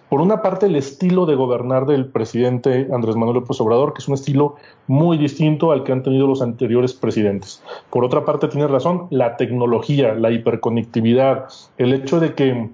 Por 0.10 0.20
una 0.20 0.42
parte, 0.42 0.66
el 0.66 0.76
estilo 0.76 1.26
de 1.26 1.36
gobernar 1.36 1.86
del 1.86 2.06
presidente 2.06 2.90
Andrés 2.94 3.16
Manuel 3.16 3.36
López 3.36 3.62
Obrador, 3.62 3.94
que 3.94 4.00
es 4.00 4.08
un 4.10 4.16
estilo 4.16 4.56
muy 4.88 5.18
distinto 5.18 5.72
al 5.72 5.84
que 5.84 5.94
han 5.94 6.04
tenido 6.04 6.28
los 6.28 6.42
anteriores 6.42 6.94
presidentes. 6.94 7.64
Por 7.90 8.04
otra 8.04 8.26
parte, 8.26 8.50
tiene 8.50 8.68
razón, 8.68 9.08
la 9.10 9.38
tecnología, 9.38 10.14
la 10.14 10.32
hiperconectividad, 10.32 11.46
el 11.78 11.94
hecho 11.94 12.20
de 12.20 12.34
que 12.34 12.70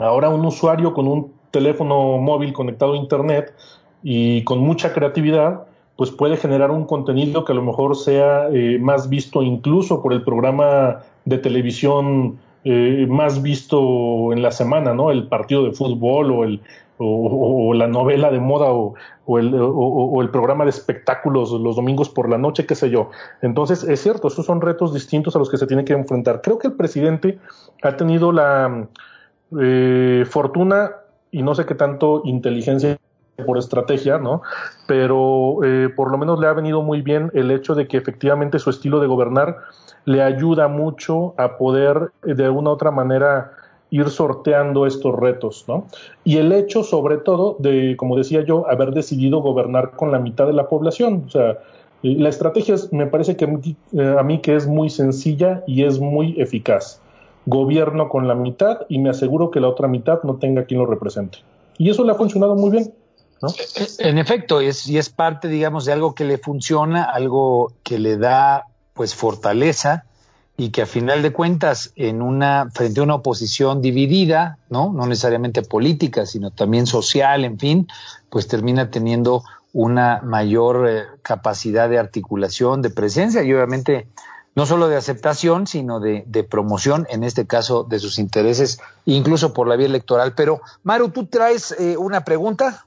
ahora 0.00 0.30
un 0.30 0.44
usuario 0.44 0.92
con 0.92 1.06
un 1.06 1.32
teléfono 1.52 2.18
móvil 2.18 2.52
conectado 2.52 2.94
a 2.94 2.96
Internet 2.96 3.54
y 4.02 4.42
con 4.42 4.58
mucha 4.58 4.92
creatividad, 4.92 5.66
pues 6.00 6.10
puede 6.10 6.38
generar 6.38 6.70
un 6.70 6.86
contenido 6.86 7.44
que 7.44 7.52
a 7.52 7.54
lo 7.54 7.60
mejor 7.60 7.94
sea 7.94 8.48
eh, 8.50 8.78
más 8.80 9.10
visto 9.10 9.42
incluso 9.42 10.02
por 10.02 10.14
el 10.14 10.24
programa 10.24 11.00
de 11.26 11.36
televisión 11.36 12.38
eh, 12.64 13.06
más 13.06 13.42
visto 13.42 14.32
en 14.32 14.40
la 14.40 14.50
semana, 14.50 14.94
¿no? 14.94 15.10
El 15.10 15.28
partido 15.28 15.62
de 15.62 15.72
fútbol 15.72 16.30
o, 16.30 16.44
el, 16.44 16.62
o, 16.96 17.68
o 17.68 17.74
la 17.74 17.86
novela 17.86 18.30
de 18.30 18.40
moda 18.40 18.72
o, 18.72 18.94
el, 19.38 19.54
o, 19.54 20.22
el, 20.22 20.30
programa 20.30 20.64
de 20.64 20.70
espectáculos 20.70 21.52
los 21.52 21.76
domingos 21.76 22.08
por 22.08 22.30
la 22.30 22.38
noche, 22.38 22.64
qué 22.64 22.76
sé 22.76 22.88
yo. 22.88 23.10
Entonces, 23.42 23.84
es 23.84 24.00
cierto, 24.00 24.28
estos 24.28 24.46
son 24.46 24.62
retos 24.62 24.94
distintos 24.94 25.36
a 25.36 25.38
los 25.38 25.50
que 25.50 25.58
se 25.58 25.66
tiene 25.66 25.84
que 25.84 25.92
enfrentar. 25.92 26.40
Creo 26.40 26.58
que 26.58 26.68
el 26.68 26.76
presidente 26.76 27.38
ha 27.82 27.98
tenido 27.98 28.32
la 28.32 28.88
eh, 29.60 30.24
fortuna 30.26 30.92
y 31.30 31.42
no 31.42 31.54
sé 31.54 31.66
qué 31.66 31.74
tanto 31.74 32.22
inteligencia 32.24 32.96
por 33.40 33.58
estrategia, 33.58 34.18
¿no? 34.18 34.42
Pero 34.86 35.64
eh, 35.64 35.88
por 35.94 36.10
lo 36.10 36.18
menos 36.18 36.40
le 36.40 36.46
ha 36.46 36.52
venido 36.52 36.82
muy 36.82 37.02
bien 37.02 37.30
el 37.34 37.50
hecho 37.50 37.74
de 37.74 37.88
que 37.88 37.96
efectivamente 37.96 38.58
su 38.58 38.70
estilo 38.70 39.00
de 39.00 39.06
gobernar 39.06 39.56
le 40.04 40.22
ayuda 40.22 40.68
mucho 40.68 41.34
a 41.36 41.56
poder 41.56 42.12
eh, 42.26 42.34
de 42.34 42.44
alguna 42.44 42.70
u 42.70 42.72
otra 42.72 42.90
manera 42.90 43.52
ir 43.90 44.08
sorteando 44.08 44.86
estos 44.86 45.14
retos, 45.16 45.64
¿no? 45.66 45.86
Y 46.24 46.36
el 46.36 46.52
hecho, 46.52 46.84
sobre 46.84 47.18
todo, 47.18 47.56
de, 47.58 47.96
como 47.96 48.16
decía 48.16 48.44
yo, 48.44 48.68
haber 48.68 48.92
decidido 48.92 49.40
gobernar 49.40 49.92
con 49.92 50.12
la 50.12 50.18
mitad 50.18 50.46
de 50.46 50.52
la 50.52 50.68
población. 50.68 51.24
O 51.26 51.30
sea, 51.30 51.58
la 52.02 52.28
estrategia 52.28 52.74
es, 52.76 52.92
me 52.92 53.06
parece 53.06 53.36
que 53.36 53.44
eh, 53.44 54.16
a 54.18 54.22
mí 54.22 54.38
que 54.40 54.54
es 54.54 54.66
muy 54.66 54.90
sencilla 54.90 55.62
y 55.66 55.84
es 55.84 55.98
muy 55.98 56.40
eficaz. 56.40 57.00
Gobierno 57.46 58.08
con 58.08 58.28
la 58.28 58.34
mitad 58.34 58.86
y 58.88 58.98
me 58.98 59.10
aseguro 59.10 59.50
que 59.50 59.60
la 59.60 59.68
otra 59.68 59.88
mitad 59.88 60.22
no 60.22 60.36
tenga 60.36 60.64
quien 60.64 60.80
lo 60.80 60.86
represente. 60.86 61.38
Y 61.76 61.90
eso 61.90 62.04
le 62.04 62.12
ha 62.12 62.14
funcionado 62.14 62.54
muy 62.54 62.70
bien. 62.70 62.92
¿No? 63.42 63.48
En 63.98 64.18
efecto, 64.18 64.60
es, 64.60 64.86
y 64.86 64.98
es 64.98 65.08
parte, 65.08 65.48
digamos, 65.48 65.86
de 65.86 65.92
algo 65.92 66.14
que 66.14 66.24
le 66.24 66.38
funciona, 66.38 67.04
algo 67.04 67.72
que 67.82 67.98
le 67.98 68.18
da 68.18 68.66
pues 68.92 69.14
fortaleza 69.14 70.04
y 70.58 70.70
que 70.70 70.82
a 70.82 70.86
final 70.86 71.22
de 71.22 71.32
cuentas 71.32 71.92
en 71.96 72.20
una 72.20 72.68
frente 72.74 73.00
a 73.00 73.02
una 73.02 73.14
oposición 73.14 73.80
dividida, 73.80 74.58
¿no? 74.68 74.92
No 74.92 75.06
necesariamente 75.06 75.62
política, 75.62 76.26
sino 76.26 76.50
también 76.50 76.86
social, 76.86 77.46
en 77.46 77.58
fin, 77.58 77.88
pues 78.28 78.46
termina 78.46 78.90
teniendo 78.90 79.42
una 79.72 80.20
mayor 80.22 80.86
eh, 80.86 81.04
capacidad 81.22 81.88
de 81.88 81.98
articulación, 81.98 82.82
de 82.82 82.90
presencia 82.90 83.42
y 83.42 83.54
obviamente 83.54 84.06
no 84.54 84.66
solo 84.66 84.88
de 84.88 84.96
aceptación, 84.96 85.66
sino 85.66 85.98
de, 86.00 86.24
de, 86.26 86.44
promoción, 86.44 87.06
en 87.08 87.24
este 87.24 87.46
caso 87.46 87.84
de 87.84 87.98
sus 87.98 88.18
intereses, 88.18 88.80
incluso 89.06 89.54
por 89.54 89.66
la 89.66 89.76
vía 89.76 89.86
electoral. 89.86 90.34
Pero, 90.34 90.60
Maru, 90.82 91.10
¿tú 91.10 91.26
traes 91.26 91.74
eh, 91.78 91.96
una 91.96 92.24
pregunta? 92.24 92.84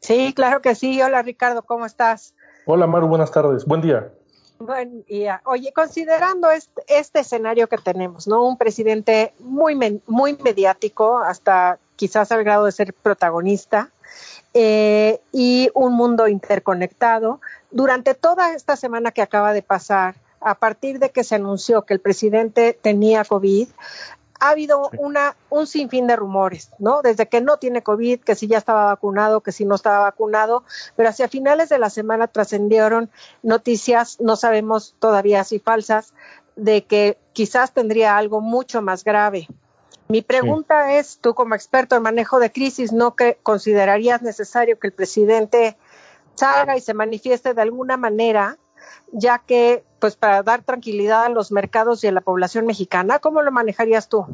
Sí, 0.00 0.32
claro 0.34 0.62
que 0.62 0.74
sí. 0.74 1.00
Hola, 1.02 1.22
Ricardo, 1.22 1.62
¿cómo 1.62 1.86
estás? 1.86 2.34
Hola, 2.66 2.86
Maru, 2.86 3.08
buenas 3.08 3.30
tardes. 3.30 3.64
Buen 3.64 3.80
día. 3.80 4.12
Buen 4.58 5.04
día. 5.04 5.40
Oye, 5.44 5.72
considerando 5.72 6.50
este, 6.50 6.82
este, 6.88 7.20
escenario 7.20 7.68
que 7.68 7.78
tenemos, 7.78 8.26
¿no? 8.26 8.44
Un 8.44 8.58
presidente 8.58 9.32
muy, 9.38 9.76
muy 10.06 10.36
mediático, 10.42 11.18
hasta 11.18 11.78
quizás 11.96 12.32
al 12.32 12.42
grado 12.42 12.64
de 12.64 12.72
ser 12.72 12.92
protagonista, 12.92 13.90
eh, 14.54 15.20
y 15.32 15.70
un 15.74 15.94
mundo 15.94 16.26
interconectado. 16.26 17.40
Durante 17.70 18.14
toda 18.14 18.54
esta 18.54 18.76
semana 18.76 19.12
que 19.12 19.22
acaba 19.22 19.52
de 19.52 19.62
pasar, 19.62 20.16
a 20.40 20.54
partir 20.54 20.98
de 20.98 21.10
que 21.10 21.24
se 21.24 21.34
anunció 21.34 21.82
que 21.82 21.94
el 21.94 22.00
presidente 22.00 22.78
tenía 22.80 23.24
COVID, 23.24 23.68
ha 24.40 24.50
habido 24.50 24.90
una, 24.98 25.36
un 25.50 25.66
sinfín 25.66 26.06
de 26.06 26.16
rumores, 26.16 26.70
¿no? 26.78 27.02
Desde 27.02 27.28
que 27.28 27.40
no 27.40 27.58
tiene 27.58 27.82
COVID, 27.82 28.20
que 28.20 28.34
si 28.34 28.46
ya 28.46 28.58
estaba 28.58 28.84
vacunado, 28.84 29.40
que 29.40 29.52
si 29.52 29.64
no 29.64 29.74
estaba 29.74 30.00
vacunado, 30.00 30.64
pero 30.96 31.08
hacia 31.08 31.28
finales 31.28 31.68
de 31.68 31.78
la 31.78 31.90
semana 31.90 32.28
trascendieron 32.28 33.10
noticias, 33.42 34.20
no 34.20 34.36
sabemos 34.36 34.94
todavía 34.98 35.44
si 35.44 35.58
falsas, 35.58 36.14
de 36.56 36.84
que 36.84 37.18
quizás 37.32 37.72
tendría 37.72 38.16
algo 38.16 38.40
mucho 38.40 38.82
más 38.82 39.04
grave. 39.04 39.48
Mi 40.08 40.22
pregunta 40.22 40.88
sí. 40.88 40.94
es, 40.94 41.18
tú 41.18 41.34
como 41.34 41.54
experto 41.54 41.96
en 41.96 42.02
manejo 42.02 42.40
de 42.40 42.50
crisis, 42.50 42.92
¿no 42.92 43.14
que 43.14 43.38
considerarías 43.42 44.22
necesario 44.22 44.78
que 44.78 44.88
el 44.88 44.92
presidente 44.92 45.76
salga 46.34 46.76
y 46.76 46.80
se 46.80 46.94
manifieste 46.94 47.52
de 47.52 47.62
alguna 47.62 47.96
manera 47.96 48.56
ya 49.12 49.42
que, 49.46 49.84
pues, 49.98 50.16
para 50.16 50.42
dar 50.42 50.62
tranquilidad 50.62 51.24
a 51.24 51.28
los 51.28 51.52
mercados 51.52 52.02
y 52.04 52.08
a 52.08 52.12
la 52.12 52.20
población 52.20 52.66
mexicana, 52.66 53.18
¿cómo 53.18 53.42
lo 53.42 53.50
manejarías 53.50 54.08
tú? 54.08 54.26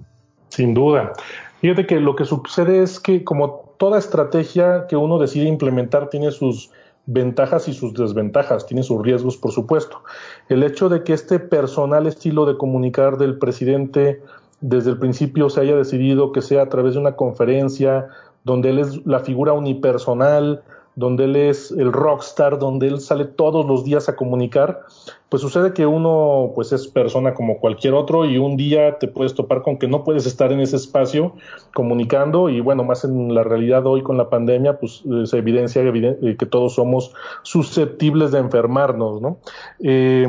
Sin 0.48 0.74
duda. 0.74 1.12
Fíjate 1.60 1.86
que 1.86 2.00
lo 2.00 2.14
que 2.16 2.24
sucede 2.24 2.82
es 2.82 3.00
que, 3.00 3.24
como 3.24 3.74
toda 3.78 3.98
estrategia 3.98 4.86
que 4.88 4.96
uno 4.96 5.18
decide 5.18 5.46
implementar, 5.46 6.10
tiene 6.10 6.30
sus 6.30 6.70
ventajas 7.06 7.68
y 7.68 7.74
sus 7.74 7.94
desventajas, 7.94 8.66
tiene 8.66 8.82
sus 8.82 9.02
riesgos, 9.02 9.36
por 9.36 9.52
supuesto. 9.52 10.02
El 10.48 10.62
hecho 10.62 10.88
de 10.88 11.02
que 11.04 11.12
este 11.12 11.38
personal 11.38 12.06
estilo 12.06 12.46
de 12.46 12.56
comunicar 12.56 13.18
del 13.18 13.38
presidente 13.38 14.22
desde 14.60 14.90
el 14.90 14.98
principio 14.98 15.50
se 15.50 15.60
haya 15.60 15.76
decidido 15.76 16.32
que 16.32 16.40
sea 16.40 16.62
a 16.62 16.68
través 16.68 16.94
de 16.94 17.00
una 17.00 17.16
conferencia 17.16 18.08
donde 18.44 18.70
él 18.70 18.78
es 18.78 19.04
la 19.06 19.20
figura 19.20 19.52
unipersonal, 19.52 20.62
donde 20.96 21.24
él 21.24 21.36
es 21.36 21.70
el 21.72 21.92
rockstar, 21.92 22.58
donde 22.58 22.86
él 22.86 23.00
sale 23.00 23.24
todos 23.24 23.66
los 23.66 23.84
días 23.84 24.08
a 24.08 24.16
comunicar, 24.16 24.82
pues 25.28 25.42
sucede 25.42 25.72
que 25.72 25.86
uno 25.86 26.52
pues 26.54 26.72
es 26.72 26.86
persona 26.86 27.34
como 27.34 27.58
cualquier 27.58 27.94
otro 27.94 28.24
y 28.24 28.38
un 28.38 28.56
día 28.56 28.98
te 28.98 29.08
puedes 29.08 29.34
topar 29.34 29.62
con 29.62 29.78
que 29.78 29.88
no 29.88 30.04
puedes 30.04 30.26
estar 30.26 30.52
en 30.52 30.60
ese 30.60 30.76
espacio 30.76 31.34
comunicando 31.74 32.48
y 32.48 32.60
bueno, 32.60 32.84
más 32.84 33.04
en 33.04 33.34
la 33.34 33.42
realidad 33.42 33.84
hoy 33.86 34.02
con 34.02 34.16
la 34.16 34.30
pandemia, 34.30 34.78
pues 34.78 35.02
se 35.24 35.38
evidencia 35.38 35.82
eh, 35.82 36.36
que 36.38 36.46
todos 36.46 36.74
somos 36.74 37.12
susceptibles 37.42 38.30
de 38.30 38.38
enfermarnos, 38.38 39.20
¿no? 39.20 39.38
Eh, 39.80 40.28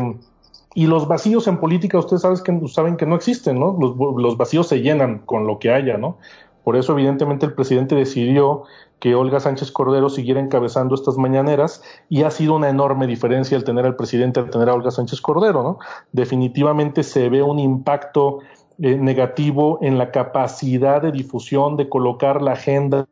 y 0.78 0.88
los 0.88 1.07
vacíos 1.07 1.47
en 1.47 1.57
política, 1.57 1.97
ustedes 1.97 2.24
saben 2.24 2.39
que, 2.43 2.68
saben 2.68 2.97
que 2.97 3.05
no 3.05 3.16
existen, 3.16 3.59
¿no? 3.59 3.78
Los, 3.80 3.95
los 4.18 4.36
vacíos 4.36 4.68
se 4.68 4.82
llenan 4.82 5.20
con 5.20 5.47
lo 5.47 5.57
que 5.57 5.72
haya, 5.72 5.97
¿no? 5.97 6.18
Por 6.66 6.76
eso, 6.76 6.93
evidentemente, 6.93 7.45
el 7.45 7.53
presidente 7.53 7.93
decidió 7.93 8.63
que 9.00 9.16
Olga 9.16 9.39
Sánchez 9.39 9.72
Cordero 9.72 10.10
siguiera 10.10 10.39
encabezando 10.39 10.96
estas 10.96 11.18
mañaneras 11.18 11.84
y 12.10 12.24
ha 12.24 12.32
sido 12.32 12.56
una 12.56 12.70
enorme 12.70 13.08
diferencia 13.08 13.58
el 13.58 13.64
tener 13.64 13.86
al 13.86 13.96
presidente 13.96 14.39
al 14.39 14.50
tener 14.50 14.70
a 14.70 14.74
Olga 14.74 14.91
Sánchez 14.91 15.22
Cordero, 15.22 15.64
¿no? 15.64 15.80
Definitivamente 16.12 17.04
se 17.04 17.30
ve 17.30 17.43
un 17.43 17.60
impacto 17.60 18.39
eh, 18.80 18.98
negativo 18.98 19.80
en 19.82 19.98
la 19.98 20.12
capacidad 20.12 21.02
de 21.02 21.12
difusión, 21.12 21.78
de 21.78 21.88
colocar 21.88 22.41
la 22.41 22.54
agenda, 22.54 23.08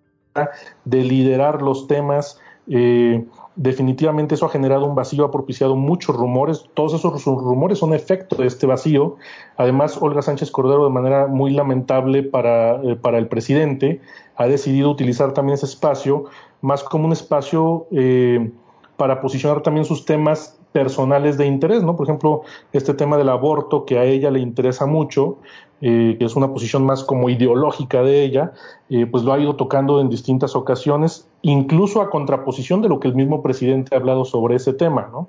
de 0.84 1.04
liderar 1.04 1.62
los 1.62 1.88
temas. 1.88 2.40
Eh, 2.68 3.26
definitivamente 3.56 4.36
eso 4.36 4.46
ha 4.46 4.50
generado 4.50 4.86
un 4.86 4.96
vacío, 4.96 5.26
ha 5.26 5.32
propiciado 5.32 5.76
muchos 5.76 6.16
rumores, 6.16 6.66
todos 6.74 6.94
esos 6.94 7.24
rumores 7.26 7.80
son 7.80 7.94
efecto 7.94 8.36
de 8.38 8.48
este 8.48 8.66
vacío. 8.66 9.18
Además, 9.58 9.98
Olga 10.02 10.22
Sánchez 10.22 10.52
Cordero, 10.52 10.86
de 10.86 10.90
manera 10.90 11.28
muy 11.28 11.52
lamentable 11.52 12.24
para, 12.24 12.82
eh, 12.84 12.96
para 12.96 13.18
el 13.18 13.28
presidente, 13.28 14.02
ha 14.36 14.48
decidido 14.48 14.90
utilizar 14.90 15.34
también 15.34 15.56
ese 15.56 15.68
espacio 15.68 16.26
más 16.62 16.84
como 16.84 17.06
un 17.06 17.12
espacio 17.12 17.88
eh, 17.92 18.52
para 18.98 19.22
posicionar 19.22 19.62
también 19.62 19.86
sus 19.86 20.06
temas 20.06 20.60
personales 20.72 21.38
de 21.38 21.46
interés, 21.46 21.84
¿no? 21.84 21.96
Por 21.96 22.08
ejemplo, 22.08 22.42
este 22.72 22.94
tema 22.94 23.18
del 23.18 23.30
aborto 23.30 23.86
que 23.86 24.00
a 24.00 24.06
ella 24.06 24.32
le 24.32 24.40
interesa 24.40 24.86
mucho, 24.86 25.38
eh, 25.86 26.16
que 26.18 26.24
es 26.24 26.38
una 26.38 26.48
posición 26.48 26.86
más 26.86 27.04
como 27.04 27.28
ideológica 27.28 28.04
de 28.04 28.24
ella, 28.24 28.54
eh, 28.90 29.06
pues 29.06 29.26
lo 29.26 29.34
ha 29.34 29.40
ido 29.40 29.58
tocando 29.58 30.00
en 30.00 30.08
distintas 30.08 30.56
ocasiones, 30.56 31.28
incluso 31.42 32.02
a 32.02 32.10
contraposición 32.10 32.82
de 32.82 32.88
lo 32.88 33.02
que 33.02 33.10
el 33.10 33.16
mismo 33.16 33.44
presidente 33.44 33.94
ha 33.94 34.00
hablado 34.00 34.24
sobre 34.24 34.56
ese 34.56 34.72
tema, 34.72 35.10
¿no? 35.12 35.28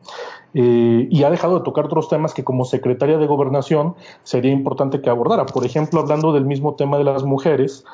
Eh, 0.54 1.08
y 1.10 1.24
ha 1.24 1.30
dejado 1.30 1.58
de 1.58 1.64
tocar 1.64 1.86
otros 1.86 2.08
temas 2.08 2.34
que 2.34 2.44
como 2.44 2.64
secretaria 2.64 3.18
de 3.18 3.26
gobernación 3.26 3.96
sería 4.22 4.52
importante 4.52 5.00
que 5.00 5.10
abordara. 5.10 5.44
Por 5.46 5.66
ejemplo, 5.66 5.98
hablando 5.98 6.32
del 6.32 6.44
mismo 6.44 6.76
tema 6.76 6.98
de 6.98 7.04
las 7.04 7.24
mujeres, 7.24 7.84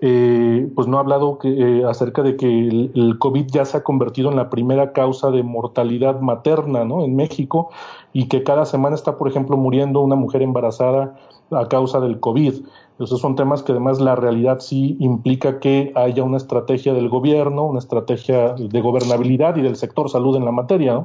eh, 0.00 0.68
pues 0.76 0.86
no 0.86 0.96
ha 0.96 1.00
hablado 1.00 1.38
que, 1.38 1.48
eh, 1.48 1.84
acerca 1.84 2.22
de 2.22 2.36
que 2.36 2.46
el, 2.46 3.16
COVID 3.18 3.46
ya 3.46 3.64
se 3.64 3.78
ha 3.78 3.82
convertido 3.82 4.30
en 4.30 4.36
la 4.36 4.48
primera 4.48 4.92
causa 4.92 5.30
de 5.32 5.42
mortalidad 5.42 6.20
materna 6.20 6.84
¿no? 6.84 7.04
en 7.04 7.16
México 7.16 7.70
y 8.12 8.28
que 8.28 8.44
cada 8.44 8.64
semana 8.64 8.94
está, 8.94 9.18
por 9.18 9.28
ejemplo, 9.28 9.56
muriendo 9.56 10.00
una 10.00 10.14
mujer 10.14 10.42
embarazada 10.42 11.16
a 11.50 11.68
causa 11.68 12.00
del 12.00 12.20
COVID. 12.20 12.54
Esos 12.98 13.20
son 13.20 13.36
temas 13.36 13.62
que 13.62 13.72
además 13.72 14.00
la 14.00 14.16
realidad 14.16 14.58
sí 14.58 14.96
implica 14.98 15.60
que 15.60 15.92
haya 15.94 16.24
una 16.24 16.36
estrategia 16.36 16.92
del 16.94 17.08
gobierno, 17.08 17.64
una 17.64 17.78
estrategia 17.78 18.54
de 18.54 18.80
gobernabilidad 18.80 19.56
y 19.56 19.62
del 19.62 19.76
sector 19.76 20.10
salud 20.10 20.36
en 20.36 20.44
la 20.44 20.52
materia. 20.52 21.04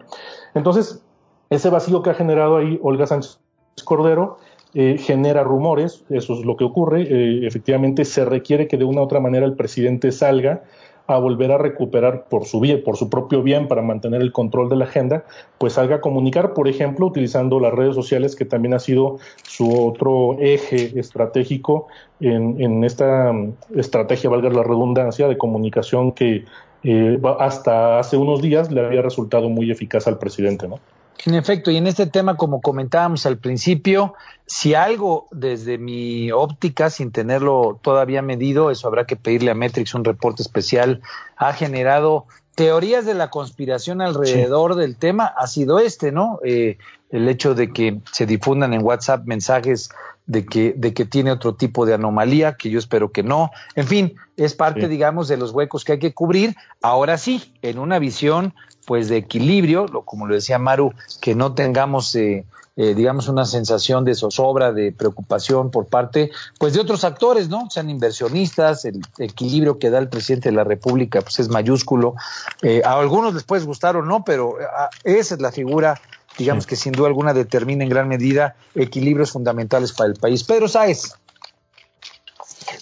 Entonces, 0.55 1.03
ese 1.49 1.69
vacío 1.69 2.01
que 2.01 2.09
ha 2.09 2.15
generado 2.15 2.57
ahí 2.57 2.79
Olga 2.81 3.05
Sánchez 3.05 3.39
Cordero, 3.85 4.37
eh, 4.73 4.97
genera 4.97 5.43
rumores, 5.43 6.03
eso 6.09 6.33
es 6.33 6.43
lo 6.43 6.57
que 6.57 6.63
ocurre, 6.63 7.03
eh, 7.03 7.45
efectivamente 7.45 8.05
se 8.05 8.25
requiere 8.25 8.67
que 8.67 8.77
de 8.77 8.85
una 8.85 9.01
u 9.01 9.03
otra 9.03 9.19
manera 9.19 9.45
el 9.45 9.53
presidente 9.53 10.11
salga 10.11 10.63
a 11.07 11.17
volver 11.17 11.51
a 11.51 11.57
recuperar 11.57 12.25
por 12.29 12.45
su 12.45 12.59
bien, 12.59 12.81
por 12.83 12.95
su 12.95 13.09
propio 13.09 13.43
bien, 13.43 13.67
para 13.67 13.81
mantener 13.81 14.21
el 14.21 14.31
control 14.31 14.69
de 14.69 14.77
la 14.77 14.85
agenda, 14.85 15.25
pues 15.57 15.73
salga 15.73 15.97
a 15.97 16.01
comunicar, 16.01 16.53
por 16.53 16.67
ejemplo, 16.67 17.07
utilizando 17.07 17.59
las 17.59 17.73
redes 17.73 17.95
sociales, 17.95 18.35
que 18.35 18.45
también 18.45 18.73
ha 18.73 18.79
sido 18.79 19.17
su 19.43 19.87
otro 19.87 20.37
eje 20.39 20.97
estratégico 20.97 21.87
en, 22.21 22.83
esta 22.83 23.33
mm, 23.33 23.53
estrategia, 23.75 24.29
valga 24.29 24.49
la 24.49 24.63
redundancia, 24.63 25.27
de 25.27 25.37
comunicación 25.37 26.13
que 26.13 26.45
eh, 26.83 27.19
hasta 27.39 27.99
hace 27.99 28.17
unos 28.17 28.41
días 28.41 28.71
le 28.71 28.85
había 28.85 29.01
resultado 29.01 29.49
muy 29.49 29.71
eficaz 29.71 30.07
al 30.07 30.17
presidente, 30.17 30.67
¿no? 30.67 30.79
En 31.25 31.35
efecto, 31.35 31.71
y 31.71 31.77
en 31.77 31.87
este 31.87 32.07
tema, 32.07 32.35
como 32.35 32.59
comentábamos 32.59 33.25
al 33.25 33.37
principio, 33.37 34.13
si 34.45 34.73
algo 34.75 35.27
desde 35.31 35.77
mi 35.77 36.31
óptica, 36.31 36.89
sin 36.89 37.11
tenerlo 37.11 37.79
todavía 37.81 38.21
medido, 38.21 38.71
eso 38.71 38.87
habrá 38.87 39.05
que 39.05 39.15
pedirle 39.15 39.51
a 39.51 39.55
Metrix 39.55 39.93
un 39.95 40.03
reporte 40.03 40.41
especial, 40.41 41.01
ha 41.37 41.53
generado 41.53 42.25
teorías 42.55 43.05
de 43.05 43.13
la 43.13 43.29
conspiración 43.29 44.01
alrededor 44.01 44.75
del 44.75 44.95
tema, 44.95 45.25
ha 45.25 45.47
sido 45.47 45.79
este, 45.79 46.11
¿no? 46.11 46.39
Eh, 46.43 46.77
el 47.09 47.27
hecho 47.27 47.55
de 47.55 47.71
que 47.71 47.99
se 48.11 48.25
difundan 48.25 48.73
en 48.73 48.83
WhatsApp 48.83 49.25
mensajes 49.25 49.89
de 50.25 50.45
que, 50.45 50.73
de 50.75 50.93
que 50.93 51.05
tiene 51.05 51.31
otro 51.31 51.55
tipo 51.55 51.85
de 51.85 51.93
anomalía, 51.93 52.55
que 52.55 52.69
yo 52.69 52.79
espero 52.79 53.11
que 53.11 53.23
no. 53.23 53.51
En 53.75 53.87
fin, 53.87 54.15
es 54.37 54.53
parte, 54.53 54.87
digamos, 54.87 55.27
de 55.27 55.37
los 55.37 55.51
huecos 55.51 55.83
que 55.83 55.93
hay 55.93 55.99
que 55.99 56.13
cubrir. 56.13 56.55
Ahora 56.81 57.17
sí, 57.17 57.53
en 57.61 57.79
una 57.79 57.99
visión 57.99 58.53
pues 58.85 59.09
de 59.09 59.17
equilibrio, 59.17 59.87
lo, 59.87 60.03
como 60.03 60.27
lo 60.27 60.35
decía 60.35 60.59
Maru, 60.59 60.93
que 61.21 61.35
no 61.35 61.53
tengamos 61.53 62.15
eh, 62.15 62.45
eh, 62.75 62.93
digamos 62.95 63.27
una 63.27 63.45
sensación 63.45 64.05
de 64.05 64.15
zozobra, 64.15 64.71
de 64.71 64.91
preocupación 64.91 65.71
por 65.71 65.87
parte 65.87 66.31
pues 66.59 66.73
de 66.73 66.79
otros 66.79 67.03
actores, 67.03 67.49
¿no? 67.49 67.69
Sean 67.69 67.89
inversionistas, 67.89 68.85
el 68.85 69.01
equilibrio 69.17 69.79
que 69.79 69.89
da 69.89 69.99
el 69.99 70.09
presidente 70.09 70.49
de 70.49 70.55
la 70.55 70.63
República 70.63 71.21
pues 71.21 71.39
es 71.39 71.49
mayúsculo. 71.49 72.15
Eh, 72.61 72.81
a 72.83 72.99
algunos 72.99 73.33
les 73.33 73.43
puede 73.43 73.65
gustar 73.65 73.95
o 73.95 74.03
no, 74.03 74.23
pero 74.23 74.57
esa 75.03 75.35
es 75.35 75.41
la 75.41 75.51
figura 75.51 75.99
digamos 76.37 76.65
que 76.65 76.75
sin 76.75 76.93
duda 76.93 77.07
alguna 77.07 77.33
determina 77.33 77.83
en 77.83 77.89
gran 77.89 78.07
medida 78.07 78.55
equilibrios 78.75 79.31
fundamentales 79.31 79.93
para 79.93 80.09
el 80.09 80.15
país. 80.15 80.43
Pedro 80.43 80.67
Sáez. 80.67 81.13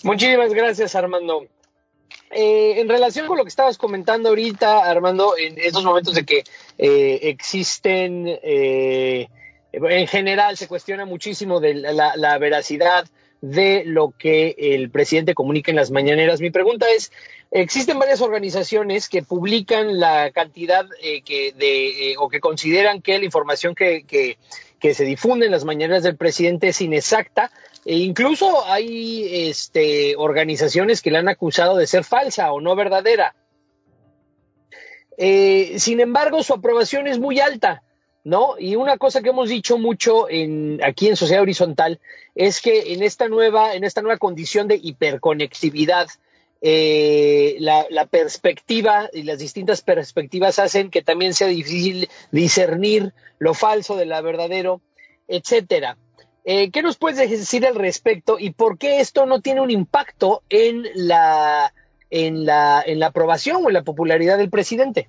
Muchísimas 0.04 0.54
gracias, 0.54 0.96
Armando. 0.96 1.46
Eh, 2.32 2.80
en 2.80 2.88
relación 2.88 3.28
con 3.28 3.38
lo 3.38 3.44
que 3.44 3.50
estabas 3.50 3.78
comentando 3.78 4.30
ahorita, 4.30 4.90
Armando, 4.90 5.34
en 5.38 5.60
estos 5.60 5.84
momentos 5.84 6.16
de 6.16 6.26
que 6.26 6.44
eh, 6.78 7.20
existen, 7.24 8.26
eh, 8.28 9.28
en 9.72 10.08
general 10.08 10.58
se 10.58 10.68
cuestiona 10.68 11.06
muchísimo 11.06 11.60
de 11.60 11.74
la, 11.76 12.38
veracidad 12.38 13.08
de 13.42 13.84
lo 13.86 14.14
que 14.18 14.56
el 14.58 14.90
presidente 14.92 15.34
comunica 15.34 15.72
en 15.72 15.78
las 15.78 15.92
mañaneras. 15.92 16.42
Mi 16.42 16.52
pregunta 16.52 16.88
es, 16.90 17.12
existen 17.50 17.98
varias 17.98 18.22
organizaciones 18.22 19.10
que 19.10 19.24
publican 19.24 20.00
la 20.00 20.32
cantidad 20.32 20.86
que 21.26 21.54
de, 21.56 22.16
o 22.20 22.30
que 22.30 22.40
consideran 22.40 23.02
que 23.02 23.18
la 23.18 23.26
información 23.26 23.74
que, 23.74 24.04
que, 24.06 24.94
se 24.94 25.06
difunde 25.06 25.46
en 25.46 25.52
las 25.52 25.64
mañaneras 25.64 26.04
del 26.04 26.18
presidente 26.18 26.70
es 26.70 26.82
inexacta 26.82 27.52
e 27.86 27.98
incluso 27.98 28.66
hay 28.66 29.50
este, 29.50 30.16
organizaciones 30.18 31.02
que 31.02 31.12
le 31.12 31.20
han 31.20 31.30
acusado 31.30 31.78
de 31.78 31.88
ser 31.88 32.04
falsa 32.04 32.52
o 32.52 32.62
no 32.62 32.76
verdadera. 32.76 33.36
Eh, 35.18 35.76
sin 35.78 36.00
embargo, 36.00 36.42
su 36.42 36.54
aprobación 36.54 37.08
es 37.08 37.20
muy 37.20 37.40
alta, 37.40 37.84
¿no? 38.24 38.56
Y 38.60 38.76
una 38.76 38.98
cosa 38.98 39.22
que 39.22 39.30
hemos 39.30 39.50
dicho 39.50 39.78
mucho 39.78 40.30
en, 40.30 40.80
aquí 40.84 41.08
en 41.08 41.16
Sociedad 41.16 41.42
Horizontal 41.42 42.00
es 42.36 42.62
que 42.62 42.94
en 42.94 43.04
esta 43.04 43.28
nueva, 43.28 43.74
en 43.76 43.84
esta 43.84 44.02
nueva 44.02 44.18
condición 44.18 44.68
de 44.68 44.80
hiperconectividad, 44.82 46.08
eh, 46.64 47.56
la, 47.60 47.88
la, 47.90 48.06
perspectiva 48.06 49.10
y 49.12 49.24
las 49.24 49.40
distintas 49.40 49.82
perspectivas 49.82 50.60
hacen 50.60 50.92
que 50.92 51.02
también 51.02 51.34
sea 51.34 51.48
difícil 51.48 52.08
discernir 52.32 53.14
lo 53.40 53.56
falso 53.56 53.96
de 53.96 54.06
lo 54.06 54.22
verdadero, 54.22 54.82
etcétera. 55.28 55.98
Eh, 56.44 56.72
¿Qué 56.72 56.82
nos 56.82 56.98
puedes 56.98 57.30
decir 57.30 57.66
al 57.66 57.76
respecto 57.76 58.38
y 58.40 58.52
por 58.52 58.78
qué 58.78 59.00
esto 59.00 59.26
no 59.26 59.42
tiene 59.42 59.62
un 59.62 59.72
impacto 59.72 60.44
en 60.50 60.86
la, 60.94 61.74
en 62.10 62.46
la, 62.46 62.84
en 62.86 63.00
la 63.00 63.08
aprobación 63.08 63.64
o 63.64 63.70
en 63.70 63.74
la 63.74 63.84
popularidad 63.84 64.38
del 64.38 64.50
presidente? 64.50 65.08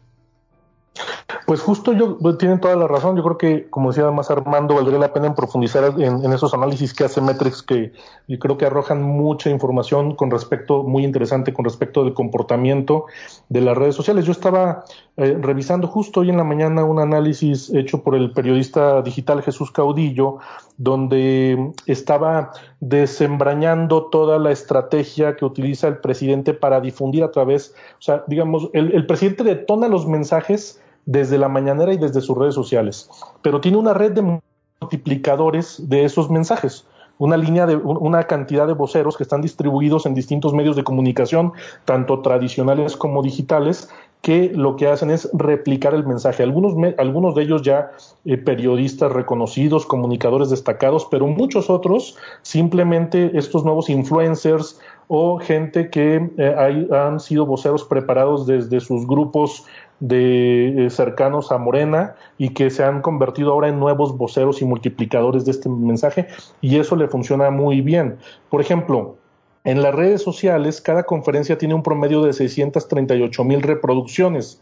Pues 1.47 1.61
justo 1.61 1.93
yo, 1.93 2.19
pues, 2.19 2.39
tienen 2.39 2.61
toda 2.61 2.77
la 2.77 2.87
razón. 2.87 3.17
Yo 3.17 3.23
creo 3.23 3.39
que, 3.39 3.71
como 3.71 3.91
decía 3.91 4.05
además 4.05 4.31
Armando, 4.31 4.75
valdría 4.75 4.99
la 4.99 5.13
pena 5.13 5.27
en 5.27 5.35
profundizar 5.35 5.95
en, 5.99 6.33
esos 6.33 6.55
análisis 6.55 6.95
que 6.95 7.05
hace 7.05 7.21
Metrix, 7.21 7.63
que 7.63 7.93
yo 8.29 8.39
creo 8.39 8.59
que 8.59 8.67
arrojan 8.67 9.03
mucha 9.03 9.51
información 9.51 10.15
con 10.15 10.31
respecto, 10.31 10.83
muy 10.83 11.05
interesante 11.05 11.53
con 11.53 11.65
respecto 11.65 12.05
del 12.05 12.15
comportamiento 12.15 13.07
de 13.49 13.61
las 13.61 13.77
redes 13.77 13.95
sociales. 13.95 14.25
Yo 14.25 14.33
estaba 14.33 14.85
eh, 15.17 15.37
revisando 15.41 15.89
justo 15.89 16.21
hoy 16.21 16.31
en 16.31 16.37
la 16.37 16.45
mañana 16.45 16.85
un 16.85 17.01
análisis 17.01 17.73
hecho 17.75 18.03
por 18.03 18.15
el 18.15 18.33
periodista 18.33 19.03
digital 19.03 19.43
Jesús 19.43 19.71
Caudillo, 19.71 20.39
donde 20.77 21.73
estaba 21.87 22.53
desembrañando 22.81 24.07
toda 24.07 24.39
la 24.39 24.53
estrategia 24.53 25.37
que 25.37 25.45
utiliza 25.45 25.89
el 25.89 25.99
presidente 25.99 26.55
para 26.55 26.81
difundir 26.81 27.25
a 27.25 27.31
través, 27.31 27.75
o 27.99 28.03
sea, 28.03 28.25
digamos, 28.27 28.69
el, 28.73 28.93
el 28.93 29.07
presidente 29.07 29.45
detona 29.45 29.89
los 29.89 30.07
mensajes 30.07 30.82
desde 31.07 31.39
la 31.39 31.49
mañanera 31.49 31.93
y 31.93 31.99
desde 31.99 32.21
sus 32.21 32.37
redes 32.37 32.55
sociales, 32.55 33.11
pero 33.43 33.61
tiene 33.61 33.79
una 33.79 33.95
red 33.95 34.13
de 34.13 34.41
multiplicadores 34.81 35.89
de 35.89 36.05
esos 36.05 36.31
mensajes 36.31 36.87
una 37.19 37.37
línea 37.37 37.67
de 37.67 37.77
una 37.77 38.25
cantidad 38.25 38.67
de 38.67 38.73
voceros 38.73 39.17
que 39.17 39.23
están 39.23 39.43
distribuidos 39.43 40.07
en 40.07 40.15
distintos 40.15 40.55
medios 40.55 40.75
de 40.75 40.83
comunicación, 40.83 41.53
tanto 41.85 42.21
tradicionales 42.21 42.97
como 42.97 43.23
digitales, 43.23 43.89
que 44.23 44.53
lo 44.55 44.77
que 44.77 44.87
hacen 44.87 45.11
es 45.11 45.29
replicar 45.33 45.95
el 45.95 46.05
mensaje. 46.07 46.43
Algunos, 46.45 46.75
algunos 46.99 47.35
de 47.35 47.43
ellos 47.43 47.63
ya 47.63 47.91
eh, 48.25 48.39
periodistas 48.39 49.13
reconocidos, 49.13 49.85
comunicadores 49.85 50.51
destacados, 50.51 51.07
pero 51.11 51.27
muchos 51.27 51.71
otros 51.71 52.17
simplemente 52.43 53.33
estos 53.35 53.65
nuevos 53.65 53.91
influencers 53.91 54.81
o 55.09 55.39
gente 55.39 55.91
que 55.91 56.31
eh, 56.39 56.89
han 56.93 57.21
sido 57.21 57.47
voceros 57.47 57.85
preparados 57.85 58.47
desde 58.47 58.81
sus 58.81 59.07
grupos 59.07 59.65
de 60.03 60.87
eh, 60.87 60.91
cercanos 60.91 61.53
a 61.53 61.59
Morena 61.59 62.17
y 62.37 62.49
que 62.49 62.71
se 62.71 62.83
han 62.83 63.03
convertido 63.03 63.53
ahora 63.53 63.69
en 63.69 63.79
nuevos 63.79 64.17
voceros 64.19 64.61
y 64.61 64.65
multiplicadores 64.65 65.45
de 65.45 65.53
este 65.53 65.69
mensaje 65.69 66.27
y 66.61 66.81
eso 66.81 66.97
le 66.97 67.07
funciona 67.07 67.51
muy 67.51 67.83
bien. 67.83 68.17
Por 68.51 68.61
ejemplo, 68.61 69.17
en 69.63 69.81
las 69.81 69.95
redes 69.95 70.21
sociales 70.21 70.81
cada 70.81 71.05
conferencia 71.05 71.57
tiene 71.57 71.75
un 71.75 71.85
promedio 71.85 72.21
de 72.23 72.33
638 72.33 73.45
mil 73.45 73.63
reproducciones 73.63 74.61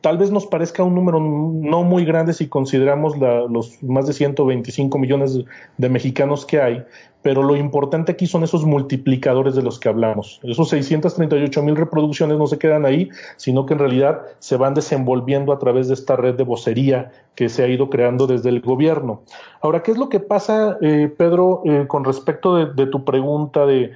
tal 0.00 0.18
vez 0.18 0.30
nos 0.30 0.46
parezca 0.46 0.82
un 0.82 0.94
número 0.94 1.20
no 1.20 1.82
muy 1.82 2.04
grande 2.04 2.32
si 2.32 2.48
consideramos 2.48 3.16
los 3.18 3.82
más 3.82 4.06
de 4.06 4.12
125 4.12 4.98
millones 4.98 5.38
de 5.76 5.88
mexicanos 5.88 6.44
que 6.44 6.60
hay, 6.60 6.84
pero 7.22 7.42
lo 7.42 7.56
importante 7.56 8.12
aquí 8.12 8.26
son 8.26 8.44
esos 8.44 8.64
multiplicadores 8.64 9.54
de 9.54 9.62
los 9.62 9.80
que 9.80 9.88
hablamos. 9.88 10.40
Esos 10.44 10.68
638 10.68 11.62
mil 11.62 11.76
reproducciones 11.76 12.38
no 12.38 12.46
se 12.46 12.58
quedan 12.58 12.86
ahí, 12.86 13.08
sino 13.36 13.66
que 13.66 13.74
en 13.74 13.80
realidad 13.80 14.22
se 14.38 14.56
van 14.56 14.74
desenvolviendo 14.74 15.52
a 15.52 15.58
través 15.58 15.88
de 15.88 15.94
esta 15.94 16.14
red 16.16 16.34
de 16.34 16.44
vocería 16.44 17.10
que 17.34 17.48
se 17.48 17.64
ha 17.64 17.68
ido 17.68 17.90
creando 17.90 18.26
desde 18.26 18.48
el 18.48 18.60
gobierno. 18.60 19.22
Ahora, 19.60 19.82
¿qué 19.82 19.90
es 19.90 19.98
lo 19.98 20.08
que 20.08 20.20
pasa, 20.20 20.78
eh, 20.80 21.12
Pedro, 21.16 21.62
eh, 21.64 21.86
con 21.88 22.04
respecto 22.04 22.64
de 22.64 22.86
tu 22.86 23.04
pregunta 23.04 23.66
de 23.66 23.90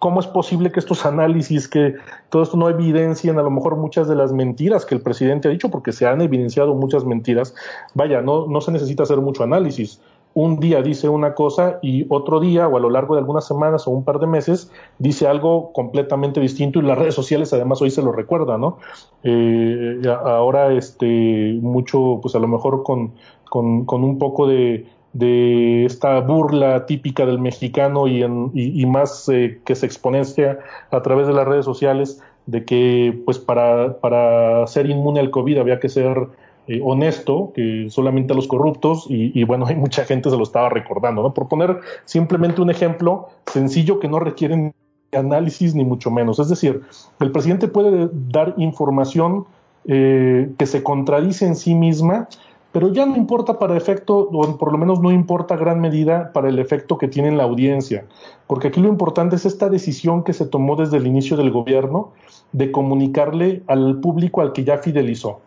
¿Cómo 0.00 0.20
es 0.20 0.26
posible 0.26 0.70
que 0.70 0.80
estos 0.80 1.06
análisis, 1.06 1.66
que 1.66 1.94
todo 2.28 2.42
esto 2.42 2.56
no 2.58 2.68
evidencien 2.68 3.38
a 3.38 3.42
lo 3.42 3.50
mejor 3.50 3.76
muchas 3.76 4.06
de 4.06 4.14
las 4.14 4.32
mentiras 4.32 4.84
que 4.84 4.94
el 4.94 5.00
presidente 5.00 5.48
ha 5.48 5.50
dicho, 5.50 5.70
porque 5.70 5.92
se 5.92 6.06
han 6.06 6.20
evidenciado 6.20 6.74
muchas 6.74 7.04
mentiras? 7.04 7.54
Vaya, 7.94 8.20
no, 8.20 8.46
no 8.46 8.60
se 8.60 8.72
necesita 8.72 9.04
hacer 9.04 9.18
mucho 9.18 9.42
análisis. 9.42 10.00
Un 10.34 10.58
día 10.58 10.82
dice 10.82 11.08
una 11.08 11.32
cosa 11.34 11.78
y 11.80 12.06
otro 12.08 12.40
día 12.40 12.68
o 12.68 12.76
a 12.76 12.80
lo 12.80 12.90
largo 12.90 13.14
de 13.14 13.20
algunas 13.20 13.46
semanas 13.46 13.86
o 13.86 13.92
un 13.92 14.04
par 14.04 14.18
de 14.18 14.26
meses 14.26 14.70
dice 14.98 15.28
algo 15.28 15.72
completamente 15.72 16.40
distinto 16.40 16.80
y 16.80 16.82
las 16.82 16.98
redes 16.98 17.14
sociales 17.14 17.52
además 17.52 17.80
hoy 17.80 17.90
se 17.90 18.02
lo 18.02 18.10
recuerdan, 18.10 18.60
¿no? 18.60 18.78
Eh, 19.22 20.02
ahora 20.24 20.72
este 20.72 21.56
mucho, 21.62 22.18
pues 22.20 22.34
a 22.34 22.40
lo 22.40 22.48
mejor 22.48 22.82
con, 22.82 23.12
con 23.48 24.04
un 24.04 24.18
poco 24.18 24.48
de 24.48 24.86
de 25.14 25.86
esta 25.86 26.20
burla 26.20 26.86
típica 26.86 27.24
del 27.24 27.38
mexicano 27.38 28.06
y, 28.06 28.22
en, 28.22 28.50
y, 28.52 28.84
más 28.84 29.28
eh, 29.28 29.60
que 29.64 29.74
se 29.74 29.86
exponencia 29.86 30.58
a 30.90 31.02
través 31.02 31.26
de 31.26 31.32
las 31.32 31.46
redes 31.46 31.64
sociales 31.64 32.20
de 32.46 32.64
que 32.64 33.22
pues 33.24 33.38
para, 33.38 34.00
para 34.00 34.66
ser 34.66 34.90
inmune 34.90 35.20
al 35.20 35.30
COVID 35.30 35.58
había 35.58 35.80
que 35.80 35.88
ser 35.88 36.28
eh, 36.66 36.80
honesto, 36.82 37.52
que 37.54 37.86
solamente 37.90 38.32
a 38.32 38.36
los 38.36 38.48
corruptos, 38.48 39.06
y, 39.08 39.44
bueno, 39.44 39.66
hay 39.68 39.76
mucha 39.76 40.04
gente 40.04 40.30
se 40.30 40.36
lo 40.36 40.42
estaba 40.42 40.68
recordando, 40.68 41.22
¿no? 41.22 41.32
Por 41.32 41.48
poner 41.48 41.78
simplemente 42.04 42.60
un 42.60 42.70
ejemplo 42.70 43.28
sencillo 43.46 44.00
que 44.00 44.08
no 44.08 44.18
requiere 44.18 44.72
análisis 45.12 45.74
ni 45.74 45.84
mucho 45.84 46.10
menos. 46.10 46.38
Es 46.38 46.48
decir, 46.48 46.82
el 47.20 47.30
presidente 47.30 47.68
puede 47.68 48.08
dar 48.12 48.54
información 48.56 49.44
eh, 49.86 50.50
que 50.58 50.66
se 50.66 50.82
contradice 50.82 51.46
en 51.46 51.54
sí 51.54 51.74
misma 51.74 52.28
pero 52.74 52.92
ya 52.92 53.06
no 53.06 53.16
importa 53.16 53.60
para 53.60 53.76
efecto, 53.76 54.28
o 54.32 54.58
por 54.58 54.72
lo 54.72 54.78
menos 54.78 55.00
no 55.00 55.12
importa 55.12 55.54
gran 55.54 55.80
medida 55.80 56.32
para 56.32 56.48
el 56.48 56.58
efecto 56.58 56.98
que 56.98 57.06
tiene 57.06 57.28
en 57.28 57.36
la 57.36 57.44
audiencia, 57.44 58.04
porque 58.48 58.66
aquí 58.66 58.80
lo 58.80 58.88
importante 58.88 59.36
es 59.36 59.46
esta 59.46 59.68
decisión 59.68 60.24
que 60.24 60.32
se 60.32 60.44
tomó 60.44 60.74
desde 60.74 60.96
el 60.96 61.06
inicio 61.06 61.36
del 61.36 61.52
gobierno 61.52 62.10
de 62.50 62.72
comunicarle 62.72 63.62
al 63.68 64.00
público 64.00 64.40
al 64.40 64.52
que 64.52 64.64
ya 64.64 64.78
fidelizó. 64.78 65.38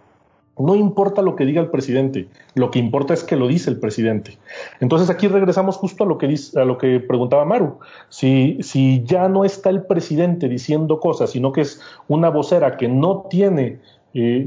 No 0.58 0.74
importa 0.74 1.22
lo 1.22 1.36
que 1.36 1.46
diga 1.46 1.60
el 1.62 1.70
presidente, 1.70 2.30
lo 2.56 2.72
que 2.72 2.80
importa 2.80 3.14
es 3.14 3.26
que 3.26 3.36
lo 3.36 3.50
dice 3.50 3.70
el 3.70 3.78
presidente. 3.78 4.38
Entonces 4.80 5.10
aquí 5.10 5.28
regresamos 5.28 5.76
justo 5.76 6.06
a 6.06 6.08
lo 6.08 6.18
que, 6.18 6.34
a 6.56 6.64
lo 6.64 6.78
que 6.78 7.02
preguntaba 7.02 7.44
Maru. 7.44 7.78
Si, 8.08 8.58
si 8.62 9.04
ya 9.04 9.28
no 9.28 9.44
está 9.44 9.70
el 9.70 9.84
presidente 9.84 10.48
diciendo 10.48 11.02
cosas, 11.02 11.32
sino 11.32 11.52
que 11.52 11.60
es 11.62 11.82
una 12.08 12.30
vocera 12.30 12.78
que 12.78 12.88
no 12.88 13.26
tiene 13.30 13.80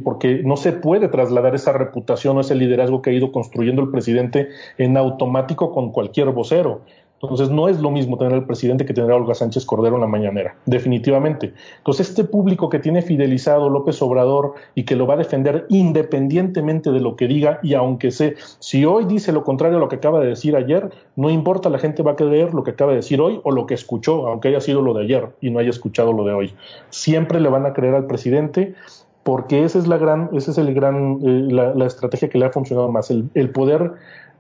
porque 0.05 0.43
no 0.45 0.57
se 0.57 0.73
puede 0.73 1.09
trasladar 1.09 1.55
esa 1.55 1.73
reputación 1.73 2.37
o 2.37 2.41
ese 2.41 2.55
liderazgo 2.55 3.03
que 3.03 3.11
ha 3.11 3.13
ido 3.13 3.31
construyendo 3.31 3.83
el 3.83 3.91
presidente 3.91 4.49
en 4.79 4.97
automático 4.97 5.73
con 5.73 5.93
cualquier 5.93 6.31
vocero. 6.31 6.83
Entonces 7.23 7.51
no 7.51 7.69
es 7.69 7.81
lo 7.81 7.91
mismo 7.91 8.17
tener 8.17 8.33
al 8.33 8.47
presidente 8.47 8.87
que 8.87 8.95
tener 8.95 9.11
a 9.11 9.17
Olga 9.17 9.35
Sánchez 9.35 9.67
Cordero 9.67 9.97
en 9.97 10.01
la 10.01 10.07
mañanera, 10.07 10.57
definitivamente. 10.65 11.53
Entonces 11.79 12.09
este 12.09 12.25
público 12.25 12.71
que 12.71 12.79
tiene 12.79 13.03
fidelizado 13.03 13.69
López 13.69 14.01
Obrador 14.01 14.55
y 14.75 14.85
que 14.85 14.97
lo 14.97 15.07
va 15.07 15.15
a 15.15 15.19
defender 15.19 15.67
independientemente 15.69 16.91
de 16.91 17.01
lo 17.01 17.17
que 17.17 17.27
diga 17.27 17.61
y 17.63 17.75
aunque 17.75 18.11
sé, 18.11 18.37
si 18.59 18.87
hoy 18.87 19.05
dice 19.05 19.33
lo 19.33 19.45
contrario 19.45 19.77
a 19.77 19.81
lo 19.81 19.89
que 19.89 19.97
acaba 19.97 20.21
de 20.21 20.29
decir 20.29 20.57
ayer, 20.57 20.91
no 21.15 21.29
importa, 21.29 21.69
la 21.69 21.79
gente 21.79 22.03
va 22.03 22.13
a 22.13 22.17
creer 22.17 22.55
lo 22.55 22.65
que 22.65 22.71
acaba 22.71 22.93
de 22.93 22.97
decir 22.97 23.21
hoy 23.21 23.39
o 23.45 23.51
lo 23.51 23.67
que 23.67 23.75
escuchó, 23.75 24.27
aunque 24.27 24.49
haya 24.49 24.61
sido 24.63 24.81
lo 24.81 24.95
de 24.95 25.05
ayer 25.05 25.29
y 25.43 25.51
no 25.51 25.59
haya 25.59 25.71
escuchado 25.71 26.15
lo 26.15 26.25
de 26.25 26.33
hoy. 26.33 26.55
Siempre 26.89 27.39
le 27.39 27.51
van 27.51 27.67
a 27.67 27.75
creer 27.75 27.95
al 27.95 28.07
presidente 28.07 28.75
porque 29.23 29.65
esa 29.65 29.79
es 29.79 29.87
la 29.87 29.99
gran, 29.99 30.31
esa 30.33 30.51
es 30.51 30.59
el 30.59 30.73
gran, 30.75 31.19
eh, 31.23 31.49
la, 31.51 31.87
estrategia 31.87 32.29
que 32.29 32.39
le 32.39 32.47
ha 32.47 32.51
funcionado 32.51 32.91
más, 32.91 33.11
el, 33.11 33.51
poder 33.51 33.93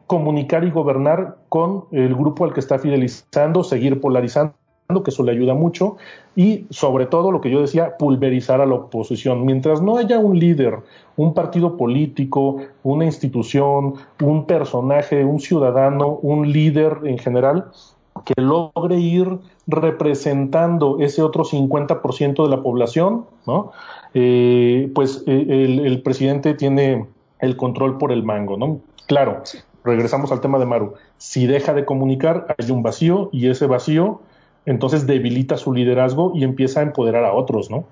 comunicar 0.07 0.64
y 0.64 0.70
gobernar 0.70 1.37
con 1.49 1.85
el 1.93 2.14
grupo 2.14 2.45
al 2.45 2.53
que 2.53 2.61
está 2.61 2.78
fidelizando, 2.78 3.62
seguir 3.62 4.01
polarizando, 4.01 4.55
que 5.05 5.11
eso 5.11 5.22
le 5.22 5.33
ayuda 5.33 5.55
mucho, 5.55 5.99
y 6.35 6.66
sobre 6.70 7.07
todo 7.07 7.31
lo 7.31 7.41
que 7.41 7.51
yo 7.51 7.61
decía, 7.61 7.97
pulverizar 7.97 8.61
a 8.61 8.66
la 8.66 8.74
oposición. 8.74 9.45
Mientras 9.45 9.83
no 9.83 9.99
haya 9.99 10.18
un 10.18 10.39
líder, 10.39 10.81
un 11.16 11.35
partido 11.35 11.76
político, 11.76 12.57
una 12.83 13.05
institución, 13.05 13.95
un 14.20 14.47
personaje, 14.47 15.24
un 15.24 15.39
ciudadano, 15.39 16.09
un 16.22 16.51
líder 16.51 17.03
en 17.05 17.18
general, 17.18 17.70
que 18.24 18.35
logre 18.37 18.97
ir 18.97 19.39
representando 19.66 20.99
ese 20.99 21.22
otro 21.22 21.45
50% 21.45 22.43
de 22.43 22.49
la 22.49 22.62
población, 22.62 23.26
¿no? 23.47 23.72
Eh, 24.14 24.90
pues 24.94 25.22
eh, 25.26 25.82
el, 25.84 26.02
presidente 26.02 26.54
tiene 26.54 27.06
el 27.38 27.56
control 27.56 27.98
por 27.98 28.12
el 28.12 28.22
mango, 28.22 28.56
¿no? 28.56 28.80
Claro, 29.06 29.42
regresamos 29.84 30.32
al 30.32 30.40
tema 30.40 30.58
de 30.58 30.66
Maru. 30.66 30.94
Si 31.18 31.46
deja 31.46 31.74
de 31.74 31.84
comunicar, 31.84 32.54
hay 32.58 32.70
un 32.70 32.82
vacío 32.82 33.30
y 33.32 33.48
ese 33.48 33.66
vacío 33.66 34.20
entonces 34.66 35.06
debilita 35.06 35.56
su 35.56 35.72
liderazgo 35.72 36.32
y 36.34 36.44
empieza 36.44 36.80
a 36.80 36.82
empoderar 36.82 37.24
a 37.24 37.32
otros, 37.32 37.70
¿no? 37.70 37.84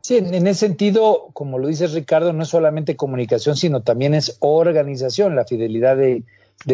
Sí, 0.00 0.18
en 0.18 0.46
ese 0.46 0.66
sentido, 0.66 1.28
como 1.32 1.58
lo 1.58 1.68
dice 1.68 1.86
Ricardo, 1.86 2.34
no 2.34 2.42
es 2.42 2.50
solamente 2.50 2.94
comunicación, 2.94 3.56
sino 3.56 3.82
también 3.82 4.12
es 4.12 4.36
organización, 4.40 5.34
la 5.34 5.46
fidelidad 5.46 5.96
de, 5.96 6.24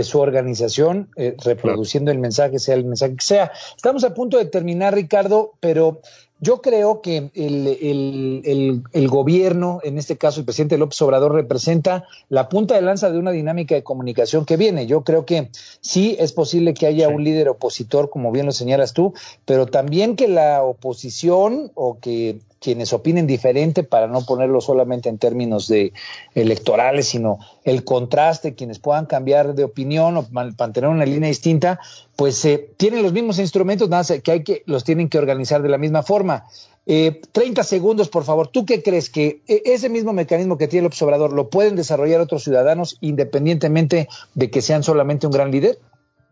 su 0.02 0.18
organización, 0.18 1.10
eh, 1.16 1.36
reproduciendo 1.44 2.10
el 2.10 2.18
mensaje, 2.18 2.58
sea 2.58 2.74
el 2.74 2.84
mensaje 2.84 3.14
que 3.14 3.24
sea. 3.24 3.52
Estamos 3.76 4.02
a 4.02 4.14
punto 4.14 4.36
de 4.36 4.46
terminar, 4.46 4.94
Ricardo, 4.94 5.52
pero 5.60 6.00
yo 6.40 6.62
creo 6.62 7.02
que 7.02 7.30
el, 7.34 9.08
gobierno, 9.08 9.80
en 9.82 9.98
este 9.98 10.16
caso 10.16 10.40
el 10.40 10.46
presidente 10.46 10.78
López 10.78 11.00
Obrador, 11.02 11.34
representa 11.34 12.04
la 12.28 12.48
punta 12.48 12.74
de 12.74 12.82
lanza 12.82 13.10
de 13.10 13.18
una 13.18 13.30
dinámica 13.30 13.74
de 13.74 13.82
comunicación 13.82 14.46
que 14.46 14.56
viene. 14.56 14.86
Yo 14.86 15.04
creo 15.04 15.26
que 15.26 15.50
sí 15.80 16.16
es 16.18 16.32
posible 16.32 16.72
que 16.72 16.86
haya 16.86 17.08
un 17.08 17.24
líder 17.24 17.48
opositor, 17.50 18.08
como 18.08 18.32
bien 18.32 18.46
lo 18.46 18.52
señalas 18.52 18.94
tú, 18.94 19.12
pero 19.44 19.66
también 19.66 20.16
que 20.16 20.28
la 20.28 20.62
oposición 20.62 21.70
o 21.74 21.98
que 22.00 22.38
quienes 22.60 22.92
opinen 22.92 23.26
diferente, 23.26 23.82
para 23.82 24.06
no 24.06 24.24
ponerlo 24.24 24.60
solamente 24.60 25.08
en 25.08 25.18
términos 25.18 25.66
de 25.66 25.92
electorales, 26.34 27.08
sino 27.08 27.38
el 27.64 27.84
contraste, 27.84 28.54
quienes 28.54 28.78
puedan 28.78 29.06
cambiar 29.06 29.54
de 29.54 29.64
opinión 29.64 30.16
o 30.18 30.26
mantener 30.30 30.90
una 30.90 31.06
línea 31.06 31.28
distinta, 31.28 31.80
pues 32.16 32.44
eh, 32.44 32.70
tienen 32.76 33.02
los 33.02 33.12
mismos 33.12 33.38
instrumentos, 33.38 33.88
nada 33.88 34.04
que 34.20 34.30
hay 34.30 34.44
que 34.44 34.62
los 34.66 34.84
tienen 34.84 35.08
que 35.08 35.18
organizar 35.18 35.62
de 35.62 35.70
la 35.70 35.78
misma 35.78 36.02
forma. 36.02 36.44
Eh, 36.86 37.20
30 37.32 37.62
segundos, 37.62 38.08
por 38.08 38.24
favor. 38.24 38.48
¿Tú 38.48 38.66
qué 38.66 38.82
crees 38.82 39.10
que 39.10 39.42
e, 39.46 39.62
ese 39.66 39.88
mismo 39.88 40.12
mecanismo 40.12 40.58
que 40.58 40.68
tiene 40.68 40.80
el 40.80 40.86
observador 40.86 41.32
lo 41.32 41.48
pueden 41.48 41.76
desarrollar 41.76 42.20
otros 42.20 42.44
ciudadanos 42.44 42.98
independientemente 43.00 44.08
de 44.34 44.50
que 44.50 44.60
sean 44.60 44.82
solamente 44.82 45.26
un 45.26 45.32
gran 45.32 45.50
líder? 45.50 45.78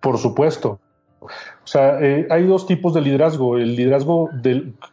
Por 0.01 0.19
supuesto. 0.19 0.79
O 1.21 1.67
sea, 1.67 2.01
eh, 2.01 2.27
hay 2.31 2.45
dos 2.45 2.67
tipos 2.67 2.95
de 2.95 3.01
liderazgo. 3.01 3.59
El 3.59 3.77
liderazgo 3.77 4.31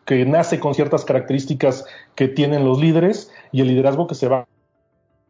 que 0.05 0.25
nace 0.25 0.59
con 0.59 0.73
ciertas 0.73 1.05
características 1.05 1.85
que 2.15 2.27
tienen 2.27 2.65
los 2.65 2.79
líderes 2.79 3.31
y 3.51 3.61
el 3.61 3.67
liderazgo 3.67 4.07
que 4.07 4.15
se 4.15 4.27
va 4.27 4.47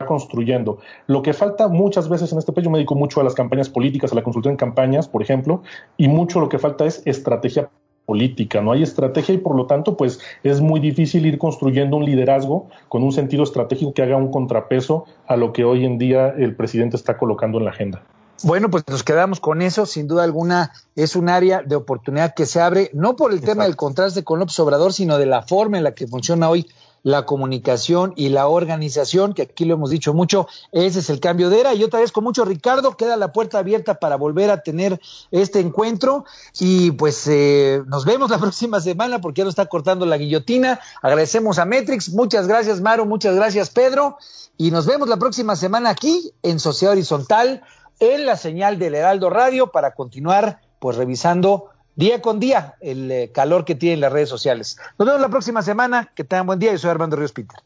construyendo. 0.06 0.80
Lo 1.08 1.22
que 1.22 1.34
falta 1.34 1.68
muchas 1.68 2.10
veces 2.10 2.32
en 2.32 2.40
este 2.40 2.52
país, 2.52 2.66
yo 2.66 2.72
me 2.72 2.78
dedico 2.78 2.96
mucho 2.96 3.22
a 3.22 3.24
las 3.24 3.34
campañas 3.34 3.70
políticas, 3.70 4.12
a 4.12 4.16
la 4.16 4.24
consulta 4.24 4.50
en 4.50 4.58
campañas, 4.58 5.08
por 5.08 5.22
ejemplo, 5.22 5.64
y 5.98 6.08
mucho 6.08 6.40
lo 6.40 6.50
que 6.50 6.60
falta 6.60 6.86
es 6.86 7.02
estrategia 7.06 7.70
política, 8.06 8.62
no 8.62 8.72
hay 8.72 8.84
estrategia 8.84 9.34
y 9.34 9.40
por 9.40 9.56
lo 9.56 9.66
tanto 9.66 9.98
pues 9.98 10.20
es 10.44 10.62
muy 10.62 10.80
difícil 10.80 11.26
ir 11.26 11.40
construyendo 11.40 11.98
un 11.98 12.06
liderazgo 12.06 12.68
con 12.88 13.04
un 13.04 13.12
sentido 13.12 13.44
estratégico 13.44 13.94
que 13.94 14.04
haga 14.04 14.16
un 14.16 14.32
contrapeso 14.32 15.06
a 15.28 15.36
lo 15.36 15.54
que 15.54 15.64
hoy 15.64 15.86
en 15.86 15.98
día 15.98 16.30
el 16.38 16.56
presidente 16.56 16.98
está 16.98 17.18
colocando 17.18 17.58
en 17.58 17.66
la 17.66 17.72
agenda. 17.72 18.04
Bueno, 18.44 18.70
pues 18.70 18.84
nos 18.88 19.04
quedamos 19.04 19.40
con 19.40 19.62
eso. 19.62 19.86
Sin 19.86 20.08
duda 20.08 20.24
alguna 20.24 20.74
es 20.96 21.16
un 21.16 21.30
área 21.30 21.62
de 21.62 21.76
oportunidad 21.76 22.34
que 22.34 22.46
se 22.46 22.62
abre, 22.62 22.90
no 22.94 23.16
por 23.16 23.32
el 23.32 23.42
tema 23.42 23.64
del 23.64 23.76
contraste 23.76 24.24
con 24.24 24.40
López 24.40 24.60
Obrador, 24.60 24.94
sino 24.94 25.18
de 25.18 25.26
la 25.26 25.42
forma 25.42 25.78
en 25.78 25.84
la 25.84 25.96
que 25.96 26.08
funciona 26.08 26.50
hoy 26.50 26.68
la 27.06 27.28
comunicación 27.28 28.14
y 28.16 28.30
la 28.30 28.48
organización, 28.48 29.36
que 29.36 29.44
aquí 29.44 29.64
lo 29.64 29.76
hemos 29.76 29.92
dicho 29.92 30.16
mucho, 30.16 30.48
ese 30.72 31.00
es 31.00 31.12
el 31.12 31.20
cambio 31.20 31.52
de 31.52 31.60
era. 31.60 31.76
Y 31.76 31.84
otra 31.84 32.00
vez 32.00 32.12
con 32.12 32.24
mucho 32.24 32.46
Ricardo, 32.46 32.98
queda 32.98 33.16
la 33.16 33.32
puerta 33.32 33.60
abierta 33.60 34.00
para 34.00 34.16
volver 34.16 34.50
a 34.50 34.64
tener 34.64 35.00
este 35.30 35.60
encuentro 35.60 36.26
y 36.60 36.90
pues 36.92 37.28
eh, 37.28 37.84
nos 37.86 38.06
vemos 38.06 38.32
la 38.32 38.38
próxima 38.40 38.82
semana 38.82 39.22
porque 39.22 39.42
ya 39.42 39.46
nos 39.46 39.52
está 39.52 39.68
cortando 39.68 40.08
la 40.08 40.18
guillotina. 40.18 40.80
Agradecemos 41.04 41.60
a 41.60 41.66
Metrix, 41.66 42.10
muchas 42.10 42.48
gracias 42.48 42.82
Maro, 42.82 43.06
muchas 43.06 43.36
gracias 43.36 43.70
Pedro 43.70 44.18
y 44.58 44.72
nos 44.72 44.88
vemos 44.88 45.08
la 45.08 45.18
próxima 45.18 45.56
semana 45.56 45.92
aquí 45.92 46.34
en 46.42 46.60
Sociedad 46.60 46.94
Horizontal 46.94 47.62
en 48.00 48.26
la 48.26 48.36
señal 48.38 48.80
del 48.80 48.96
Heraldo 48.96 49.30
Radio 49.30 49.72
para 49.72 49.92
continuar 49.92 50.60
pues 50.80 50.98
revisando 50.98 51.70
día 51.96 52.22
con 52.22 52.40
día 52.40 52.76
el 52.82 53.12
eh, 53.12 53.32
calor 53.34 53.66
que 53.66 53.76
tienen 53.76 54.02
las 54.02 54.12
redes 54.12 54.30
sociales. 54.30 54.78
Nos 54.98 55.08
vemos 55.08 55.22
la 55.22 55.30
próxima 55.30 55.62
semana, 55.62 56.12
que 56.16 56.24
tengan 56.24 56.46
buen 56.46 56.60
día, 56.60 56.72
yo 56.72 56.78
soy 56.78 56.92
Armando 56.92 57.16
Ríos 57.16 57.32
Peter. 57.32 57.58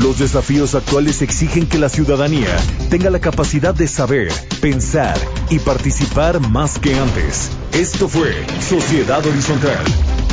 Los 0.00 0.20
desafíos 0.20 0.76
actuales 0.76 1.22
exigen 1.22 1.68
que 1.68 1.78
la 1.78 1.88
ciudadanía 1.88 2.56
tenga 2.88 3.10
la 3.10 3.18
capacidad 3.18 3.74
de 3.74 3.88
saber, 3.88 4.32
pensar 4.60 5.18
y 5.50 5.58
participar 5.58 6.38
más 6.40 6.78
que 6.78 6.94
antes. 6.94 7.50
Esto 7.72 8.08
fue 8.08 8.32
Sociedad 8.60 9.26
Horizontal 9.26 9.84